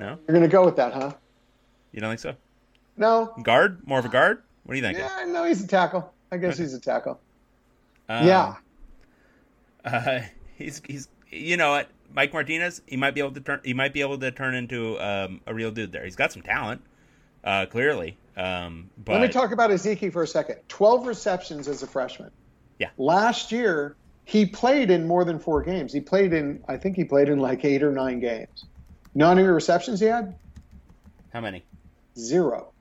No, 0.00 0.18
You're 0.26 0.34
gonna 0.34 0.48
go 0.48 0.64
with 0.64 0.74
that, 0.74 0.92
huh? 0.92 1.12
you 1.92 2.00
don't 2.00 2.10
think 2.10 2.18
so? 2.18 2.34
No. 2.96 3.32
Guard, 3.44 3.86
more 3.86 4.00
of 4.00 4.04
a 4.04 4.08
guard. 4.08 4.42
What 4.64 4.72
do 4.72 4.76
you 4.76 4.82
think? 4.82 4.98
Yeah, 4.98 5.24
no, 5.28 5.44
he's 5.44 5.62
a 5.62 5.68
tackle. 5.68 6.12
I 6.32 6.38
guess 6.38 6.58
he's 6.58 6.74
a 6.74 6.80
tackle. 6.80 7.20
Um, 8.08 8.26
yeah. 8.26 8.56
Uh, 9.84 10.22
he's 10.56 10.82
he's 10.84 11.08
you 11.30 11.56
know 11.56 11.70
what 11.70 11.88
Mike 12.12 12.32
Martinez 12.32 12.82
he 12.86 12.96
might 12.96 13.14
be 13.14 13.20
able 13.20 13.34
to 13.34 13.40
turn 13.40 13.60
he 13.62 13.72
might 13.72 13.92
be 13.92 14.00
able 14.00 14.18
to 14.18 14.32
turn 14.32 14.56
into 14.56 14.98
um, 14.98 15.42
a 15.46 15.54
real 15.54 15.70
dude 15.70 15.92
there. 15.92 16.04
He's 16.04 16.16
got 16.16 16.32
some 16.32 16.42
talent, 16.42 16.82
uh, 17.44 17.66
clearly. 17.66 18.18
Um, 18.36 18.90
but 18.98 19.12
Let 19.12 19.22
me 19.22 19.28
talk 19.28 19.52
about 19.52 19.70
Ezeike 19.70 20.12
for 20.12 20.22
a 20.22 20.26
second. 20.26 20.56
12 20.68 21.06
receptions 21.06 21.68
as 21.68 21.82
a 21.82 21.86
freshman. 21.86 22.30
Yeah. 22.78 22.90
Last 22.98 23.50
year, 23.52 23.96
he 24.24 24.44
played 24.44 24.90
in 24.90 25.06
more 25.06 25.24
than 25.24 25.38
four 25.38 25.62
games. 25.62 25.92
He 25.92 26.00
played 26.00 26.32
in, 26.34 26.62
I 26.68 26.76
think 26.76 26.96
he 26.96 27.04
played 27.04 27.28
in 27.30 27.38
like 27.38 27.64
eight 27.64 27.82
or 27.82 27.92
nine 27.92 28.20
games. 28.20 28.64
You 29.14 29.20
know 29.20 29.28
how 29.28 29.34
many 29.34 29.46
receptions 29.48 30.00
he 30.00 30.06
had? 30.06 30.34
how 31.32 31.40
many 31.42 31.64
Zero. 32.18 32.72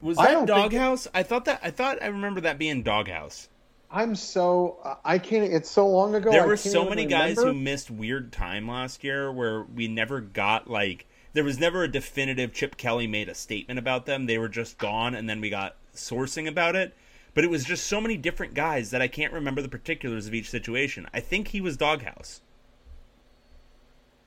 was 0.00 0.16
that 0.18 0.30
don't 0.32 0.46
think- 0.46 0.72
Doghouse? 0.72 1.08
I 1.14 1.22
thought 1.22 1.46
that 1.46 1.60
I 1.62 1.70
thought 1.70 2.02
I 2.02 2.06
remember 2.06 2.42
that 2.42 2.58
being 2.58 2.82
Doghouse. 2.82 3.48
I'm 3.90 4.14
so, 4.14 4.78
uh, 4.84 4.96
I 5.02 5.18
can't, 5.18 5.50
it's 5.50 5.70
so 5.70 5.88
long 5.88 6.14
ago. 6.14 6.30
there 6.30 6.42
I 6.42 6.46
were 6.46 6.56
can't 6.58 6.72
so 6.72 6.86
many 6.86 7.06
guys 7.06 7.38
remember. 7.38 7.54
who 7.58 7.64
missed 7.64 7.90
weird 7.90 8.32
time 8.32 8.68
last 8.68 9.02
year 9.02 9.32
where 9.32 9.62
we 9.62 9.88
never 9.88 10.20
got 10.20 10.68
like 10.68 11.06
there 11.32 11.44
was 11.44 11.58
never 11.58 11.82
a 11.84 11.90
definitive 11.90 12.52
Chip 12.52 12.76
Kelly 12.76 13.06
made 13.06 13.28
a 13.28 13.34
statement 13.34 13.78
about 13.78 14.06
them. 14.06 14.26
They 14.26 14.38
were 14.38 14.48
just 14.48 14.78
gone 14.78 15.14
and 15.14 15.28
then 15.28 15.40
we 15.40 15.50
got 15.50 15.76
sourcing 15.94 16.48
about 16.48 16.76
it. 16.76 16.94
But 17.34 17.44
it 17.44 17.50
was 17.50 17.64
just 17.64 17.86
so 17.86 18.00
many 18.00 18.16
different 18.16 18.54
guys 18.54 18.90
that 18.90 19.02
I 19.02 19.08
can't 19.08 19.32
remember 19.32 19.62
the 19.62 19.68
particulars 19.68 20.26
of 20.26 20.34
each 20.34 20.50
situation. 20.50 21.06
I 21.12 21.20
think 21.20 21.48
he 21.48 21.60
was 21.60 21.76
Doghouse. 21.76 22.40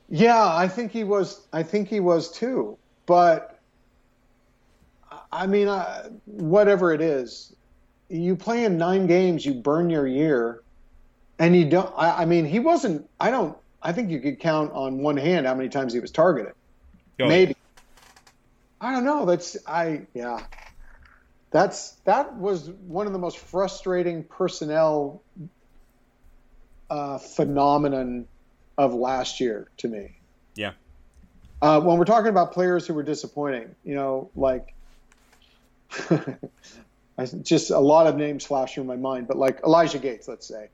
Yeah, 0.10 0.46
I 0.46 0.68
think 0.68 0.92
he 0.92 1.04
was. 1.04 1.48
I 1.54 1.64
think 1.64 1.88
he 1.88 2.00
was 2.00 2.32
too. 2.32 2.78
But 3.06 3.60
I 5.32 5.48
mean, 5.48 5.68
whatever 6.26 6.94
it 6.94 7.02
is, 7.02 7.54
you 8.10 8.36
play 8.36 8.66
in 8.66 8.78
nine 8.78 9.08
games, 9.08 9.46
you 9.46 9.54
burn 9.54 9.90
your 9.90 10.06
year, 10.08 10.64
and 11.40 11.56
you 11.56 11.66
don't. 11.66 11.94
I, 11.98 12.24
I 12.24 12.26
mean, 12.26 12.46
he 12.46 12.60
wasn't. 12.60 13.10
I 13.20 13.32
don't. 13.32 13.58
I 13.82 13.94
think 13.94 14.12
you 14.12 14.20
could 14.20 14.40
count 14.40 14.72
on 14.74 15.00
one 15.00 15.18
hand 15.18 15.48
how 15.48 15.56
many 15.56 15.70
times 15.70 15.94
he 15.94 16.00
was 16.00 16.12
targeted. 16.12 16.54
Go 17.18 17.28
Maybe. 17.28 17.56
I 18.80 18.92
don't 18.92 19.06
know. 19.06 19.26
That's 19.26 19.58
I. 19.68 20.08
Yeah. 20.14 20.44
That's 21.52 21.92
that 22.06 22.36
was 22.36 22.70
one 22.70 23.08
of 23.08 23.14
the 23.14 23.20
most 23.20 23.38
frustrating 23.38 24.24
personnel 24.24 25.22
uh, 26.90 27.18
phenomenon 27.18 28.28
of 28.78 28.94
last 28.94 29.40
year 29.40 29.70
to 29.78 29.88
me. 29.88 30.18
Yeah. 30.56 30.72
Uh, 31.62 31.80
when 31.80 31.98
we're 31.98 32.06
talking 32.06 32.30
about 32.30 32.54
players 32.54 32.88
who 32.88 32.94
were 32.94 33.04
disappointing, 33.04 33.76
you 33.84 33.96
know, 33.96 34.32
like 34.36 34.74
just 37.44 37.70
a 37.70 37.80
lot 37.80 38.08
of 38.08 38.18
names 38.18 38.46
flash 38.46 38.74
through 38.74 38.86
my 38.86 38.96
mind, 38.96 39.28
but 39.28 39.38
like 39.38 39.60
Elijah 39.64 40.00
Gates, 40.00 40.28
let's 40.28 40.48
say. 40.48 40.70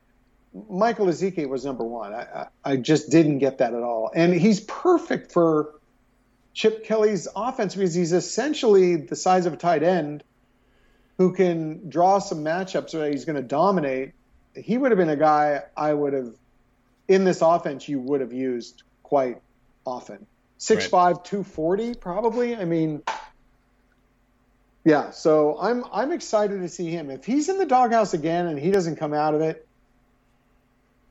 Michael 0.69 1.07
Ezeike 1.07 1.47
was 1.47 1.65
number 1.65 1.83
one. 1.83 2.13
I, 2.13 2.21
I, 2.63 2.71
I 2.71 2.77
just 2.77 3.11
didn't 3.11 3.39
get 3.39 3.57
that 3.57 3.73
at 3.73 3.83
all. 3.83 4.11
And 4.15 4.33
he's 4.33 4.61
perfect 4.61 5.31
for 5.31 5.73
Chip 6.57 6.85
Kelly's 6.85 7.27
offense 7.35 7.75
because 7.75 7.93
he's 7.93 8.13
essentially 8.13 8.95
the 8.95 9.15
size 9.15 9.45
of 9.45 9.53
a 9.53 9.57
tight 9.57 9.83
end 9.83 10.23
who 11.19 11.31
can 11.31 11.87
draw 11.87 12.17
some 12.17 12.43
matchups 12.43 12.95
where 12.95 13.11
he's 13.11 13.25
going 13.25 13.35
to 13.35 13.43
dominate. 13.43 14.13
He 14.55 14.75
would 14.75 14.89
have 14.89 14.97
been 14.97 15.07
a 15.07 15.15
guy 15.15 15.61
I 15.77 15.93
would 15.93 16.13
have, 16.13 16.33
in 17.07 17.25
this 17.25 17.43
offense, 17.43 17.87
you 17.87 17.99
would 17.99 18.21
have 18.21 18.33
used 18.33 18.81
quite 19.03 19.39
often. 19.85 20.25
6'5, 20.57 21.23
240, 21.23 21.93
probably. 21.93 22.55
I 22.55 22.65
mean, 22.65 23.03
yeah, 24.83 25.11
so 25.11 25.59
I'm 25.61 25.85
I'm 25.93 26.11
excited 26.11 26.61
to 26.61 26.69
see 26.69 26.89
him. 26.89 27.11
If 27.11 27.23
he's 27.23 27.49
in 27.49 27.59
the 27.59 27.67
doghouse 27.67 28.15
again 28.15 28.47
and 28.47 28.57
he 28.57 28.71
doesn't 28.71 28.95
come 28.95 29.13
out 29.13 29.35
of 29.35 29.41
it, 29.41 29.67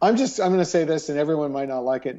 I'm 0.03 0.17
just 0.17 0.41
I'm 0.41 0.49
going 0.49 0.59
to 0.59 0.65
say 0.65 0.83
this, 0.83 1.09
and 1.09 1.17
everyone 1.17 1.53
might 1.53 1.69
not 1.69 1.85
like 1.85 2.07
it. 2.07 2.19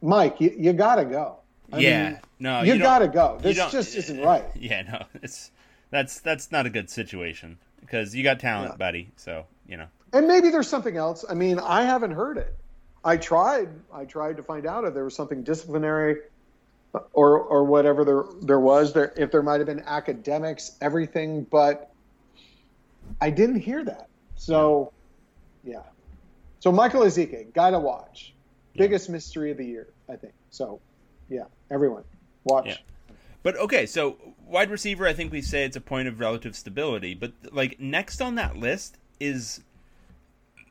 Mike, 0.00 0.40
you, 0.40 0.54
you 0.56 0.72
got 0.72 0.96
to 0.96 1.04
go. 1.04 1.40
I 1.72 1.78
yeah. 1.78 2.08
mean, 2.10 2.18
no, 2.38 2.62
you, 2.62 2.72
don't- 2.72 2.80
got 2.82 2.98
to 3.00 3.08
go. 3.08 3.38
This 3.40 3.56
just 3.70 3.94
isn't 3.96 4.20
right. 4.24 4.44
Yeah, 4.54 4.82
no. 4.82 5.20
It's 5.22 5.50
that's 5.90 6.20
that's 6.20 6.50
not 6.52 6.66
a 6.66 6.70
good 6.70 6.90
situation 6.90 7.58
because 7.80 8.14
you 8.14 8.22
got 8.22 8.40
talent, 8.40 8.72
Yeah. 8.72 8.76
buddy. 8.76 9.10
So, 9.16 9.46
you 9.66 9.76
know. 9.76 9.86
And 10.12 10.26
maybe 10.26 10.50
there's 10.50 10.68
something 10.68 10.96
else. 10.96 11.24
I 11.28 11.34
mean, 11.34 11.58
I 11.58 11.82
haven't 11.82 12.12
heard 12.12 12.36
it. 12.38 12.54
I 13.04 13.16
tried. 13.16 13.68
I 13.92 14.04
tried 14.04 14.36
to 14.36 14.42
find 14.42 14.66
out 14.66 14.84
if 14.84 14.94
there 14.94 15.04
was 15.04 15.14
something 15.14 15.42
disciplinary, 15.42 16.16
or 17.12 17.38
or 17.40 17.64
whatever 17.64 18.04
there 18.04 18.24
there 18.42 18.60
was. 18.60 18.92
There 18.92 19.12
if 19.16 19.30
there 19.30 19.42
might 19.42 19.58
have 19.58 19.66
been 19.66 19.82
academics, 19.86 20.76
everything, 20.80 21.44
but 21.44 21.92
I 23.20 23.30
didn't 23.30 23.60
hear 23.60 23.84
that. 23.84 24.08
So, 24.36 24.92
yeah. 25.64 25.82
So 26.60 26.70
Michael 26.72 27.02
Ezeike, 27.02 27.52
guy 27.54 27.70
to 27.70 27.78
watch. 27.78 28.34
Yeah. 28.74 28.82
Biggest 28.84 29.08
mystery 29.10 29.50
of 29.50 29.56
the 29.56 29.64
year, 29.66 29.88
I 30.08 30.16
think. 30.16 30.32
So, 30.50 30.80
yeah, 31.30 31.44
everyone 31.70 32.04
watch. 32.44 32.66
Yeah. 32.66 32.76
But 33.42 33.56
okay, 33.56 33.86
so 33.86 34.16
wide 34.46 34.70
receiver, 34.70 35.06
I 35.06 35.14
think 35.14 35.32
we 35.32 35.40
say 35.40 35.64
it's 35.64 35.76
a 35.76 35.80
point 35.80 36.08
of 36.08 36.20
relative 36.20 36.54
stability. 36.54 37.14
But 37.14 37.32
like 37.52 37.80
next 37.80 38.20
on 38.20 38.34
that 38.34 38.56
list 38.56 38.98
is 39.18 39.62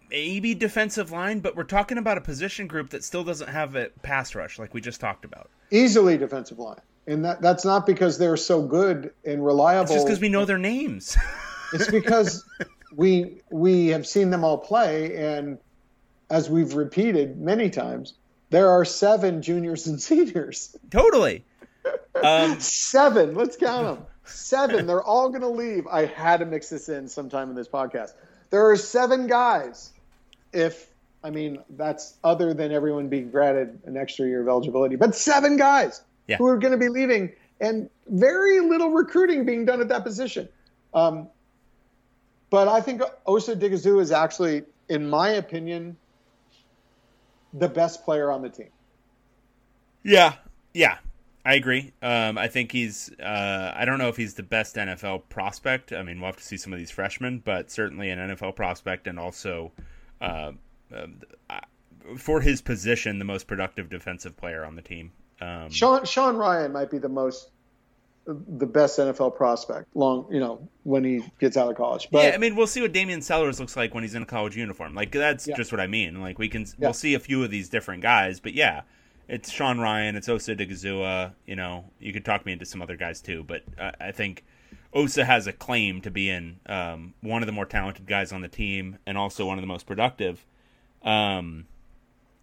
maybe 0.10 0.54
defensive 0.54 1.12
line, 1.12 1.40
but 1.40 1.56
we're 1.56 1.64
talking 1.64 1.98
about 1.98 2.18
a 2.18 2.22
position 2.22 2.68
group 2.68 2.90
that 2.92 3.04
still 3.04 3.24
doesn't 3.24 3.50
have 3.50 3.76
a 3.76 3.90
pass 4.02 4.36
rush, 4.36 4.60
like 4.60 4.74
we 4.74 4.82
just 4.82 5.00
talked 5.00 5.26
about. 5.26 5.50
Easily 5.72 6.18
defensive 6.18 6.60
line, 6.60 6.82
and 7.08 7.24
that 7.26 7.42
that's 7.42 7.66
not 7.66 7.86
because 7.86 8.18
they're 8.18 8.38
so 8.38 8.62
good 8.62 9.14
and 9.26 9.44
reliable. 9.44 9.84
It's 9.84 9.94
just 9.94 10.06
because 10.06 10.20
we 10.20 10.30
know 10.30 10.46
their 10.46 10.58
names. 10.58 11.18
It's 11.72 11.92
because 11.92 12.44
we 12.96 13.42
we 13.52 13.90
have 13.90 14.08
seen 14.08 14.32
them 14.32 14.44
all 14.44 14.58
play, 14.58 15.16
and 15.16 15.60
as 16.32 16.50
we've 16.50 16.74
repeated 16.74 17.40
many 17.40 17.70
times, 17.70 18.16
there 18.50 18.70
are 18.70 18.86
seven 18.86 19.42
juniors 19.42 19.88
and 19.88 20.02
seniors. 20.10 20.76
totally. 20.92 21.44
Um, 22.22 22.60
Seven. 22.60 23.36
Let's 23.36 23.56
count 23.56 23.98
them. 23.98 24.06
Seven. 24.26 24.86
They're 24.86 25.02
all 25.02 25.30
going 25.30 25.42
to 25.42 25.48
leave. 25.48 25.88
I 25.88 26.06
had 26.06 26.38
to 26.42 26.46
mix 26.46 26.70
this 26.70 26.90
in 26.90 27.08
sometime 27.08 27.50
in 27.50 27.56
this 27.56 27.68
podcast. 27.68 28.12
There 28.50 28.70
are 28.70 28.76
seven 28.76 29.28
guys. 29.28 29.92
If 30.52 30.88
I 31.24 31.30
mean 31.30 31.60
that's 31.72 32.16
other 32.24 32.54
than 32.54 32.72
everyone 32.72 33.08
being 33.08 33.30
granted 33.32 33.80
an 33.86 33.98
extra 33.98 34.26
year 34.28 34.42
of 34.42 34.48
eligibility, 34.48 34.96
but 34.98 35.16
seven 35.16 35.58
guys 35.58 36.02
Yeah. 36.28 36.38
who 36.38 36.48
are 36.48 36.58
going 36.58 36.72
to 36.72 36.78
be 36.78 36.90
leaving, 36.90 37.32
and 37.62 37.90
very 38.08 38.60
little 38.60 38.90
recruiting 38.92 39.46
being 39.46 39.66
done 39.66 39.82
at 39.82 39.90
that 39.90 40.04
position. 40.04 40.50
Um, 40.94 41.28
but 42.50 42.68
I 42.68 42.82
think 42.82 43.02
Osa 43.26 43.56
Odighizuwa 43.56 44.02
is 44.02 44.12
actually, 44.12 44.64
in 44.90 45.08
my 45.10 45.30
opinion, 45.30 45.98
the 47.54 47.70
best 47.70 48.04
player 48.04 48.32
on 48.32 48.42
the 48.42 48.50
team. 48.50 48.70
Yeah, 50.04 50.36
yeah, 50.74 50.98
I 51.46 51.56
agree. 51.56 51.94
Um, 52.02 52.38
I 52.38 52.48
think 52.48 52.72
he's. 52.72 53.12
Uh, 53.20 53.74
I 53.76 53.86
don't 53.86 53.98
know 53.98 54.10
if 54.10 54.18
he's 54.18 54.36
the 54.36 54.44
best 54.44 54.76
NFL 54.76 55.24
prospect. 55.30 55.92
I 55.92 56.04
mean, 56.04 56.20
we'll 56.20 56.28
have 56.28 56.38
to 56.38 56.44
see 56.44 56.58
some 56.58 56.74
of 56.74 56.80
these 56.80 56.92
freshmen, 56.92 57.42
but 57.44 57.70
certainly 57.72 58.10
an 58.10 58.20
NFL 58.20 58.56
prospect, 58.56 59.08
and 59.08 59.20
also 59.20 59.72
uh, 60.22 60.52
um, 60.94 61.22
uh, 61.50 61.60
for 62.18 62.42
his 62.42 62.62
position, 62.62 63.20
the 63.20 63.26
most 63.26 63.48
productive 63.48 63.90
defensive 63.90 64.36
player 64.38 64.66
on 64.66 64.76
the 64.76 64.82
team. 64.82 65.12
Um, 65.42 65.70
Sean 65.70 66.06
Sean 66.06 66.36
Rhyan 66.36 66.72
might 66.72 66.92
be 66.92 66.98
the 66.98 67.10
most 67.10 67.50
the 68.26 68.66
best 68.66 69.00
NFL 69.00 69.36
prospect 69.36 69.88
long 69.96 70.28
you 70.30 70.40
know 70.40 70.68
when 70.84 71.04
he 71.04 71.24
gets 71.40 71.58
out 71.58 71.70
of 71.70 71.76
college. 71.76 72.10
But 72.12 72.24
yeah, 72.26 72.32
I 72.36 72.38
mean, 72.38 72.56
we'll 72.56 72.68
see 72.68 72.82
what 72.82 72.92
Damian 72.92 73.22
Sellers 73.22 73.60
looks 73.60 73.76
like 73.76 73.94
when 73.94 74.04
he's 74.04 74.16
in 74.16 74.22
a 74.24 74.26
college 74.26 74.56
uniform. 74.56 74.94
Like 74.94 75.12
that's 75.12 75.48
Yeah. 75.48 75.56
just 75.56 75.72
what 75.72 75.82
I 75.82 75.88
mean. 75.88 76.22
Like 76.22 76.38
we 76.38 76.48
can, 76.50 76.62
Yeah. 76.62 76.74
we'll 76.88 76.94
see 76.94 77.14
a 77.16 77.20
few 77.20 77.44
of 77.44 77.50
these 77.50 77.70
different 77.70 78.04
guys, 78.04 78.40
but 78.40 78.54
yeah, 78.54 78.82
it's 79.28 79.50
Sean 79.52 79.78
Rhyan, 79.78 80.16
it's 80.16 80.30
Osa 80.30 80.56
Odighizuwa. 80.56 81.34
You 81.48 81.56
know, 81.56 81.86
you 82.00 82.14
could 82.14 82.26
talk 82.26 82.46
me 82.46 82.52
into 82.54 82.66
some 82.66 82.82
other 82.82 82.96
guys 82.96 83.22
too, 83.22 83.44
but 83.48 83.64
I, 83.80 83.94
I 84.00 84.12
think 84.12 84.44
Osa 84.94 85.26
has 85.26 85.48
a 85.48 85.54
claim 85.54 86.02
to 86.02 86.12
being 86.12 86.60
um, 86.66 87.14
one 87.22 87.42
of 87.42 87.46
the 87.48 87.52
more 87.54 87.66
talented 87.66 88.08
guys 88.08 88.32
on 88.32 88.42
the 88.42 88.48
team, 88.48 88.98
and 89.06 89.18
also 89.18 89.46
one 89.46 89.58
of 89.58 89.62
the 89.62 89.68
most 89.68 89.86
productive. 89.86 90.46
Um, 91.04 91.66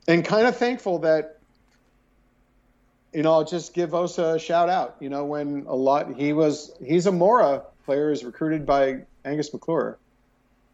and 0.09 0.25
kind 0.25 0.47
of 0.47 0.57
thankful 0.57 1.01
that 1.01 1.36
you 3.17 3.23
know 3.23 3.33
I'll 3.33 3.45
just 3.45 3.73
give 3.73 3.95
Osa 3.95 4.35
a 4.35 4.39
shout 4.39 4.69
out. 4.69 4.97
You 5.01 5.09
know 5.09 5.25
when 5.25 5.65
a 5.67 5.75
lot 5.75 6.15
he 6.17 6.35
was 6.35 6.71
he's 6.85 7.07
a 7.07 7.13
Mora 7.13 7.63
player 7.87 8.13
is 8.13 8.23
recruited 8.23 8.67
by 8.67 9.05
Angus 9.25 9.55
McClure, 9.55 9.97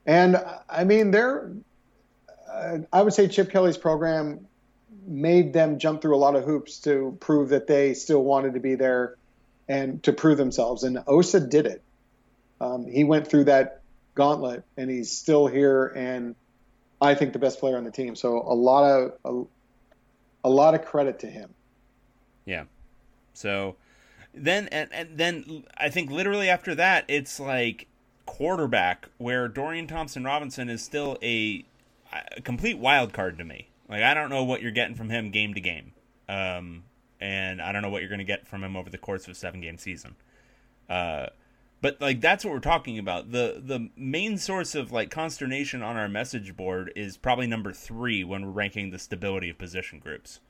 and 0.05 0.37
I 0.69 0.83
mean 0.83 1.13
they're 1.13 1.53
uh, 2.53 2.79
I 2.93 3.03
would 3.03 3.15
say 3.15 3.29
Chip 3.29 3.53
Kelly's 3.53 3.77
program 3.77 4.49
made 5.07 5.53
them 5.53 5.79
jump 5.79 6.03
through 6.03 6.17
a 6.17 6.19
lot 6.19 6.35
of 6.35 6.43
hoops 6.43 6.81
to 6.81 7.17
prove 7.21 7.51
that 7.51 7.69
they 7.69 7.95
still 7.95 8.25
wanted 8.25 8.55
to 8.55 8.61
be 8.61 8.75
there 8.75 9.17
and 9.69 10.03
to 10.03 10.13
prove 10.13 10.37
themselves. 10.37 10.83
And 10.83 10.99
Osa 11.07 11.39
did 11.39 11.67
it. 11.67 11.81
Um, 12.61 12.87
he 12.87 13.05
went 13.05 13.29
through 13.29 13.45
that 13.45 13.83
gauntlet, 14.17 14.65
and 14.77 14.91
he's 14.91 15.13
still 15.13 15.47
here. 15.47 15.87
And 15.87 16.35
I 17.01 17.15
think 17.15 17.35
the 17.35 17.39
best 17.39 17.61
player 17.61 17.77
on 17.77 17.85
the 17.85 17.93
team. 17.93 18.17
So 18.17 18.39
a 18.39 18.55
lot 18.55 18.85
of 18.85 19.13
a, 19.25 20.49
a 20.49 20.51
lot 20.51 20.75
of 20.75 20.85
credit 20.85 21.21
to 21.21 21.29
him. 21.29 21.55
Yeah. 22.45 22.65
So 23.33 23.77
then 24.35 24.69
and, 24.69 24.89
and 24.93 25.19
then 25.19 25.65
I 25.77 25.89
think 25.89 26.11
literally 26.11 26.49
after 26.49 26.75
that 26.75 27.05
it's 27.09 27.39
like 27.39 27.87
quarterback 28.27 29.09
where 29.19 29.49
Dorian 29.49 29.87
Thompson 29.87 30.25
Robinson 30.25 30.69
is 30.69 30.83
still 30.83 31.19
a, 31.23 31.65
a 32.37 32.41
complete 32.41 32.79
wild 32.79 33.13
card 33.13 33.39
to 33.39 33.45
me. 33.45 33.69
Like 33.89 34.03
I 34.03 34.15
don't 34.15 34.31
know 34.31 34.45
what 34.45 34.63
you're 34.63 34.71
getting 34.71 34.95
from 34.95 35.11
him 35.11 35.31
game 35.31 35.55
to 35.55 35.61
game. 35.61 35.93
Um, 36.29 36.85
and 37.21 37.61
I 37.63 37.73
don't 37.73 37.83
know 37.83 37.91
what 37.91 38.03
you're 38.03 38.09
going 38.09 38.19
to 38.19 38.25
get 38.25 38.49
from 38.49 38.65
him 38.65 38.77
over 38.77 38.91
the 38.91 38.99
course 38.99 39.25
of 39.25 39.33
a 39.33 39.35
seven 39.35 39.61
game 39.61 39.79
season. 39.79 40.17
Uh, 40.89 41.27
but 41.81 42.01
like 42.01 42.21
that's 42.21 42.45
what 42.45 42.55
we're 42.55 42.61
talking 42.61 42.99
about. 42.99 43.33
The 43.33 43.61
the 43.65 43.91
main 43.97 44.39
source 44.39 44.75
of 44.75 44.93
like 44.93 45.11
consternation 45.11 45.83
on 45.83 45.97
our 45.97 46.09
message 46.09 46.57
board 46.57 46.93
is 46.97 47.17
probably 47.17 47.47
number 47.47 47.73
three 47.73 48.25
when 48.25 48.47
we're 48.47 48.53
ranking 48.53 48.91
the 48.91 48.99
stability 48.99 49.51
of 49.51 49.59
position 49.59 49.99
groups. 49.99 50.41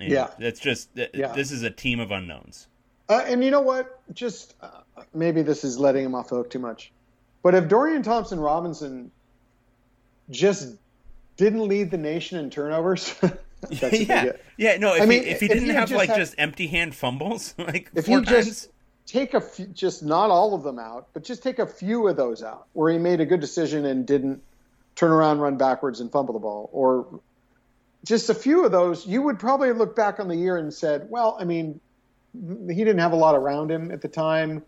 And 0.00 0.10
Yeah. 0.10 0.28
it's 0.38 0.60
just 0.60 0.88
Yeah. 0.94 1.32
this 1.32 1.50
is 1.52 1.62
a 1.62 1.70
team 1.70 2.00
of 2.00 2.10
unknowns. 2.10 2.66
Uh, 3.08 3.22
and 3.26 3.44
you 3.44 3.50
know 3.50 3.60
what? 3.60 4.00
Just 4.14 4.54
uh, 4.62 4.68
maybe 5.14 5.42
this 5.42 5.64
is 5.64 5.78
letting 5.78 6.04
him 6.04 6.14
off 6.14 6.28
the 6.28 6.36
hook 6.36 6.50
too 6.50 6.58
much. 6.58 6.92
But 7.42 7.54
if 7.54 7.68
Dorian 7.68 8.02
Thompson 8.02 8.38
Robinson 8.40 9.10
just 10.30 10.76
didn't 11.36 11.66
lead 11.68 11.90
the 11.90 11.98
nation 11.98 12.38
in 12.38 12.50
turnovers, 12.50 13.14
that's 13.70 14.00
yeah, 14.08 14.32
yeah. 14.56 14.76
No, 14.78 14.94
if 14.94 15.02
I 15.02 15.06
mean, 15.06 15.24
he 15.24 15.30
if 15.30 15.40
he 15.40 15.46
if 15.46 15.52
didn't 15.52 15.68
he 15.68 15.74
have 15.74 15.90
like 15.90 16.08
had- 16.08 16.18
just 16.18 16.34
empty 16.38 16.66
hand 16.68 16.94
fumbles 16.94 17.54
like 17.58 17.90
If 17.94 18.06
four 18.06 18.20
he 18.20 18.24
times, 18.24 18.46
just 18.46 18.68
take 19.06 19.34
a 19.34 19.40
few, 19.40 19.66
just 19.66 20.02
not 20.02 20.30
all 20.30 20.54
of 20.54 20.62
them 20.62 20.78
out, 20.78 21.08
but 21.12 21.24
just 21.24 21.42
take 21.42 21.58
a 21.58 21.66
few 21.66 22.08
of 22.08 22.16
those 22.16 22.42
out 22.42 22.66
where 22.72 22.92
he 22.92 22.98
made 22.98 23.20
a 23.20 23.26
good 23.26 23.40
decision 23.40 23.84
and 23.84 24.06
didn't 24.06 24.42
turn 24.94 25.10
around, 25.10 25.40
run 25.40 25.56
backwards, 25.56 26.00
and 26.00 26.10
fumble 26.12 26.34
the 26.34 26.40
ball, 26.40 26.70
or 26.72 27.20
just 28.04 28.30
a 28.30 28.34
few 28.34 28.64
of 28.64 28.72
those, 28.72 29.06
you 29.06 29.22
would 29.22 29.38
probably 29.38 29.72
look 29.72 29.94
back 29.94 30.18
on 30.18 30.28
the 30.28 30.36
year 30.36 30.56
and 30.56 30.72
said, 30.72 31.08
well, 31.08 31.36
I 31.38 31.44
mean, 31.44 31.80
he 32.34 32.76
didn't 32.76 32.98
have 32.98 33.12
a 33.12 33.16
lot 33.16 33.34
around 33.34 33.70
him 33.70 33.90
at 33.90 34.00
the 34.00 34.08
time. 34.08 34.62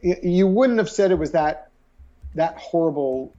You 0.00 0.46
wouldn't 0.46 0.78
have 0.78 0.90
said 0.90 1.10
it 1.10 1.18
was 1.18 1.32
that 1.32 1.70
that 2.34 2.56
horrible. 2.58 3.34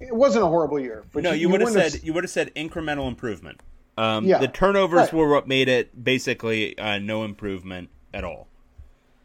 It 0.00 0.14
wasn't 0.14 0.44
a 0.44 0.46
horrible 0.46 0.78
year. 0.78 1.04
But 1.12 1.22
no, 1.22 1.32
you, 1.32 1.48
would 1.48 1.60
have 1.60 1.70
said 1.70 2.02
you 2.02 2.12
would 2.12 2.24
have 2.24 2.30
said 2.30 2.54
incremental 2.54 3.08
improvement. 3.08 3.60
Um, 3.98 4.24
Yeah, 4.24 4.38
the 4.38 4.48
turnovers 4.48 4.98
right. 4.98 5.12
were 5.12 5.28
what 5.28 5.48
made 5.48 5.68
it 5.68 6.04
basically 6.04 6.78
uh, 6.78 6.98
no 6.98 7.24
improvement 7.24 7.90
at 8.14 8.24
all. 8.24 8.46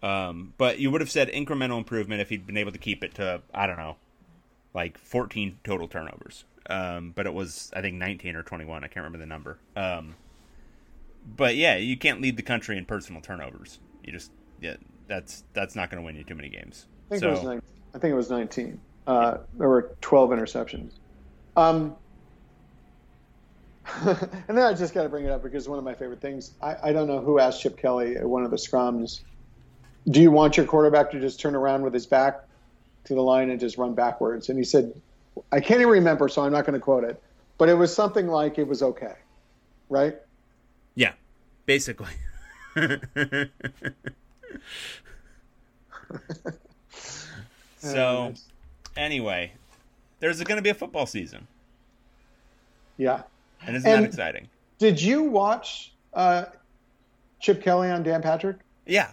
Um, 0.01 0.53
but 0.57 0.79
you 0.79 0.89
would 0.89 1.01
have 1.01 1.11
said 1.11 1.29
incremental 1.29 1.77
improvement 1.77 2.21
if 2.21 2.29
he'd 2.29 2.47
been 2.47 2.57
able 2.57 2.71
to 2.71 2.79
keep 2.79 3.03
it 3.03 3.13
to 3.15 3.41
I 3.53 3.67
don't 3.67 3.77
know, 3.77 3.97
like 4.73 4.97
14 4.97 5.59
total 5.63 5.87
turnovers. 5.87 6.45
Um, 6.69 7.11
but 7.15 7.25
it 7.25 7.33
was 7.33 7.71
I 7.75 7.81
think 7.81 7.95
19 7.95 8.35
or 8.35 8.43
21. 8.43 8.83
I 8.83 8.87
can't 8.87 8.97
remember 8.97 9.17
the 9.17 9.25
number. 9.25 9.57
Um, 9.75 10.15
but 11.35 11.55
yeah, 11.55 11.77
you 11.77 11.97
can't 11.97 12.21
lead 12.21 12.37
the 12.37 12.43
country 12.43 12.77
in 12.77 12.85
personal 12.85 13.21
turnovers. 13.21 13.79
You 14.03 14.11
just 14.11 14.31
yeah, 14.59 14.75
that's 15.07 15.43
that's 15.53 15.75
not 15.75 15.89
going 15.89 16.01
to 16.01 16.05
win 16.05 16.15
you 16.15 16.23
too 16.23 16.35
many 16.35 16.49
games. 16.49 16.85
I 17.07 17.09
think 17.09 17.21
so 17.21 17.27
it 17.29 17.31
was 17.31 17.43
nine, 17.43 17.61
I 17.93 17.97
think 17.97 18.11
it 18.11 18.15
was 18.15 18.29
19. 18.29 18.79
Uh, 19.07 19.37
there 19.57 19.67
were 19.67 19.95
12 20.01 20.29
interceptions. 20.29 20.91
Um, 21.57 21.95
and 24.05 24.57
then 24.57 24.59
I 24.59 24.73
just 24.73 24.93
got 24.93 25.03
to 25.03 25.09
bring 25.09 25.25
it 25.25 25.31
up 25.31 25.43
because 25.43 25.67
one 25.67 25.77
of 25.77 25.83
my 25.83 25.93
favorite 25.93 26.21
things. 26.21 26.53
I, 26.61 26.75
I 26.83 26.93
don't 26.93 27.07
know 27.07 27.19
who 27.19 27.39
asked 27.39 27.61
Chip 27.61 27.77
Kelly 27.77 28.15
at 28.15 28.25
one 28.25 28.43
of 28.43 28.51
the 28.51 28.57
scrums. 28.57 29.21
Do 30.09 30.21
you 30.21 30.31
want 30.31 30.57
your 30.57 30.65
quarterback 30.65 31.11
to 31.11 31.19
just 31.19 31.39
turn 31.39 31.55
around 31.55 31.83
with 31.83 31.93
his 31.93 32.05
back 32.05 32.41
to 33.05 33.13
the 33.13 33.21
line 33.21 33.49
and 33.49 33.59
just 33.59 33.77
run 33.77 33.93
backwards? 33.93 34.49
And 34.49 34.57
he 34.57 34.63
said, 34.63 34.93
I 35.51 35.59
can't 35.59 35.81
even 35.81 35.91
remember, 35.93 36.27
so 36.29 36.43
I'm 36.43 36.51
not 36.51 36.65
going 36.65 36.73
to 36.73 36.79
quote 36.79 37.03
it, 37.03 37.21
but 37.57 37.69
it 37.69 37.73
was 37.75 37.93
something 37.93 38.27
like 38.27 38.57
it 38.57 38.67
was 38.67 38.81
okay, 38.83 39.13
right? 39.89 40.15
yeah, 40.95 41.13
basically. 41.65 42.07
so 47.77 48.33
anyway, 48.97 49.51
there's 50.19 50.41
going 50.43 50.57
to 50.57 50.61
be 50.61 50.69
a 50.69 50.73
football 50.73 51.05
season, 51.05 51.47
Yeah. 52.97 53.23
and 53.65 53.75
isn't 53.75 53.89
And- 53.89 54.03
that 54.03 54.09
exciting? 54.09 54.47
Did 54.77 54.99
you 54.99 55.21
watch 55.23 55.93
uh, 56.15 56.45
Chip 57.39 57.61
Kelly 57.61 57.89
on 57.91 58.01
Dan 58.01 58.21
Patrick? 58.23 58.57
Yeah, 58.87 59.11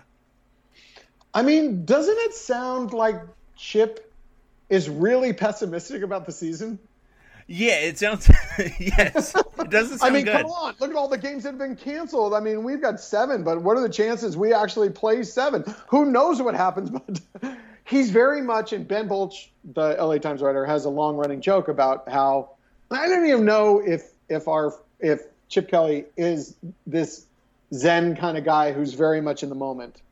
I 1.34 1.42
mean, 1.42 1.84
doesn't 1.84 2.16
it 2.16 2.32
sound 2.32 2.94
like 2.94 3.16
Chip 3.54 4.07
is 4.68 4.88
really 4.88 5.32
pessimistic 5.32 6.02
about 6.02 6.26
the 6.26 6.32
season? 6.32 6.78
yeah. 7.46 7.78
It 7.80 7.98
sounds 7.98 8.28
yes. 8.78 9.34
It 9.34 9.70
doesn't 9.70 10.02
I 10.02 10.10
mean, 10.10 10.24
good. 10.24 10.42
come 10.42 10.50
on. 10.50 10.74
Look 10.80 10.90
at 10.90 10.96
all 10.96 11.08
the 11.08 11.18
games 11.18 11.44
that 11.44 11.50
have 11.50 11.58
been 11.58 11.76
canceled. 11.76 12.34
I 12.34 12.40
mean, 12.40 12.62
we've 12.62 12.80
got 12.80 13.00
seven, 13.00 13.42
but 13.42 13.62
what 13.62 13.76
are 13.76 13.80
the 13.80 13.88
chances 13.88 14.36
we 14.36 14.52
actually 14.52 14.90
play 14.90 15.22
seven? 15.22 15.64
Who 15.88 16.06
knows 16.06 16.42
what 16.42 16.54
happens? 16.54 16.90
But 17.40 17.56
he's 17.84 18.10
very 18.10 18.42
much, 18.42 18.74
and 18.74 18.86
Ben 18.86 19.08
Bolch, 19.08 19.50
the 19.72 19.96
LA 19.98 20.18
Times 20.18 20.42
writer, 20.42 20.66
has 20.66 20.84
a 20.84 20.90
long 20.90 21.16
running 21.16 21.40
joke 21.40 21.68
about 21.68 22.08
how 22.08 22.50
I 22.90 23.08
don't 23.08 23.26
even 23.26 23.44
know 23.44 23.80
if 23.80 24.12
if 24.28 24.46
our 24.46 24.74
if 25.00 25.22
Chip 25.48 25.70
Kelly 25.70 26.04
is 26.16 26.54
this 26.86 27.26
Zen 27.72 28.16
kind 28.16 28.36
of 28.36 28.44
guy 28.44 28.72
who's 28.72 28.94
very 28.94 29.20
much 29.20 29.42
in 29.42 29.48
the 29.48 29.54
moment, 29.54 30.02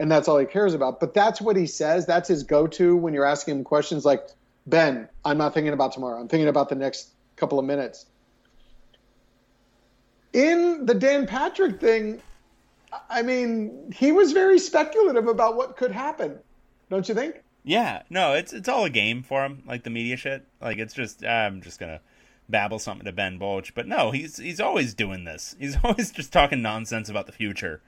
and 0.00 0.10
that's 0.10 0.26
all 0.26 0.38
he 0.38 0.46
cares 0.46 0.74
about. 0.74 0.98
But 0.98 1.14
that's 1.14 1.40
what 1.40 1.54
he 1.54 1.66
says. 1.66 2.06
That's 2.06 2.28
his 2.28 2.42
go 2.42 2.66
to 2.66 2.96
when 2.96 3.14
you're 3.14 3.24
asking 3.24 3.58
him 3.58 3.64
questions 3.64 4.04
like, 4.04 4.26
Ben, 4.66 5.08
I'm 5.24 5.38
not 5.38 5.54
thinking 5.54 5.72
about 5.72 5.92
tomorrow. 5.92 6.20
I'm 6.20 6.26
thinking 6.26 6.48
about 6.48 6.68
the 6.68 6.74
next 6.74 7.10
couple 7.36 7.60
of 7.60 7.64
minutes 7.64 8.06
in 10.32 10.86
the 10.86 10.94
Dan 10.94 11.26
Patrick 11.26 11.80
thing, 11.80 12.20
I 13.08 13.22
mean, 13.22 13.92
he 13.94 14.12
was 14.12 14.32
very 14.32 14.58
speculative 14.58 15.26
about 15.26 15.56
what 15.56 15.76
could 15.76 15.92
happen. 15.92 16.38
Don't 16.88 17.08
you 17.08 17.14
think? 17.14 17.42
Yeah, 17.62 18.02
no, 18.08 18.34
it's 18.34 18.52
it's 18.52 18.68
all 18.68 18.84
a 18.84 18.90
game 18.90 19.22
for 19.22 19.44
him, 19.44 19.62
like 19.66 19.84
the 19.84 19.90
media 19.90 20.16
shit. 20.16 20.46
Like 20.60 20.78
it's 20.78 20.94
just 20.94 21.24
I'm 21.24 21.60
just 21.60 21.78
gonna 21.78 22.00
babble 22.48 22.78
something 22.78 23.04
to 23.04 23.12
Ben 23.12 23.38
Bolch, 23.38 23.74
but 23.74 23.86
no, 23.86 24.10
he's 24.10 24.38
he's 24.38 24.60
always 24.60 24.94
doing 24.94 25.24
this. 25.24 25.54
He's 25.58 25.76
always 25.84 26.10
just 26.10 26.32
talking 26.32 26.62
nonsense 26.62 27.08
about 27.08 27.26
the 27.26 27.32
future. 27.32 27.82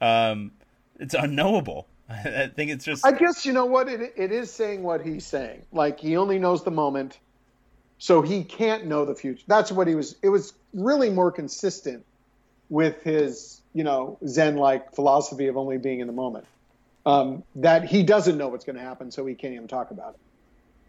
Um, 0.00 0.52
it's 0.98 1.14
unknowable. 1.14 1.86
I 2.08 2.50
think 2.54 2.70
it's 2.70 2.84
just 2.84 3.04
I 3.04 3.12
guess 3.12 3.44
you 3.44 3.52
know 3.52 3.66
what 3.66 3.88
it 3.88 4.14
it 4.16 4.32
is 4.32 4.50
saying 4.50 4.82
what 4.82 5.04
he's 5.04 5.26
saying. 5.26 5.62
Like 5.72 6.00
he 6.00 6.16
only 6.16 6.38
knows 6.38 6.64
the 6.64 6.70
moment, 6.70 7.18
so 7.98 8.22
he 8.22 8.44
can't 8.44 8.86
know 8.86 9.04
the 9.04 9.14
future. 9.14 9.44
That's 9.46 9.70
what 9.70 9.86
he 9.86 9.94
was. 9.94 10.16
It 10.22 10.30
was 10.30 10.54
really 10.72 11.10
more 11.10 11.30
consistent 11.30 12.06
with 12.70 13.02
his 13.02 13.60
you 13.74 13.84
know 13.84 14.18
Zen 14.26 14.56
like 14.56 14.94
philosophy 14.94 15.48
of 15.48 15.56
only 15.56 15.78
being 15.78 16.00
in 16.00 16.06
the 16.06 16.12
moment. 16.12 16.46
Um, 17.04 17.44
that 17.56 17.84
he 17.84 18.02
doesn't 18.02 18.36
know 18.36 18.48
what's 18.48 18.64
going 18.64 18.76
to 18.76 18.82
happen, 18.82 19.10
so 19.10 19.24
he 19.24 19.34
can't 19.34 19.54
even 19.54 19.68
talk 19.68 19.90
about 19.90 20.14
it. 20.14 20.20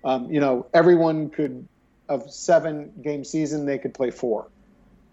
Um, 0.03 0.31
you 0.31 0.39
know, 0.39 0.67
everyone 0.73 1.29
could 1.29 1.67
of 2.07 2.31
seven 2.31 2.91
game 3.01 3.23
season 3.23 3.65
they 3.65 3.77
could 3.77 3.93
play 3.93 4.09
four. 4.09 4.47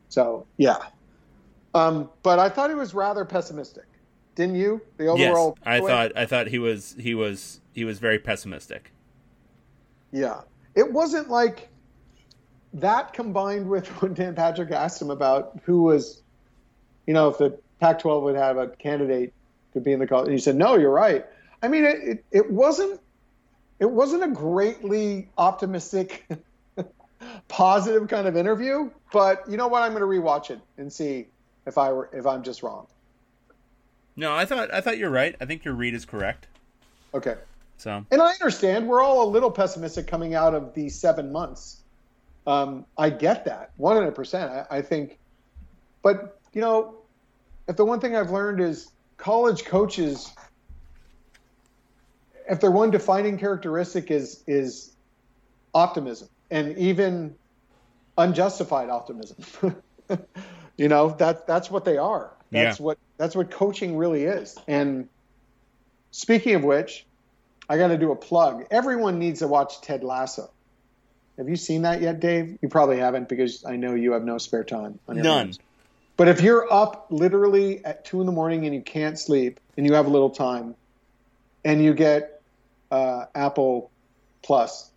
So 0.08 0.46
yeah, 0.56 0.78
um, 1.74 2.10
but 2.22 2.38
I 2.38 2.48
thought 2.48 2.70
he 2.70 2.76
was 2.76 2.94
rather 2.94 3.24
pessimistic. 3.24 3.84
Didn't 4.36 4.56
you? 4.56 4.82
The 4.98 5.14
yes. 5.16 5.52
I 5.64 5.80
thought 5.80 6.12
I 6.14 6.26
thought 6.26 6.46
he 6.46 6.58
was 6.58 6.94
he 7.00 7.14
was 7.14 7.60
he 7.72 7.84
was 7.84 7.98
very 7.98 8.18
pessimistic. 8.18 8.92
Yeah. 10.12 10.42
It 10.74 10.92
wasn't 10.92 11.30
like 11.30 11.68
that 12.74 13.14
combined 13.14 13.68
with 13.68 13.88
when 14.02 14.14
Dan 14.14 14.34
Patrick 14.34 14.70
asked 14.70 15.00
him 15.02 15.10
about 15.10 15.58
who 15.64 15.82
was, 15.82 16.22
you 17.06 17.14
know, 17.14 17.28
if 17.28 17.38
the 17.38 17.58
Pac 17.80 17.98
12 18.00 18.22
would 18.24 18.36
have 18.36 18.58
a 18.58 18.68
candidate 18.68 19.32
to 19.72 19.80
be 19.80 19.92
in 19.92 19.98
the 19.98 20.06
college. 20.06 20.26
And 20.26 20.34
he 20.34 20.40
said, 20.40 20.56
no, 20.56 20.76
you're 20.76 20.90
right. 20.90 21.24
I 21.62 21.68
mean, 21.68 21.84
it, 21.84 21.96
it, 22.02 22.24
it 22.30 22.50
wasn't. 22.50 23.00
It 23.78 23.90
wasn't 23.90 24.24
a 24.24 24.28
greatly 24.28 25.28
optimistic, 25.36 26.26
positive 27.48 28.08
kind 28.08 28.26
of 28.26 28.34
interview, 28.34 28.90
but 29.12 29.42
you 29.50 29.58
know 29.58 29.68
what? 29.68 29.82
I'm 29.82 29.92
going 29.92 30.00
to 30.00 30.06
rewatch 30.06 30.48
it 30.48 30.60
and 30.78 30.90
see 30.90 31.26
if 31.66 31.76
I 31.76 31.92
were 31.92 32.08
if 32.14 32.26
I'm 32.26 32.42
just 32.42 32.62
wrong. 32.62 32.86
No, 34.16 34.34
I 34.34 34.46
thought 34.46 34.72
I 34.72 34.80
thought 34.80 34.98
you're 34.98 35.10
right. 35.10 35.36
I 35.40 35.44
think 35.44 35.64
your 35.64 35.74
read 35.74 35.94
is 35.94 36.04
correct. 36.04 36.46
Okay. 37.14 37.36
So 37.76 38.04
And 38.10 38.22
I 38.22 38.32
understand 38.32 38.88
we're 38.88 39.02
all 39.02 39.28
a 39.28 39.30
little 39.30 39.50
pessimistic 39.50 40.06
coming 40.06 40.34
out 40.34 40.54
of 40.54 40.72
these 40.74 40.98
seven 40.98 41.30
months. 41.30 41.82
Um, 42.46 42.86
I 42.96 43.10
get 43.10 43.44
that 43.44 43.76
100%. 43.78 44.66
I, 44.70 44.78
I 44.78 44.82
think, 44.82 45.18
but 46.02 46.40
you 46.52 46.60
know, 46.60 46.94
if 47.68 47.76
the 47.76 47.84
one 47.84 48.00
thing 48.00 48.16
I've 48.16 48.30
learned 48.30 48.60
is 48.60 48.92
college 49.16 49.64
coaches, 49.64 50.32
if 52.48 52.60
their 52.60 52.70
one 52.70 52.90
defining 52.90 53.38
characteristic 53.38 54.10
is 54.10 54.42
is 54.46 54.92
optimism 55.74 56.28
and 56.50 56.78
even 56.78 57.34
unjustified 58.16 58.88
optimism, 58.88 59.82
you 60.78 60.88
know 60.88 61.10
that 61.18 61.46
that's 61.46 61.70
what 61.70 61.84
they 61.84 61.98
are. 61.98 62.35
That's 62.50 62.78
Yeah. 62.78 62.84
what 62.84 62.98
that's 63.18 63.34
what 63.34 63.50
coaching 63.50 63.96
really 63.96 64.24
is. 64.24 64.56
And 64.68 65.08
speaking 66.10 66.54
of 66.54 66.64
which, 66.64 67.06
I 67.68 67.78
got 67.78 67.88
to 67.88 67.98
do 67.98 68.12
a 68.12 68.16
plug. 68.16 68.66
Everyone 68.70 69.18
needs 69.18 69.40
to 69.40 69.48
watch 69.48 69.80
Ted 69.80 70.04
Lasso. 70.04 70.50
Have 71.38 71.48
you 71.48 71.56
seen 71.56 71.82
that 71.82 72.00
yet, 72.00 72.20
Dave? 72.20 72.58
You 72.62 72.68
probably 72.68 72.98
haven't 72.98 73.28
because 73.28 73.64
I 73.64 73.76
know 73.76 73.94
you 73.94 74.12
have 74.12 74.24
no 74.24 74.38
spare 74.38 74.64
time. 74.64 74.98
On 75.08 75.16
your 75.16 75.24
none. 75.24 75.46
hands. 75.46 75.58
But 76.16 76.28
if 76.28 76.40
you're 76.40 76.72
up 76.72 77.08
literally 77.10 77.84
at 77.84 78.04
two 78.06 78.20
in 78.20 78.26
the 78.26 78.32
morning 78.32 78.64
and 78.64 78.74
you 78.74 78.80
can't 78.80 79.18
sleep 79.18 79.60
and 79.76 79.86
you 79.86 79.92
have 79.94 80.06
a 80.06 80.10
little 80.10 80.30
time, 80.30 80.74
and 81.64 81.82
you 81.82 81.92
get 81.92 82.40
uh, 82.90 83.24
Apple 83.34 83.90
Plus, 84.42 84.90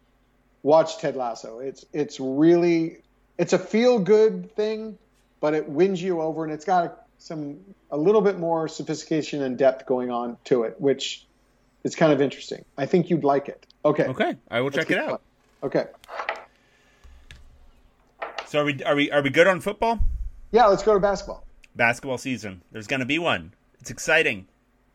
watch 0.63 0.99
Ted 0.99 1.15
Lasso. 1.15 1.59
It's 1.59 1.83
it's 1.91 2.19
really 2.19 2.97
it's 3.37 3.53
a 3.53 3.59
feel 3.59 3.99
good 3.99 4.55
thing, 4.55 4.97
but 5.41 5.53
it 5.53 5.67
wins 5.67 6.01
you 6.01 6.21
over, 6.21 6.43
and 6.43 6.53
it's 6.53 6.65
got 6.65 7.01
some 7.19 7.59
a 7.91 7.97
little 7.97 8.21
bit 8.21 8.39
more 8.39 8.67
sophistication 8.67 9.43
and 9.43 9.57
depth 9.57 9.85
going 9.85 10.09
on 10.09 10.37
to 10.45 10.63
it, 10.63 10.79
which 10.79 11.25
is 11.83 11.95
kind 11.95 12.11
of 12.11 12.21
interesting. 12.21 12.65
I 12.77 12.85
think 12.85 13.09
you'd 13.09 13.23
like 13.23 13.47
it. 13.49 13.65
Okay. 13.85 14.05
Okay, 14.05 14.35
I 14.49 14.59
will 14.61 14.67
Let's 14.67 14.77
check 14.77 14.91
it 14.91 14.97
out. 14.97 15.07
going. 15.07 15.19
Okay. 15.63 15.85
So 18.47 18.61
are 18.61 18.65
we 18.65 18.83
are 18.83 18.95
we 18.95 19.11
are 19.11 19.21
we 19.21 19.29
good 19.29 19.47
on 19.47 19.61
football? 19.61 19.99
Yeah, 20.51 20.65
let's 20.65 20.81
go 20.81 20.93
to 20.93 20.99
basketball. 20.99 21.45
Basketball 21.75 22.17
season. 22.17 22.63
There's 22.71 22.87
going 22.87 23.01
to 23.01 23.05
be 23.05 23.19
one. 23.19 23.53
It's 23.79 23.91
exciting. 23.91 24.47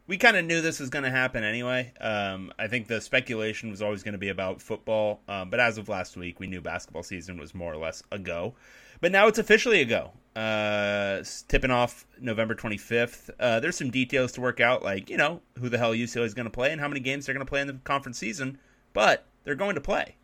We 0.07 0.19
kind 0.19 0.37
of 0.37 0.45
knew 0.45 0.61
this 0.61 0.81
was 0.81 0.91
going 0.91 1.05
to 1.05 1.11
happen 1.11 1.45
anyway. 1.45 1.93
Um, 1.99 2.53
I 2.59 2.67
think 2.67 2.89
the 2.89 3.01
speculation 3.01 3.71
was 3.71 3.81
always 3.81 4.03
going 4.03 4.13
to 4.13 4.19
be 4.19 4.29
about 4.29 4.61
football, 4.61 5.21
um, 5.29 5.49
but 5.49 5.61
as 5.61 5.79
of 5.79 5.89
last 5.89 6.15
week, 6.17 6.41
we 6.41 6.47
knew 6.47 6.61
basketball 6.61 7.03
season 7.03 7.39
was 7.39 7.55
more 7.55 7.73
or 7.73 7.79
less 7.79 8.03
a 8.13 8.19
go. 8.19 8.55
But 9.01 9.13
now 9.13 9.27
it's 9.29 9.39
officially 9.39 9.81
a 9.81 9.85
go. 9.85 10.13
Uh, 10.37 11.23
tipping 11.47 11.71
off 11.71 12.07
November 12.21 12.55
25th. 12.57 13.31
Uh, 13.39 13.61
there's 13.61 13.77
some 13.77 13.91
details 13.91 14.33
to 14.33 14.41
work 14.41 14.61
out, 14.61 14.83
like 14.83 15.09
you 15.09 15.17
know 15.17 15.41
who 15.61 15.69
the 15.69 15.79
hell 15.79 15.93
UCLA 15.93 16.25
is 16.25 16.35
going 16.35 16.47
to 16.47 16.51
play 16.51 16.73
and 16.73 16.81
how 16.81 16.89
many 16.89 16.99
games 17.01 17.27
they're 17.27 17.35
going 17.35 17.47
to 17.47 17.49
play 17.49 17.61
in 17.61 17.69
the 17.69 17.75
conference 17.85 18.19
season. 18.19 18.59
But 18.93 19.27
they're 19.45 19.55
going 19.55 19.77
to 19.77 19.81
play, 19.81 20.17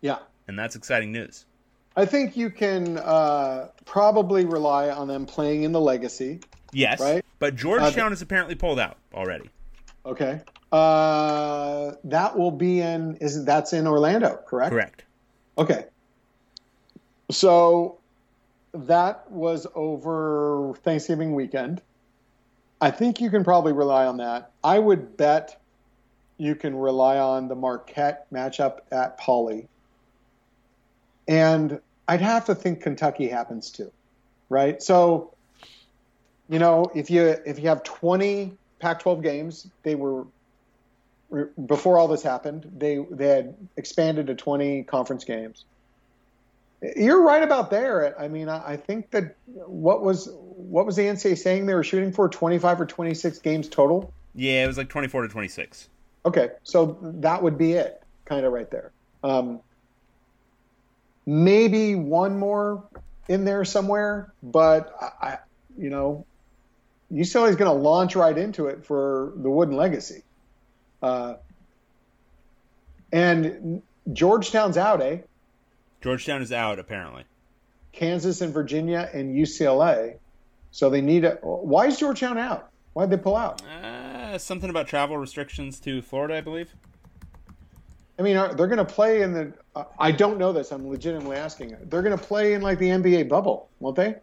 Yeah. 0.00 0.18
and 0.48 0.58
that's 0.58 0.74
exciting 0.74 1.12
news. 1.12 1.44
I 1.96 2.06
think 2.06 2.34
you 2.34 2.48
can 2.48 2.96
uh, 2.96 3.68
probably 3.84 4.46
rely 4.46 4.88
on 4.88 5.06
them 5.08 5.26
playing 5.26 5.64
in 5.64 5.72
the 5.72 5.80
legacy. 5.80 6.40
Yes, 6.72 7.00
Right. 7.00 7.22
But 7.38 7.54
Georgetown 7.56 8.12
is 8.14 8.22
apparently 8.22 8.54
pulled 8.54 8.78
out 8.80 8.96
already. 9.12 9.50
Okay. 10.06 10.40
Uh, 10.70 11.92
that 12.04 12.38
will 12.38 12.50
be 12.52 12.80
in 12.80 13.16
is 13.16 13.44
that's 13.44 13.74
in 13.74 13.86
Orlando, 13.86 14.40
correct? 14.46 14.70
Correct. 14.70 15.04
Okay. 15.58 15.84
So 17.30 17.98
that 18.72 19.30
was 19.30 19.66
over 19.74 20.74
Thanksgiving 20.82 21.34
weekend. 21.34 21.82
I 22.80 22.90
think 22.90 23.20
you 23.20 23.30
can 23.30 23.44
probably 23.44 23.72
rely 23.72 24.06
on 24.06 24.16
that. 24.18 24.50
I 24.64 24.78
would 24.78 25.16
bet 25.16 25.60
you 26.38 26.54
can 26.54 26.76
rely 26.76 27.18
on 27.18 27.48
the 27.48 27.54
Marquette 27.54 28.26
matchup 28.32 28.80
at 28.90 29.20
Pauley. 29.20 29.68
And 31.28 31.80
I'd 32.08 32.20
have 32.20 32.46
to 32.46 32.54
think 32.54 32.82
Kentucky 32.82 33.28
happens 33.28 33.70
too. 33.70 33.92
Right? 34.48 34.82
So 34.82 35.32
you 36.48 36.58
know, 36.58 36.90
if 36.94 37.10
you 37.10 37.36
if 37.46 37.58
you 37.58 37.68
have 37.68 37.82
20 37.82 38.52
Pac-12 38.78 39.22
games, 39.22 39.66
they 39.84 39.94
were 39.94 40.26
before 41.66 41.96
all 41.96 42.08
this 42.08 42.22
happened, 42.22 42.70
they 42.76 42.98
they 43.10 43.28
had 43.28 43.54
expanded 43.76 44.26
to 44.26 44.34
20 44.34 44.82
conference 44.82 45.24
games. 45.24 45.64
You're 46.96 47.22
right 47.22 47.42
about 47.42 47.70
there. 47.70 48.20
I 48.20 48.26
mean, 48.26 48.48
I, 48.48 48.76
think 48.76 49.10
that 49.12 49.36
what 49.46 50.02
was 50.02 50.28
what 50.32 50.84
was 50.84 50.96
the 50.96 51.02
NCAA 51.02 51.38
saying 51.38 51.66
they 51.66 51.74
were 51.74 51.84
shooting 51.84 52.12
for 52.12 52.28
25 52.28 52.80
or 52.80 52.86
26 52.86 53.38
games 53.38 53.68
total? 53.68 54.12
Yeah, 54.34 54.64
it 54.64 54.66
was 54.66 54.78
like 54.78 54.88
24 54.88 55.22
to 55.22 55.28
26. 55.28 55.88
Okay, 56.24 56.50
so 56.64 56.98
that 57.00 57.40
would 57.42 57.56
be 57.56 57.74
it, 57.74 58.02
kind 58.24 58.44
of 58.44 58.52
right 58.52 58.70
there. 58.70 58.90
Um, 59.22 59.60
maybe 61.24 61.94
one 61.94 62.38
more 62.38 62.84
in 63.28 63.44
there 63.44 63.64
somewhere, 63.64 64.32
but 64.42 64.92
I, 65.00 65.26
I 65.26 65.38
you 65.78 65.90
know, 65.90 66.26
UCLA 67.12 67.50
is 67.50 67.56
going 67.56 67.70
to 67.70 67.80
launch 67.80 68.16
right 68.16 68.36
into 68.36 68.66
it 68.66 68.84
for 68.84 69.32
the 69.36 69.50
Wooden 69.50 69.76
Legacy. 69.76 70.22
Uh, 71.00 71.34
and 73.12 73.82
Georgetown's 74.12 74.76
out, 74.76 75.00
eh? 75.02 75.18
Georgetown 76.02 76.42
is 76.42 76.52
out 76.52 76.78
apparently. 76.78 77.24
Kansas 77.92 78.40
and 78.40 78.52
Virginia 78.52 79.08
and 79.12 79.34
UCLA. 79.34 80.16
So 80.70 80.88
they 80.90 81.00
need 81.00 81.24
a. 81.24 81.34
Why 81.42 81.86
is 81.86 81.98
Georgetown 81.98 82.38
out? 82.38 82.70
Why 82.94 83.06
did 83.06 83.18
they 83.18 83.22
pull 83.22 83.36
out? 83.36 83.62
Uh, 83.62 84.38
something 84.38 84.70
about 84.70 84.86
travel 84.88 85.16
restrictions 85.16 85.78
to 85.80 86.02
Florida, 86.02 86.36
I 86.36 86.40
believe. 86.40 86.74
I 88.18 88.22
mean, 88.22 88.36
are, 88.36 88.54
they're 88.54 88.66
going 88.66 88.78
to 88.78 88.84
play 88.84 89.22
in 89.22 89.32
the. 89.32 89.52
Uh, 89.74 89.84
I 89.98 90.12
don't 90.12 90.38
know 90.38 90.52
this. 90.52 90.70
I'm 90.72 90.88
legitimately 90.88 91.36
asking. 91.36 91.76
They're 91.84 92.02
going 92.02 92.16
to 92.16 92.22
play 92.22 92.54
in 92.54 92.62
like 92.62 92.78
the 92.78 92.88
NBA 92.88 93.28
bubble, 93.28 93.68
won't 93.80 93.96
they? 93.96 94.16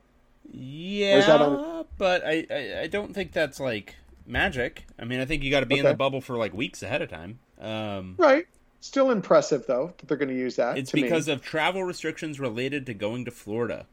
Yeah, 0.52 1.38
on- 1.40 1.86
but 1.98 2.24
I, 2.26 2.46
I 2.50 2.80
I 2.82 2.88
don't 2.88 3.14
think 3.14 3.32
that's 3.34 3.60
like 3.60 3.96
magic. 4.26 4.86
I 4.98 5.06
mean, 5.06 5.20
I 5.20 5.26
think 5.26 5.44
you 5.44 5.52
got 5.52 5.60
to 5.60 5.66
be 5.68 5.78
in 5.78 5.86
the 5.86 5.94
bubble 5.94 6.22
for 6.22 6.38
like 6.38 6.54
weeks 6.54 6.82
ahead 6.82 7.02
of 7.04 7.10
time. 7.10 7.40
Um, 7.60 8.16
Right. 8.18 8.48
Still 8.82 9.12
impressive 9.12 9.66
though 9.68 9.94
that 9.98 10.08
they're 10.08 10.18
going 10.18 10.30
to 10.30 10.36
use 10.36 10.56
that. 10.56 10.78
it's 10.78 10.92
to 10.92 10.98
me. 10.98 11.04
because 11.04 11.28
of 11.28 11.42
travel 11.42 11.84
restrictions 11.84 12.40
related 12.40 12.86
to 12.86 12.94
going 12.94 13.26
to 13.26 13.32
Florida. 13.32 13.86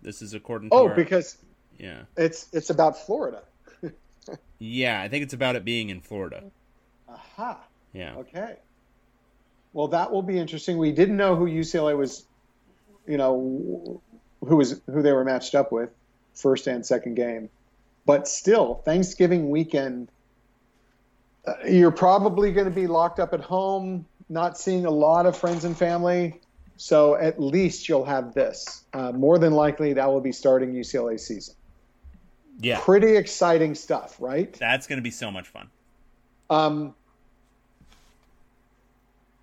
This 0.00 0.22
is 0.22 0.34
according 0.34 0.70
to 0.70 0.76
oh, 0.76 0.88
our- 0.88 0.94
because 0.94 1.36
yeah 1.78 2.02
it's 2.16 2.46
it's 2.52 2.70
about 2.70 2.98
Florida. 3.04 3.42
yeah 4.58 5.00
I 5.00 5.08
think 5.08 5.24
it's 5.24 5.34
about 5.34 5.56
it 5.56 5.64
being 5.64 5.90
in 5.90 6.00
Florida. 6.00 6.44
Aha. 7.08 7.58
Yeah. 7.92 8.16
Okay. 8.16 8.56
Well, 9.72 9.88
that 9.88 10.10
will 10.12 10.22
be 10.22 10.38
interesting. 10.38 10.78
We 10.78 10.92
didn't 10.92 11.16
know 11.16 11.36
who 11.36 11.46
UCLA 11.46 11.96
was, 11.96 12.24
you 13.06 13.16
know, 13.16 14.00
who 14.40 14.56
was 14.56 14.80
who 14.86 15.02
they 15.02 15.12
were 15.12 15.24
matched 15.24 15.54
up 15.54 15.72
with, 15.72 15.90
first 16.34 16.66
and 16.66 16.84
second 16.84 17.14
game. 17.14 17.50
But 18.06 18.26
still, 18.26 18.76
Thanksgiving 18.84 19.50
weekend, 19.50 20.10
you're 21.66 21.90
probably 21.90 22.52
going 22.52 22.66
to 22.66 22.74
be 22.74 22.86
locked 22.86 23.20
up 23.20 23.32
at 23.32 23.40
home, 23.40 24.06
not 24.28 24.58
seeing 24.58 24.84
a 24.84 24.90
lot 24.90 25.26
of 25.26 25.36
friends 25.36 25.64
and 25.64 25.76
family. 25.76 26.40
So 26.76 27.16
at 27.16 27.40
least 27.40 27.88
you'll 27.88 28.04
have 28.04 28.34
this. 28.34 28.84
Uh, 28.92 29.12
more 29.12 29.38
than 29.38 29.52
likely, 29.52 29.92
that 29.94 30.06
will 30.06 30.20
be 30.20 30.32
starting 30.32 30.72
UCLA 30.72 31.18
season. 31.18 31.54
Yeah. 32.60 32.80
Pretty 32.80 33.16
exciting 33.16 33.74
stuff, 33.74 34.16
right? 34.20 34.52
That's 34.54 34.86
going 34.86 34.98
to 34.98 35.02
be 35.02 35.10
so 35.10 35.30
much 35.30 35.48
fun. 35.48 35.68
Um, 36.50 36.94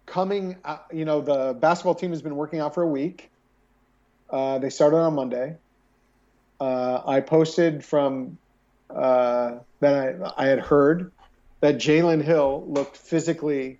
coming, 0.06 0.56
uh, 0.64 0.78
you 0.94 1.06
know, 1.06 1.22
the 1.22 1.54
basketball 1.54 1.96
team 1.96 2.12
has 2.12 2.22
been 2.22 2.36
working 2.36 2.60
out 2.60 2.74
for 2.74 2.84
a 2.84 2.88
week. 2.88 3.30
Uh, 4.30 4.60
they 4.60 4.70
started 4.70 4.98
on 4.98 5.14
Monday. 5.14 5.58
Uh, 6.60 7.02
I 7.06 7.20
posted 7.20 7.84
from 7.84 8.38
uh, 8.90 9.56
that 9.82 10.34
I, 10.38 10.44
I 10.44 10.48
had 10.48 10.60
heard 10.60 11.12
that 11.62 11.76
Jalen 11.76 12.24
Hill 12.24 12.66
looked 12.68 12.98
physically 12.98 13.80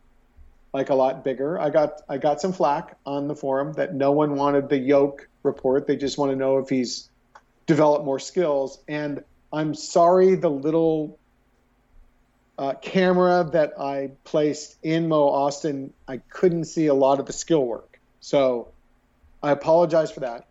like 0.74 0.90
a 0.90 0.96
lot 0.96 1.24
bigger. 1.24 1.60
I 1.60 1.70
got 1.70 2.02
I 2.10 2.18
got 2.18 2.42
some 2.42 2.52
flack 2.52 2.98
on 3.06 3.28
the 3.28 3.36
forum 3.36 3.74
that 3.74 3.94
no 3.94 4.12
one 4.12 4.36
wanted 4.36 4.70
the 4.70 4.78
yoke 4.78 5.28
report. 5.44 5.88
They 5.88 5.96
just 5.96 6.18
want 6.18 6.32
to 6.32 6.36
know 6.36 6.58
if 6.58 6.70
he's 6.70 7.10
developed 7.66 8.06
more 8.06 8.20
skills. 8.20 8.80
And 8.88 9.24
I'm 9.54 9.74
sorry, 9.74 10.36
the 10.36 10.50
little 10.50 11.18
uh, 12.58 12.74
camera 12.82 13.50
that 13.54 13.80
I 13.80 14.12
placed 14.24 14.78
in 14.84 15.08
Mo 15.08 15.30
Ostin, 15.30 15.92
I 16.08 16.18
couldn't 16.30 16.66
see 16.66 16.88
a 16.88 16.94
lot 16.94 17.20
of 17.20 17.26
the 17.26 17.34
skill 17.34 17.66
work. 17.66 18.00
So 18.20 18.70
I 19.42 19.52
apologize 19.52 20.12
for 20.12 20.22
that. 20.22 20.48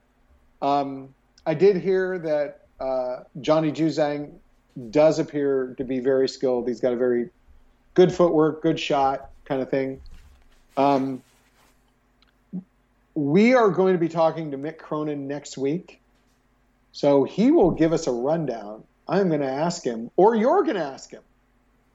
Um, 0.63 1.15
I 1.45 1.55
did 1.55 1.77
hear 1.77 2.19
that 2.19 2.67
uh, 2.81 3.25
Johnny 3.41 3.73
Juzang 3.73 4.33
does 4.91 5.19
appear 5.19 5.75
to 5.79 5.85
be 5.85 6.01
very 6.01 6.29
skilled. 6.29 6.69
He's 6.69 6.81
got 6.81 6.93
a 6.93 6.97
very 6.97 7.31
good 7.95 8.13
footwork, 8.13 8.63
good 8.63 8.79
shot 8.79 9.31
kind 9.45 9.63
of 9.63 9.71
thing. 9.71 10.01
Um, 10.77 11.23
we 13.15 13.55
are 13.55 13.71
going 13.71 13.93
to 13.93 13.99
be 13.99 14.09
talking 14.09 14.51
to 14.51 14.59
Mick 14.59 14.79
Cronin 14.79 15.29
next 15.29 15.57
week. 15.57 16.01
So 16.93 17.25
he 17.25 17.51
will 17.51 17.71
give 17.71 17.93
us 17.93 18.07
a 18.07 18.13
rundown. 18.13 18.85
I'm 19.09 19.29
going 19.29 19.41
to 19.41 19.51
ask 19.51 19.85
him, 19.85 20.11
or 20.17 20.35
you're 20.35 20.63
going 20.63 20.77
to 20.77 20.85
ask 20.85 21.11
him, 21.11 21.23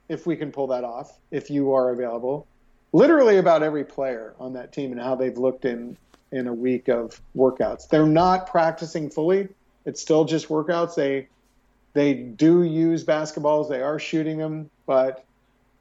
if 0.10 0.26
we 0.26 0.36
can 0.36 0.52
pull 0.52 0.68
that 0.68 0.84
off, 0.84 1.18
if 1.32 1.50
you 1.50 1.74
are 1.74 1.92
available. 1.92 2.48
Literally 2.92 3.38
about 3.38 3.64
every 3.64 3.84
player 3.84 4.34
on 4.40 4.54
that 4.54 4.74
team 4.74 4.92
and 4.92 5.00
how 5.00 5.16
they've 5.16 5.38
looked 5.38 5.66
in 5.66 5.96
in 6.32 6.48
a 6.48 6.54
week 6.54 6.88
of 6.88 7.22
workouts. 7.36 7.88
They're 7.88 8.08
not 8.08 8.48
practicing 8.48 9.10
fully. 9.10 9.50
It's 9.86 10.02
still 10.02 10.26
just 10.26 10.50
workouts. 10.50 10.96
They 10.96 11.28
they 11.94 12.14
do 12.14 12.64
use 12.64 13.04
basketballs. 13.04 13.70
They 13.70 13.82
are 13.82 14.00
shooting 14.00 14.38
them, 14.38 14.70
but 14.86 15.26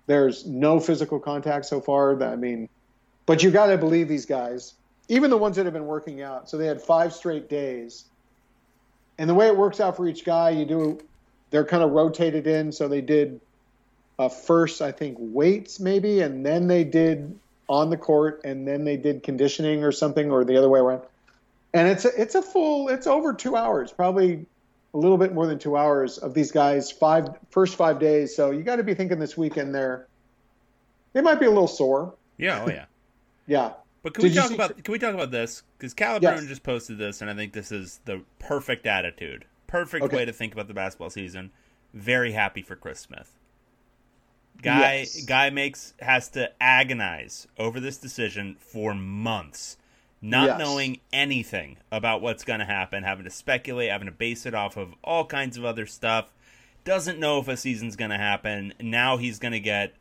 there's 0.07 0.47
no 0.47 0.81
physical 0.81 1.19
contact 1.21 1.67
so 1.67 1.81
far. 1.81 2.17
That, 2.17 2.33
I 2.33 2.37
mean, 2.37 2.69
but 3.27 3.43
you 3.43 3.51
got 3.51 3.67
to 3.67 3.79
believe 3.79 4.09
these 4.09 4.27
guys, 4.27 4.75
even 5.09 5.31
the 5.31 5.37
ones 5.37 5.57
that 5.57 5.67
have 5.67 5.75
been 5.75 5.87
working 5.87 6.23
out. 6.23 6.49
So 6.49 6.57
they 6.57 6.67
had 6.67 6.81
five 6.81 7.13
straight 7.13 7.49
days, 7.49 8.05
and 9.19 9.29
the 9.29 9.35
way 9.35 9.49
it 9.49 9.57
works 9.57 9.81
out 9.81 9.97
for 9.97 10.09
each 10.09 10.25
guy, 10.25 10.51
you 10.51 10.65
do. 10.65 11.01
They're 11.51 11.65
kind 11.65 11.83
of 11.83 11.91
rotated 11.93 12.47
in. 12.47 12.73
So 12.73 12.89
they 12.89 13.01
did 13.01 13.41
uh, 14.19 14.29
first, 14.29 14.83
I 14.83 14.93
think, 14.93 15.17
weights 15.19 15.81
maybe, 15.81 16.21
and 16.21 16.45
then 16.45 16.69
they 16.69 16.85
did 16.85 17.39
on 17.69 17.91
the 17.91 17.97
court, 17.97 18.41
and 18.45 18.67
then 18.67 18.85
they 18.85 18.97
did 18.97 19.23
conditioning 19.23 19.85
or 19.85 19.93
something, 19.93 20.31
or 20.31 20.45
the 20.45 20.57
other 20.57 20.69
way 20.69 20.81
around. 20.81 21.03
And 21.75 21.87
it's 21.87 22.07
a, 22.07 22.21
it's 22.21 22.35
a 22.35 22.43
full, 22.43 22.89
it's 22.89 23.07
over 23.07 23.35
two 23.35 23.57
hours, 23.57 23.93
probably 23.93 24.47
a 24.95 24.99
little 24.99 25.19
bit 25.19 25.35
more 25.35 25.47
than 25.47 25.59
two 25.59 25.77
hours 25.77 26.19
of 26.19 26.35
these 26.35 26.51
guys 26.51 26.91
five 26.91 27.29
first 27.51 27.77
five 27.77 27.99
days. 27.99 28.35
So 28.35 28.51
you 28.51 28.63
got 28.63 28.77
to 28.77 28.83
be 28.83 28.95
thinking 28.95 29.19
this 29.19 29.37
weekend 29.37 29.75
they're 29.75 30.07
they 31.13 31.21
might 31.21 31.41
be 31.41 31.47
a 31.47 31.51
little 31.51 31.69
sore. 31.69 32.15
Yeah, 32.37 32.65
oh 32.65 32.71
yeah, 32.71 32.85
yeah. 33.47 33.73
But 34.03 34.15
can 34.15 34.23
Did 34.23 34.33
we 34.33 34.37
talk 34.37 34.51
about 34.53 34.85
can 34.85 34.93
we 34.93 34.99
talk 34.99 35.15
about 35.15 35.31
this? 35.31 35.63
Because 35.77 35.95
Caleb 35.95 36.23
yes. 36.23 36.45
just 36.47 36.63
posted 36.63 36.99
this, 36.99 37.21
and 37.21 37.31
I 37.31 37.35
think 37.35 37.53
this 37.53 37.73
is 37.73 38.01
the 38.05 38.23
perfect 38.39 38.87
attitude, 38.87 39.45
perfect 39.67 40.05
okay. 40.05 40.17
way 40.17 40.25
to 40.25 40.33
think 40.33 40.53
about 40.53 40.69
the 40.69 40.75
basketball 40.75 41.11
season. 41.11 41.51
Very 41.93 42.33
happy 42.33 42.63
for 42.63 42.77
Chris 42.77 43.01
Smith. 43.01 43.39
Guy 44.63 44.99
yes. 44.99 45.25
guy 45.25 45.51
makes 45.51 45.95
has 46.01 46.29
to 46.31 46.51
agonize 46.61 47.47
over 47.59 47.81
this 47.81 47.97
decision 47.97 48.57
for 48.59 48.95
months, 48.95 49.77
not 50.21 50.47
yes. 50.47 50.59
knowing 50.59 51.01
anything 51.13 51.77
about 51.93 52.23
what's 52.23 52.45
going 52.45 52.61
to 52.61 52.65
happen, 52.65 53.03
having 53.05 53.25
to 53.25 53.31
speculate, 53.31 53.91
having 53.91 54.07
to 54.07 54.13
base 54.13 54.47
it 54.47 54.55
off 54.55 54.77
of 54.77 54.95
all 55.03 55.25
kinds 55.25 55.57
of 55.57 55.65
other 55.65 55.87
stuff. 55.87 56.31
Doesn't 56.85 57.19
know 57.19 57.39
if 57.39 57.49
a 57.49 57.57
season's 57.57 57.97
going 57.97 58.11
to 58.11 58.19
happen. 58.19 58.75
Now 58.81 59.17
he's 59.17 59.39
going 59.39 59.53
to 59.53 59.61
get 59.61 59.95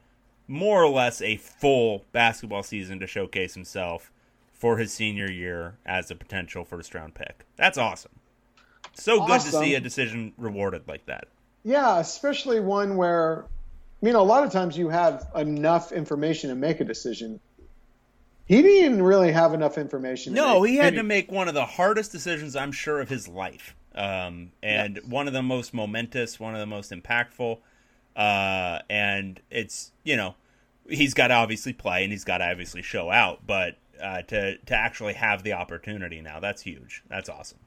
more 0.47 0.83
or 0.83 0.89
less 0.89 1.21
a 1.21 1.37
full 1.37 2.05
basketball 2.11 2.63
season 2.63 2.99
to 2.99 3.07
showcase 3.07 3.53
himself 3.53 4.11
for 4.53 4.77
his 4.77 4.91
senior 4.93 5.29
year 5.29 5.75
as 5.85 6.09
a 6.09 6.15
potential 6.15 6.63
first 6.63 6.95
round 6.95 7.13
pick. 7.13 7.45
That's 7.57 7.77
awesome. 7.77 8.13
So 8.93 9.21
awesome. 9.21 9.27
good 9.27 9.41
to 9.41 9.65
see 9.65 9.75
a 9.75 9.79
decision 9.79 10.33
rewarded 10.37 10.87
like 10.87 11.05
that. 11.05 11.27
Yeah, 11.63 11.99
especially 11.99 12.59
one 12.59 12.95
where 12.95 13.45
you 14.01 14.13
know, 14.13 14.21
a 14.21 14.23
lot 14.23 14.43
of 14.43 14.51
times 14.51 14.77
you 14.77 14.89
have 14.89 15.27
enough 15.35 15.91
information 15.91 16.49
to 16.49 16.55
make 16.55 16.79
a 16.79 16.83
decision. 16.83 17.39
He 18.47 18.61
didn't 18.61 19.03
really 19.03 19.33
have 19.33 19.53
enough 19.53 19.77
information. 19.77 20.33
No, 20.33 20.63
he 20.63 20.77
had 20.77 20.95
to 20.95 21.03
make 21.03 21.29
one 21.31 21.49
of 21.49 21.53
the 21.53 21.65
hardest 21.65 22.13
decisions 22.13 22.55
I'm 22.55 22.71
sure 22.71 23.01
of 23.01 23.09
his 23.09 23.27
life, 23.27 23.75
um, 23.93 24.51
and 24.63 24.95
yes. 24.95 25.05
one 25.05 25.27
of 25.27 25.33
the 25.33 25.43
most 25.43 25.73
momentous, 25.73 26.39
one 26.39 26.53
of 26.53 26.59
the 26.59 26.65
most 26.65 26.91
impactful. 26.91 27.59
Uh, 28.15 28.79
and 28.89 29.41
it's 29.51 29.91
you 30.03 30.15
know 30.15 30.35
he's 30.89 31.13
got 31.13 31.27
to 31.27 31.33
obviously 31.33 31.73
play 31.73 32.03
and 32.03 32.11
he's 32.11 32.23
got 32.23 32.39
to 32.39 32.49
obviously 32.49 32.81
show 32.81 33.11
out, 33.11 33.45
but 33.45 33.75
uh, 34.01 34.21
to 34.23 34.57
to 34.57 34.73
actually 34.73 35.13
have 35.13 35.43
the 35.43 35.53
opportunity 35.53 36.21
now, 36.21 36.39
that's 36.39 36.61
huge. 36.61 37.03
That's 37.09 37.29
awesome. 37.29 37.59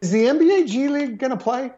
Is 0.00 0.10
the 0.10 0.24
NBA 0.24 0.68
G 0.68 0.88
League 0.88 1.18
going 1.18 1.30
to 1.30 1.36
play? 1.36 1.70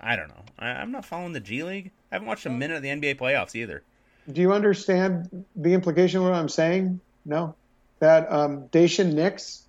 I 0.00 0.16
don't 0.16 0.28
know. 0.28 0.44
I, 0.58 0.82
am 0.82 0.92
not 0.92 1.04
following 1.04 1.32
the 1.32 1.40
G 1.40 1.62
League. 1.62 1.90
I 2.10 2.14
haven't 2.14 2.28
watched 2.28 2.46
a 2.46 2.50
minute 2.50 2.76
of 2.76 2.82
the 2.82 2.88
NBA 2.88 3.18
playoffs 3.18 3.54
either. 3.54 3.82
Do 4.30 4.40
you 4.40 4.52
understand 4.52 5.44
the 5.56 5.72
implication 5.72 6.20
of 6.20 6.26
what 6.26 6.34
I'm 6.34 6.48
saying? 6.48 7.00
No, 7.28 7.54
that 7.98 8.32
um, 8.32 8.68
Daishen 8.68 9.12
Nix. 9.12 9.64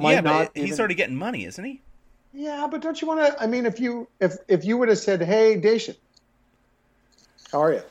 yeah, 0.00 0.20
but 0.20 0.50
he's 0.52 0.64
even... 0.64 0.78
already 0.80 0.94
getting 0.96 1.14
money, 1.14 1.44
isn't 1.44 1.64
he? 1.64 1.80
Yeah, 2.32 2.66
but 2.68 2.82
don't 2.82 3.00
you 3.00 3.06
want 3.06 3.20
to? 3.20 3.40
I 3.40 3.46
mean, 3.46 3.64
if 3.64 3.78
you 3.78 4.08
if 4.20 4.34
if 4.48 4.64
you 4.64 4.76
would 4.76 4.88
have 4.88 4.98
said, 4.98 5.22
"Hey, 5.22 5.60
Daishen, 5.60 5.96
how 7.52 7.62
are 7.62 7.72
you?" 7.74 7.82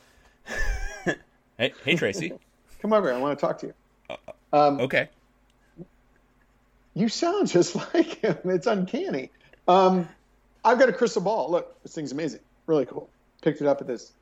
hey, 1.56 1.72
hey, 1.82 1.96
Tracy, 1.96 2.34
come 2.82 2.92
over. 2.92 3.10
I 3.10 3.18
want 3.18 3.38
to 3.38 3.46
talk 3.46 3.58
to 3.60 3.68
you. 3.68 3.74
Uh, 4.10 4.16
um, 4.52 4.80
okay. 4.82 5.08
You 6.92 7.08
sound 7.08 7.48
just 7.50 7.74
like 7.94 8.20
him. 8.20 8.36
It's 8.44 8.66
uncanny. 8.66 9.30
Um, 9.66 10.06
I've 10.66 10.78
got 10.78 10.90
a 10.90 10.92
crystal 10.92 11.22
ball. 11.22 11.50
Look, 11.50 11.82
this 11.82 11.94
thing's 11.94 12.12
amazing. 12.12 12.40
Really 12.66 12.84
cool. 12.84 13.08
Picked 13.40 13.62
it 13.62 13.66
up 13.66 13.80
at 13.80 13.86
this 13.86 14.12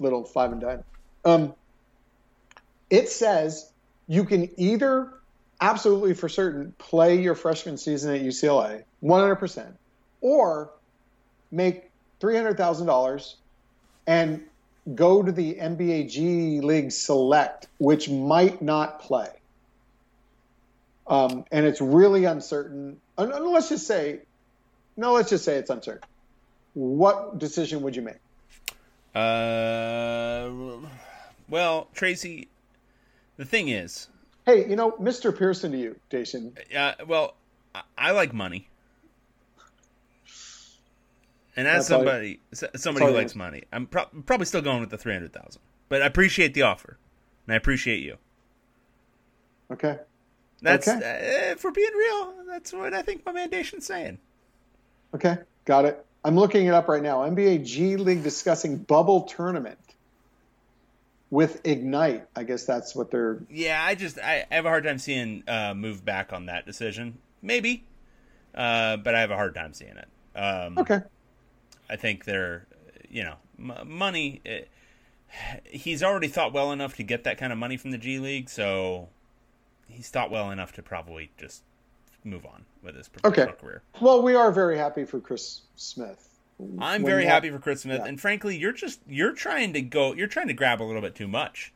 little 0.00 0.24
five 0.24 0.50
and 0.50 0.60
dime. 0.60 0.82
Um, 1.24 1.54
it 2.90 3.08
says 3.08 3.70
you 4.06 4.24
can 4.24 4.50
either 4.56 5.12
absolutely 5.60 6.14
for 6.14 6.28
certain 6.28 6.74
play 6.78 7.20
your 7.20 7.34
freshman 7.34 7.76
season 7.76 8.14
at 8.14 8.22
UCLA 8.22 8.84
100% 9.02 9.72
or 10.20 10.70
make 11.50 11.90
$300,000 12.20 13.34
and 14.06 14.42
go 14.94 15.22
to 15.22 15.30
the 15.30 15.54
NBA 15.54 16.10
G 16.10 16.60
League 16.60 16.92
Select, 16.92 17.68
which 17.78 18.08
might 18.08 18.60
not 18.60 19.00
play. 19.00 19.28
Um, 21.06 21.44
and 21.50 21.66
it's 21.66 21.80
really 21.80 22.24
uncertain. 22.24 23.00
And 23.18 23.30
let's 23.46 23.68
just 23.68 23.86
say 23.86 24.20
no, 24.96 25.14
let's 25.14 25.30
just 25.30 25.44
say 25.46 25.56
it's 25.56 25.70
uncertain. 25.70 26.06
What 26.74 27.38
decision 27.38 27.80
would 27.82 27.96
you 27.96 28.02
make? 28.02 28.18
Uh, 29.14 30.50
well, 31.48 31.88
Tracy, 31.94 32.48
the 33.40 33.46
thing 33.46 33.70
is, 33.70 34.08
hey, 34.44 34.68
you 34.68 34.76
know, 34.76 34.90
Mr. 34.92 35.36
Pearson 35.36 35.72
to 35.72 35.78
you, 35.78 35.98
Jason. 36.10 36.54
Uh, 36.76 36.92
well, 37.06 37.36
I, 37.96 38.10
like 38.10 38.34
money, 38.34 38.68
and 41.56 41.66
as 41.66 41.74
that's 41.76 41.88
somebody, 41.88 42.40
somebody 42.76 43.06
who 43.06 43.12
likes 43.12 43.34
money, 43.34 43.62
I'm 43.72 43.86
pro- 43.86 44.04
probably 44.26 44.44
still 44.44 44.60
going 44.60 44.80
with 44.80 44.90
the 44.90 44.98
three 44.98 45.14
hundred 45.14 45.32
thousand. 45.32 45.62
But 45.88 46.02
I 46.02 46.06
appreciate 46.06 46.52
the 46.52 46.62
offer, 46.62 46.98
and 47.46 47.54
I 47.54 47.56
appreciate 47.56 48.02
you. 48.02 48.18
Okay. 49.72 49.98
That's 50.60 50.86
okay. 50.86 51.52
Uh, 51.52 51.56
for 51.56 51.70
being 51.70 51.94
real. 51.96 52.34
That's 52.46 52.74
what 52.74 52.92
I 52.92 53.00
think 53.00 53.24
my 53.24 53.32
mandation's 53.32 53.86
saying. 53.86 54.18
Okay, 55.14 55.38
got 55.64 55.86
it. 55.86 56.04
I'm 56.22 56.36
looking 56.36 56.66
it 56.66 56.74
up 56.74 56.88
right 56.88 57.02
now. 57.02 57.20
NBA 57.20 57.64
G 57.64 57.96
League 57.96 58.22
discussing 58.22 58.76
bubble 58.76 59.22
tournament 59.22 59.78
with 61.30 61.60
Ignite. 61.64 62.26
I 62.36 62.44
guess 62.44 62.64
that's 62.64 62.94
what 62.94 63.10
they're. 63.10 63.40
Yeah, 63.48 63.82
I 63.82 63.94
just 63.94 64.18
I, 64.18 64.46
have 64.50 64.66
a 64.66 64.68
hard 64.68 64.84
time 64.84 64.98
seeing 64.98 65.44
uh, 65.48 65.74
move 65.74 66.04
back 66.04 66.32
on 66.32 66.46
that 66.46 66.66
decision. 66.66 67.18
Maybe, 67.42 67.84
uh, 68.54 68.98
but 68.98 69.14
I 69.14 69.20
have 69.20 69.30
a 69.30 69.36
hard 69.36 69.54
time 69.54 69.72
seeing 69.72 69.96
it. 69.96 70.08
Um, 70.36 70.78
okay. 70.78 71.00
I 71.88 71.96
think 71.96 72.24
they're, 72.24 72.66
you 73.08 73.24
know, 73.24 73.36
m- 73.58 73.88
money. 73.88 74.40
It, 74.44 74.68
eh, 75.32 75.60
he's 75.64 76.02
already 76.02 76.28
thought 76.28 76.52
well 76.52 76.72
enough 76.72 76.96
to 76.96 77.02
get 77.02 77.24
that 77.24 77.38
kind 77.38 77.52
of 77.52 77.58
money 77.58 77.76
from 77.76 77.92
the 77.92 77.98
G 77.98 78.18
League, 78.18 78.50
so 78.50 79.08
he's 79.88 80.08
thought 80.08 80.30
well 80.30 80.50
enough 80.50 80.72
to 80.72 80.82
probably 80.82 81.30
just 81.38 81.62
move 82.24 82.44
on 82.44 82.64
with 82.82 82.96
his 82.96 83.08
professional 83.08 83.48
okay. 83.48 83.60
career. 83.60 83.82
Well, 84.00 84.22
we 84.22 84.34
are 84.34 84.52
very 84.52 84.76
happy 84.76 85.04
for 85.04 85.20
Chris 85.20 85.62
Smith. 85.76 86.29
I'm 86.78 87.04
very 87.04 87.24
happy 87.24 87.50
for 87.50 87.58
Chris 87.58 87.82
Smith, 87.82 88.00
yeah. 88.02 88.08
and 88.08 88.20
frankly, 88.20 88.56
you're 88.56 88.72
just 88.72 89.00
you're 89.08 89.32
trying 89.32 89.72
to 89.74 89.82
go, 89.82 90.14
you're 90.14 90.28
trying 90.28 90.48
to 90.48 90.54
grab 90.54 90.80
a 90.80 90.84
little 90.84 91.02
bit 91.02 91.14
too 91.14 91.28
much. 91.28 91.72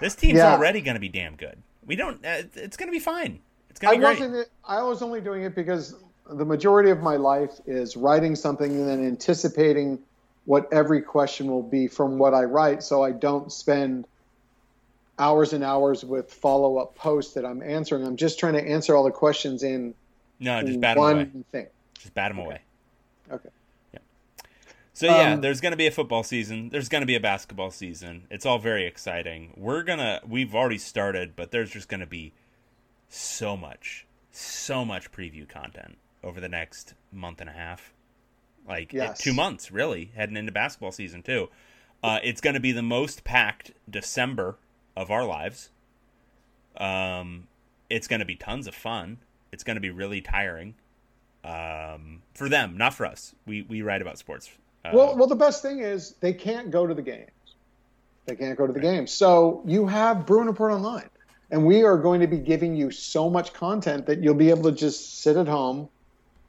This 0.00 0.14
team's 0.14 0.38
yeah. 0.38 0.52
already 0.52 0.80
going 0.80 0.94
to 0.94 1.00
be 1.00 1.08
damn 1.08 1.36
good. 1.36 1.58
We 1.86 1.96
don't. 1.96 2.24
Uh, 2.24 2.42
it's 2.54 2.76
going 2.76 2.88
to 2.88 2.92
be 2.92 2.98
fine. 2.98 3.40
It's 3.70 3.80
going 3.80 3.94
to 3.94 4.00
be 4.00 4.06
I 4.06 4.14
great. 4.14 4.30
Wasn't, 4.30 4.48
I 4.64 4.82
was 4.82 5.02
only 5.02 5.20
doing 5.20 5.42
it 5.42 5.54
because 5.54 5.94
the 6.30 6.44
majority 6.44 6.90
of 6.90 7.00
my 7.00 7.16
life 7.16 7.52
is 7.66 7.96
writing 7.96 8.36
something 8.36 8.70
and 8.70 8.88
then 8.88 9.06
anticipating 9.06 9.98
what 10.44 10.72
every 10.72 11.02
question 11.02 11.48
will 11.48 11.62
be 11.62 11.88
from 11.88 12.18
what 12.18 12.34
I 12.34 12.44
write, 12.44 12.82
so 12.82 13.02
I 13.02 13.12
don't 13.12 13.52
spend 13.52 14.06
hours 15.18 15.52
and 15.52 15.64
hours 15.64 16.04
with 16.04 16.32
follow 16.32 16.78
up 16.78 16.94
posts 16.94 17.34
that 17.34 17.44
I'm 17.44 17.62
answering. 17.62 18.06
I'm 18.06 18.16
just 18.16 18.38
trying 18.38 18.54
to 18.54 18.62
answer 18.66 18.96
all 18.96 19.04
the 19.04 19.10
questions 19.10 19.62
in 19.62 19.94
no, 20.40 20.62
just 20.62 20.80
bat 20.80 20.96
them 20.96 21.04
away. 21.04 21.28
Thing. 21.50 21.66
Just 21.98 22.14
bat 22.14 22.30
them 22.30 22.40
okay. 22.40 22.46
away. 22.46 22.60
Okay. 23.32 23.48
So 24.98 25.06
yeah, 25.06 25.34
um, 25.34 25.42
there's 25.42 25.60
going 25.60 25.70
to 25.70 25.76
be 25.76 25.86
a 25.86 25.92
football 25.92 26.24
season. 26.24 26.70
There's 26.70 26.88
going 26.88 27.02
to 27.02 27.06
be 27.06 27.14
a 27.14 27.20
basketball 27.20 27.70
season. 27.70 28.26
It's 28.32 28.44
all 28.44 28.58
very 28.58 28.84
exciting. 28.84 29.54
We're 29.56 29.84
gonna. 29.84 30.20
We've 30.26 30.56
already 30.56 30.78
started, 30.78 31.36
but 31.36 31.52
there's 31.52 31.70
just 31.70 31.88
going 31.88 32.00
to 32.00 32.06
be 32.06 32.32
so 33.08 33.56
much, 33.56 34.08
so 34.32 34.84
much 34.84 35.12
preview 35.12 35.48
content 35.48 35.98
over 36.24 36.40
the 36.40 36.48
next 36.48 36.94
month 37.12 37.40
and 37.40 37.48
a 37.48 37.52
half. 37.52 37.92
Like 38.66 38.92
yes. 38.92 39.20
two 39.20 39.32
months, 39.32 39.70
really, 39.70 40.10
heading 40.16 40.36
into 40.36 40.50
basketball 40.50 40.90
season 40.90 41.22
too. 41.22 41.48
Uh, 42.02 42.18
it's 42.24 42.40
going 42.40 42.54
to 42.54 42.60
be 42.60 42.72
the 42.72 42.82
most 42.82 43.22
packed 43.22 43.70
December 43.88 44.56
of 44.96 45.12
our 45.12 45.24
lives. 45.24 45.70
Um, 46.76 47.46
it's 47.88 48.08
going 48.08 48.18
to 48.18 48.26
be 48.26 48.34
tons 48.34 48.66
of 48.66 48.74
fun. 48.74 49.18
It's 49.52 49.62
going 49.62 49.76
to 49.76 49.80
be 49.80 49.90
really 49.90 50.20
tiring 50.20 50.74
um, 51.44 52.22
for 52.34 52.48
them, 52.48 52.76
not 52.76 52.94
for 52.94 53.06
us. 53.06 53.36
We 53.46 53.62
we 53.62 53.80
write 53.80 54.02
about 54.02 54.18
sports. 54.18 54.50
Uh, 54.84 54.90
well, 54.94 55.16
well, 55.16 55.26
the 55.26 55.36
best 55.36 55.62
thing 55.62 55.80
is 55.80 56.14
they 56.20 56.32
can't 56.32 56.70
go 56.70 56.86
to 56.86 56.94
the 56.94 57.02
games. 57.02 57.30
They 58.26 58.36
can't 58.36 58.56
go 58.56 58.66
to 58.66 58.72
the 58.72 58.80
right. 58.80 58.96
games. 58.96 59.10
So 59.10 59.62
you 59.66 59.86
have 59.86 60.26
Bruin 60.26 60.46
Report 60.46 60.72
online, 60.72 61.08
and 61.50 61.64
we 61.64 61.82
are 61.82 61.96
going 61.96 62.20
to 62.20 62.26
be 62.26 62.38
giving 62.38 62.76
you 62.76 62.90
so 62.90 63.30
much 63.30 63.52
content 63.52 64.06
that 64.06 64.22
you'll 64.22 64.34
be 64.34 64.50
able 64.50 64.64
to 64.64 64.72
just 64.72 65.20
sit 65.20 65.36
at 65.36 65.48
home, 65.48 65.88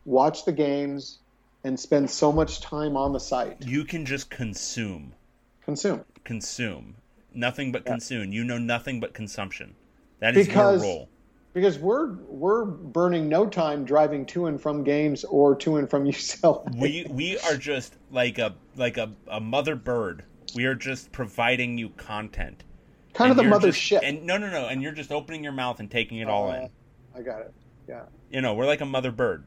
watch 0.05 0.45
the 0.45 0.51
games, 0.51 1.19
and 1.63 1.79
spend 1.79 2.09
so 2.09 2.31
much 2.31 2.61
time 2.61 2.97
on 2.97 3.13
the 3.13 3.19
site. 3.19 3.65
You 3.65 3.85
can 3.85 4.05
just 4.05 4.29
consume. 4.29 5.13
Consume. 5.63 6.03
Consume 6.23 6.95
nothing 7.33 7.71
but 7.71 7.83
yeah. 7.85 7.91
consume. 7.91 8.31
You 8.31 8.43
know 8.43 8.57
nothing 8.57 8.99
but 8.99 9.13
consumption. 9.13 9.75
That 10.19 10.35
is 10.35 10.47
because, 10.47 10.83
your 10.83 10.91
role. 10.91 11.09
Because 11.59 11.77
we're 11.77 12.13
we're 12.29 12.63
burning 12.63 13.27
no 13.27 13.45
time 13.45 13.83
driving 13.83 14.25
to 14.27 14.45
and 14.45 14.61
from 14.61 14.83
games 14.85 15.25
or 15.25 15.55
to 15.57 15.75
and 15.75 15.89
from 15.89 16.05
UCLA. 16.05 16.73
We 16.73 17.05
we 17.09 17.37
are 17.39 17.57
just 17.57 17.95
like 18.11 18.37
a 18.37 18.55
like 18.77 18.97
a, 18.97 19.11
a 19.27 19.41
mother 19.41 19.75
bird. 19.75 20.23
We 20.55 20.65
are 20.65 20.75
just 20.75 21.11
providing 21.11 21.77
you 21.77 21.89
content. 21.89 22.63
Kind 23.13 23.31
and 23.31 23.39
of 23.39 23.43
the 23.45 23.49
mother 23.49 23.67
just, 23.69 23.79
ship. 23.81 24.03
And 24.05 24.23
no 24.25 24.37
no 24.37 24.49
no, 24.49 24.67
and 24.67 24.81
you're 24.81 24.93
just 24.93 25.11
opening 25.11 25.43
your 25.43 25.51
mouth 25.51 25.81
and 25.81 25.91
taking 25.91 26.19
it 26.19 26.29
uh, 26.29 26.31
all 26.31 26.53
in. 26.53 26.69
I 27.13 27.21
got 27.21 27.41
it. 27.41 27.53
Yeah. 27.89 28.03
You 28.31 28.39
know, 28.39 28.53
we're 28.53 28.65
like 28.65 28.79
a 28.81 28.85
mother 28.85 29.11
bird. 29.11 29.43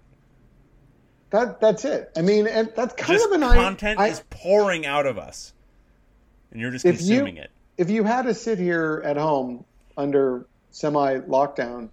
That 1.31 1.61
that's 1.61 1.87
it. 1.87 2.11
I 2.15 2.21
mean, 2.21 2.47
and 2.47 2.71
that's 2.77 2.93
kind 2.93 3.13
Just 3.13 3.25
of 3.27 3.33
an 3.33 3.41
content 3.41 3.99
I, 3.99 4.09
is 4.09 4.23
pouring 4.29 4.85
out 4.85 5.07
of 5.07 5.17
us, 5.17 5.55
and 6.51 6.61
you're 6.61 6.71
just 6.73 6.85
If 6.85 7.01
you- 7.01 7.17
consuming 7.17 7.39
it. 7.39 7.51
if 7.79 7.89
you 7.89 8.05
had 8.05 8.23
to 8.27 8.35
sit 8.35 8.59
here 8.59 9.01
at 9.03 9.17
home 9.17 9.65
under 9.97 10.47
semi 10.73 11.21
lockdown, 11.21 11.89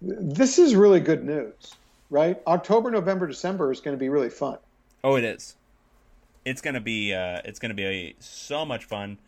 this 0.00 0.58
is 0.58 0.74
really 0.74 1.00
good 1.00 1.24
news, 1.24 1.74
right? 2.10 2.40
October, 2.46 2.90
November, 2.90 3.26
December 3.26 3.70
is 3.72 3.80
going 3.80 3.96
to 3.96 4.00
be 4.00 4.08
really 4.08 4.30
fun. 4.30 4.58
Oh, 5.02 5.16
it 5.16 5.24
is. 5.24 5.56
It's 6.44 6.62
gonna 6.62 6.80
be. 6.80 7.12
Uh, 7.12 7.42
it's 7.44 7.58
gonna 7.58 7.74
be 7.74 7.84
a, 7.84 8.14
so 8.18 8.64
much 8.64 8.86
fun, 8.86 9.18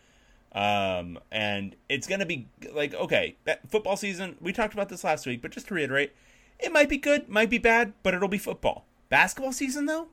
um, 0.52 1.18
and 1.30 1.76
it's 1.90 2.06
gonna 2.06 2.24
be 2.24 2.46
like 2.72 2.94
okay, 2.94 3.36
football 3.68 3.98
season. 3.98 4.36
We 4.40 4.54
talked 4.54 4.72
about 4.72 4.88
this 4.88 5.04
last 5.04 5.26
week, 5.26 5.42
but 5.42 5.50
just 5.50 5.68
to 5.68 5.74
reiterate, 5.74 6.12
it 6.58 6.72
might 6.72 6.88
be 6.88 6.96
good, 6.96 7.28
might 7.28 7.50
be 7.50 7.58
bad, 7.58 7.92
but 8.02 8.14
it'll 8.14 8.28
be 8.28 8.38
football. 8.38 8.86
Basketball 9.10 9.52
season 9.52 9.84
though, 9.84 10.08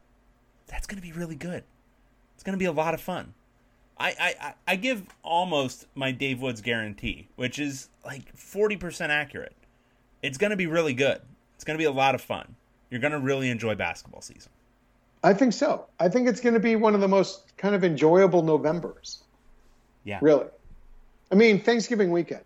that's 0.67 0.87
gonna 0.87 1.01
be 1.01 1.13
really 1.13 1.35
good. 1.35 1.63
It's 2.35 2.43
gonna 2.43 2.57
be 2.57 2.65
a 2.65 2.71
lot 2.73 2.93
of 2.93 2.99
fun. 2.99 3.33
I, 3.97 4.35
I, 4.41 4.53
I- 4.67 4.75
give 4.75 5.03
almost 5.23 5.87
my 5.95 6.11
Dave 6.11 6.41
Woods 6.41 6.59
guarantee, 6.61 7.29
which 7.37 7.59
is 7.59 7.87
like 8.05 8.35
forty 8.35 8.75
percent 8.75 9.13
accurate. 9.13 9.53
It's 10.21 10.37
gonna 10.37 10.55
be 10.55 10.67
really 10.67 10.93
good. 10.93 11.21
It's 11.55 11.63
gonna 11.63 11.79
be 11.79 11.85
a 11.85 11.91
lot 11.91 12.15
of 12.15 12.21
fun. 12.21 12.55
You're 12.89 13.01
gonna 13.01 13.19
really 13.19 13.49
enjoy 13.49 13.75
basketball 13.75 14.21
season. 14.21 14.51
I 15.23 15.33
think 15.33 15.53
so. 15.53 15.85
I 15.99 16.07
think 16.09 16.27
it's 16.27 16.39
going 16.39 16.53
to 16.53 16.61
be 16.61 16.77
one 16.77 16.95
of 16.95 17.01
the 17.01 17.07
most 17.07 17.57
kind 17.57 17.75
of 17.75 17.83
enjoyable 17.83 18.41
Novembers, 18.41 19.23
Yeah, 20.05 20.19
really. 20.21 20.45
I 21.31 21.35
mean, 21.35 21.61
Thanksgiving 21.61 22.11
weekend. 22.11 22.45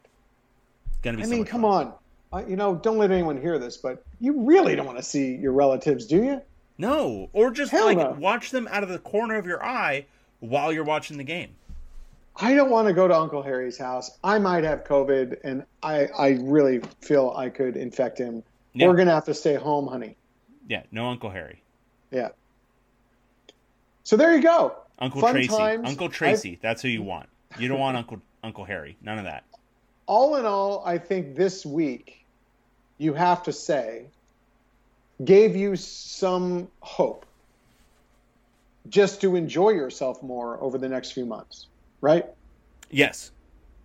It's 0.87 0.97
gonna 1.03 1.17
be. 1.17 1.23
I 1.23 1.25
so 1.27 1.31
mean, 1.31 1.45
come 1.45 1.61
fun. 1.61 1.93
on. 2.31 2.49
You 2.49 2.55
know, 2.55 2.75
don't 2.75 2.97
let 2.97 3.11
anyone 3.11 3.39
hear 3.39 3.59
this, 3.59 3.77
but 3.77 4.03
you 4.19 4.41
really 4.41 4.75
don't 4.75 4.87
want 4.87 4.97
to 4.97 5.03
see 5.03 5.35
your 5.35 5.51
relatives, 5.51 6.07
do 6.07 6.23
you? 6.23 6.41
No, 6.79 7.29
or 7.31 7.51
just 7.51 7.71
Hell 7.71 7.85
like 7.85 7.97
no. 7.97 8.15
watch 8.17 8.49
them 8.49 8.67
out 8.71 8.81
of 8.81 8.89
the 8.89 8.97
corner 8.97 9.37
of 9.37 9.45
your 9.45 9.63
eye 9.63 10.07
while 10.39 10.73
you're 10.73 10.83
watching 10.83 11.17
the 11.17 11.23
game. 11.23 11.51
I 12.35 12.55
don't 12.55 12.69
want 12.71 12.87
to 12.87 12.93
go 12.93 13.07
to 13.07 13.15
Uncle 13.15 13.43
Harry's 13.43 13.77
house. 13.77 14.17
I 14.23 14.39
might 14.39 14.63
have 14.63 14.83
COVID, 14.83 15.39
and 15.43 15.63
I, 15.83 16.07
I 16.17 16.29
really 16.41 16.81
feel 17.01 17.33
I 17.37 17.49
could 17.49 17.77
infect 17.77 18.17
him. 18.17 18.43
Yeah. 18.73 18.87
We're 18.87 18.95
going 18.95 19.07
to 19.07 19.13
have 19.13 19.25
to 19.25 19.33
stay 19.35 19.53
home, 19.55 19.87
honey. 19.87 20.15
Yeah, 20.67 20.83
no 20.91 21.07
Uncle 21.09 21.29
Harry, 21.29 21.61
Yeah. 22.11 22.29
So 24.03 24.17
there 24.17 24.35
you 24.35 24.41
go. 24.41 24.75
Uncle 24.99 25.21
Fun 25.21 25.33
Tracy, 25.33 25.47
times. 25.49 25.87
Uncle 25.87 26.09
Tracy. 26.09 26.59
that's 26.61 26.81
who 26.81 26.87
you 26.87 27.03
want. 27.03 27.29
You 27.59 27.67
don't 27.67 27.79
want 27.79 27.97
Uncle 27.97 28.21
Uncle 28.43 28.65
Harry. 28.65 28.97
None 29.01 29.17
of 29.17 29.25
that. 29.25 29.43
all 30.07 30.35
in 30.37 30.45
all, 30.45 30.83
I 30.85 30.97
think 30.97 31.35
this 31.35 31.65
week, 31.65 32.25
you 32.97 33.13
have 33.13 33.43
to 33.43 33.53
say, 33.53 34.05
gave 35.23 35.55
you 35.55 35.75
some 35.75 36.67
hope 36.81 37.25
just 38.89 39.21
to 39.21 39.35
enjoy 39.35 39.69
yourself 39.69 40.21
more 40.23 40.61
over 40.61 40.77
the 40.77 40.89
next 40.89 41.11
few 41.11 41.25
months, 41.25 41.67
right? 42.03 42.25
Yes, 42.91 43.31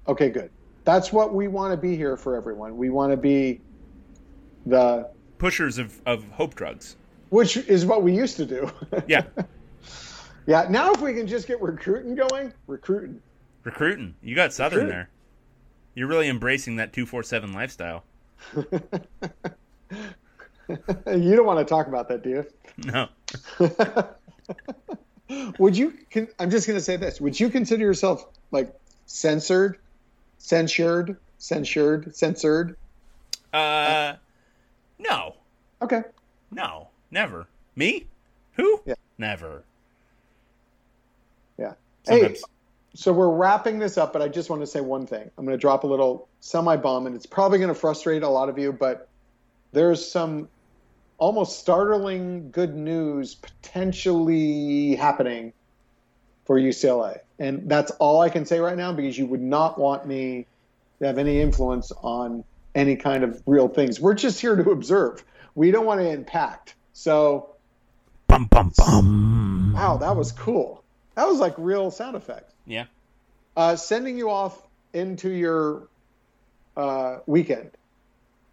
Okay, 0.06 0.28
good. 0.30 0.50
That's 0.84 1.12
what 1.12 1.32
we 1.34 1.48
want 1.48 1.72
to 1.72 1.76
be 1.76 1.94
here 1.96 2.16
for 2.16 2.34
everyone. 2.34 2.76
We 2.76 2.88
want 2.90 3.12
to 3.12 3.16
be 3.16 3.60
the, 4.66 5.08
pushers 5.38 5.78
of 5.78 6.00
of 6.06 6.24
hope 6.30 6.54
drugs. 6.54 6.96
which 7.30 7.56
is 7.56 7.84
what 7.86 8.02
we 8.02 8.14
used 8.14 8.36
to 8.38 8.44
do. 8.46 8.70
Yeah, 9.06 9.22
yeah. 10.46 10.66
Now, 10.68 10.92
if 10.92 11.00
we 11.00 11.12
can 11.14 11.26
just 11.26 11.46
get 11.46 11.60
recruiting 11.62 12.14
going, 12.14 12.52
recruiting. 12.66 13.20
recruiting. 13.64 14.14
You 14.22 14.34
got 14.34 14.52
Southern 14.52 14.78
Recruiting. 14.86 14.96
there. 14.96 15.10
You're 15.94 16.08
really 16.08 16.28
embracing 16.28 16.76
that 16.76 16.92
two 16.92 17.04
four 17.06 17.22
seven 17.22 17.52
lifestyle. 17.52 18.04
you 18.56 18.66
don't 21.36 21.46
want 21.46 21.58
to 21.58 21.64
talk 21.66 21.86
about 21.86 22.08
that, 22.08 22.22
do 22.22 22.30
you? 22.30 22.46
No, 22.84 23.08
Would 25.58 25.76
you? 25.76 25.94
Can, 26.10 26.28
I'm 26.38 26.50
just 26.50 26.66
going 26.66 26.78
to 26.78 26.84
say 26.84 26.96
this. 26.96 27.20
Would 27.20 27.38
you 27.38 27.50
consider 27.50 27.82
yourself 27.84 28.26
like 28.50 28.74
censored, 29.06 29.78
censured, 30.38 31.16
censured, 31.38 32.16
censored? 32.16 32.76
uh, 33.52 34.14
no, 34.98 35.36
Okay. 35.80 36.02
no, 36.50 36.88
never. 37.10 37.46
Me? 37.76 38.06
Who? 38.54 38.80
Yeah. 38.84 38.94
Never. 39.18 39.62
Yeah. 41.58 41.74
Hey, 42.06 42.36
so 42.94 43.12
we're 43.12 43.30
wrapping 43.30 43.78
this 43.78 43.96
up, 43.98 44.12
but 44.12 44.22
I 44.22 44.28
just 44.28 44.50
want 44.50 44.62
to 44.62 44.66
say 44.66 44.80
one 44.80 45.06
thing. 45.06 45.30
I'm 45.38 45.44
going 45.44 45.56
to 45.56 45.60
drop 45.60 45.84
a 45.84 45.86
little 45.86 46.28
semi 46.40 46.76
bomb, 46.76 47.06
and 47.06 47.14
it's 47.14 47.26
probably 47.26 47.58
going 47.58 47.68
to 47.68 47.74
frustrate 47.74 48.22
a 48.22 48.28
lot 48.28 48.48
of 48.48 48.58
you, 48.58 48.72
but 48.72 49.08
there's 49.72 50.10
some 50.10 50.48
almost 51.18 51.58
startling 51.58 52.50
good 52.50 52.74
news 52.74 53.34
potentially 53.34 54.94
happening 54.96 55.52
for 56.46 56.58
UCLA. 56.58 57.18
And 57.38 57.68
that's 57.68 57.90
all 57.92 58.20
I 58.20 58.28
can 58.30 58.46
say 58.46 58.58
right 58.60 58.76
now 58.76 58.92
because 58.92 59.16
you 59.18 59.26
would 59.26 59.42
not 59.42 59.78
want 59.78 60.06
me 60.06 60.46
to 61.00 61.06
have 61.06 61.18
any 61.18 61.40
influence 61.40 61.92
on 62.02 62.44
any 62.74 62.96
kind 62.96 63.24
of 63.24 63.42
real 63.46 63.68
things. 63.68 64.00
We're 64.00 64.14
just 64.14 64.40
here 64.40 64.56
to 64.56 64.70
observe. 64.70 65.24
We 65.54 65.70
don't 65.70 65.86
want 65.86 66.00
to 66.00 66.08
impact. 66.08 66.74
So, 66.92 67.54
Bum 68.28 68.46
bum 68.46 68.72
bum. 68.76 69.72
wow, 69.74 69.96
that 69.98 70.16
was 70.16 70.32
cool. 70.32 70.82
That 71.14 71.26
was 71.28 71.38
like 71.38 71.54
real 71.58 71.90
sound 71.90 72.16
effects. 72.16 72.52
Yeah. 72.66 72.84
uh, 73.56 73.76
sending 73.76 74.18
you 74.18 74.30
off 74.30 74.60
into 74.92 75.30
your 75.30 75.88
uh, 76.76 77.18
weekend, 77.26 77.70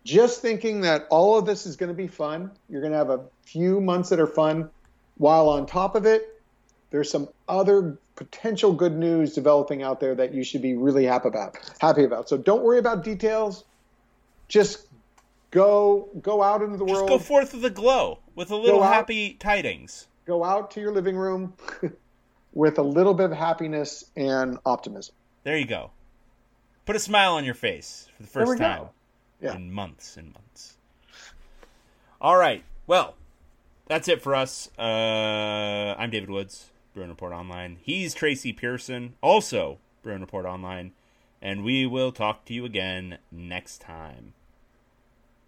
just 0.05 0.41
thinking 0.41 0.81
that 0.81 1.07
all 1.09 1.37
of 1.37 1.45
this 1.45 1.65
is 1.65 1.75
going 1.75 1.89
to 1.89 1.95
be 1.95 2.07
fun. 2.07 2.51
You're 2.69 2.81
going 2.81 2.93
to 2.93 2.97
have 2.97 3.09
a 3.09 3.25
few 3.43 3.81
months 3.81 4.09
that 4.09 4.19
are 4.19 4.27
fun, 4.27 4.69
while 5.17 5.49
on 5.49 5.65
top 5.65 5.95
of 5.95 6.05
it, 6.05 6.41
there's 6.91 7.09
some 7.09 7.27
other 7.49 7.97
potential 8.15 8.71
good 8.71 8.95
news 8.95 9.33
developing 9.33 9.83
out 9.83 9.99
there 9.99 10.15
that 10.15 10.33
you 10.33 10.43
should 10.43 10.61
be 10.61 10.75
really 10.75 11.05
happy 11.05 11.27
about. 11.27 11.57
Happy 11.79 12.03
about. 12.03 12.29
So 12.29 12.37
don't 12.37 12.63
worry 12.63 12.77
about 12.77 13.03
details. 13.03 13.65
Just 14.47 14.87
go 15.51 16.07
go 16.21 16.43
out 16.43 16.61
into 16.61 16.77
the 16.77 16.85
world. 16.85 17.09
Just 17.09 17.09
go 17.09 17.19
forth 17.19 17.53
with 17.53 17.63
the 17.63 17.69
glow, 17.69 18.19
with 18.35 18.51
a 18.51 18.55
little 18.55 18.83
out. 18.83 18.93
happy 18.93 19.33
tidings. 19.33 20.07
go 20.25 20.43
out 20.43 20.69
to 20.71 20.79
your 20.79 20.91
living 20.91 21.17
room 21.17 21.53
with 22.53 22.77
a 22.77 22.83
little 22.83 23.15
bit 23.15 23.31
of 23.31 23.37
happiness 23.37 24.05
and 24.15 24.59
optimism. 24.65 25.15
There 25.43 25.57
you 25.57 25.65
go. 25.65 25.91
Put 26.85 26.95
a 26.95 26.99
smile 26.99 27.33
on 27.33 27.43
your 27.43 27.55
face 27.55 28.07
for 28.15 28.23
the 28.23 28.29
first 28.29 28.59
go. 28.59 28.91
Yeah. 29.41 29.55
in 29.55 29.71
months 29.71 30.17
and 30.17 30.33
months. 30.33 30.77
All 32.21 32.37
right. 32.37 32.63
Well, 32.87 33.15
that's 33.87 34.07
it 34.07 34.21
for 34.21 34.35
us. 34.35 34.69
Uh, 34.79 34.81
I'm 35.97 36.09
David 36.09 36.29
Woods, 36.29 36.69
Bruin 36.93 37.09
Report 37.09 37.33
Online. 37.33 37.77
He's 37.81 38.13
Tracy 38.13 38.53
Pierson, 38.53 39.15
also 39.21 39.77
Bruin 40.03 40.21
Report 40.21 40.45
Online. 40.45 40.91
And 41.41 41.63
we 41.63 41.85
will 41.85 42.11
talk 42.11 42.45
to 42.45 42.53
you 42.53 42.65
again 42.65 43.19
next 43.31 43.81
time. 43.81 44.33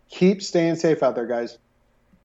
Keep 0.10 0.44
staying 0.44 0.76
safe 0.76 1.02
out 1.02 1.16
there, 1.16 1.26
guys. 1.26 1.58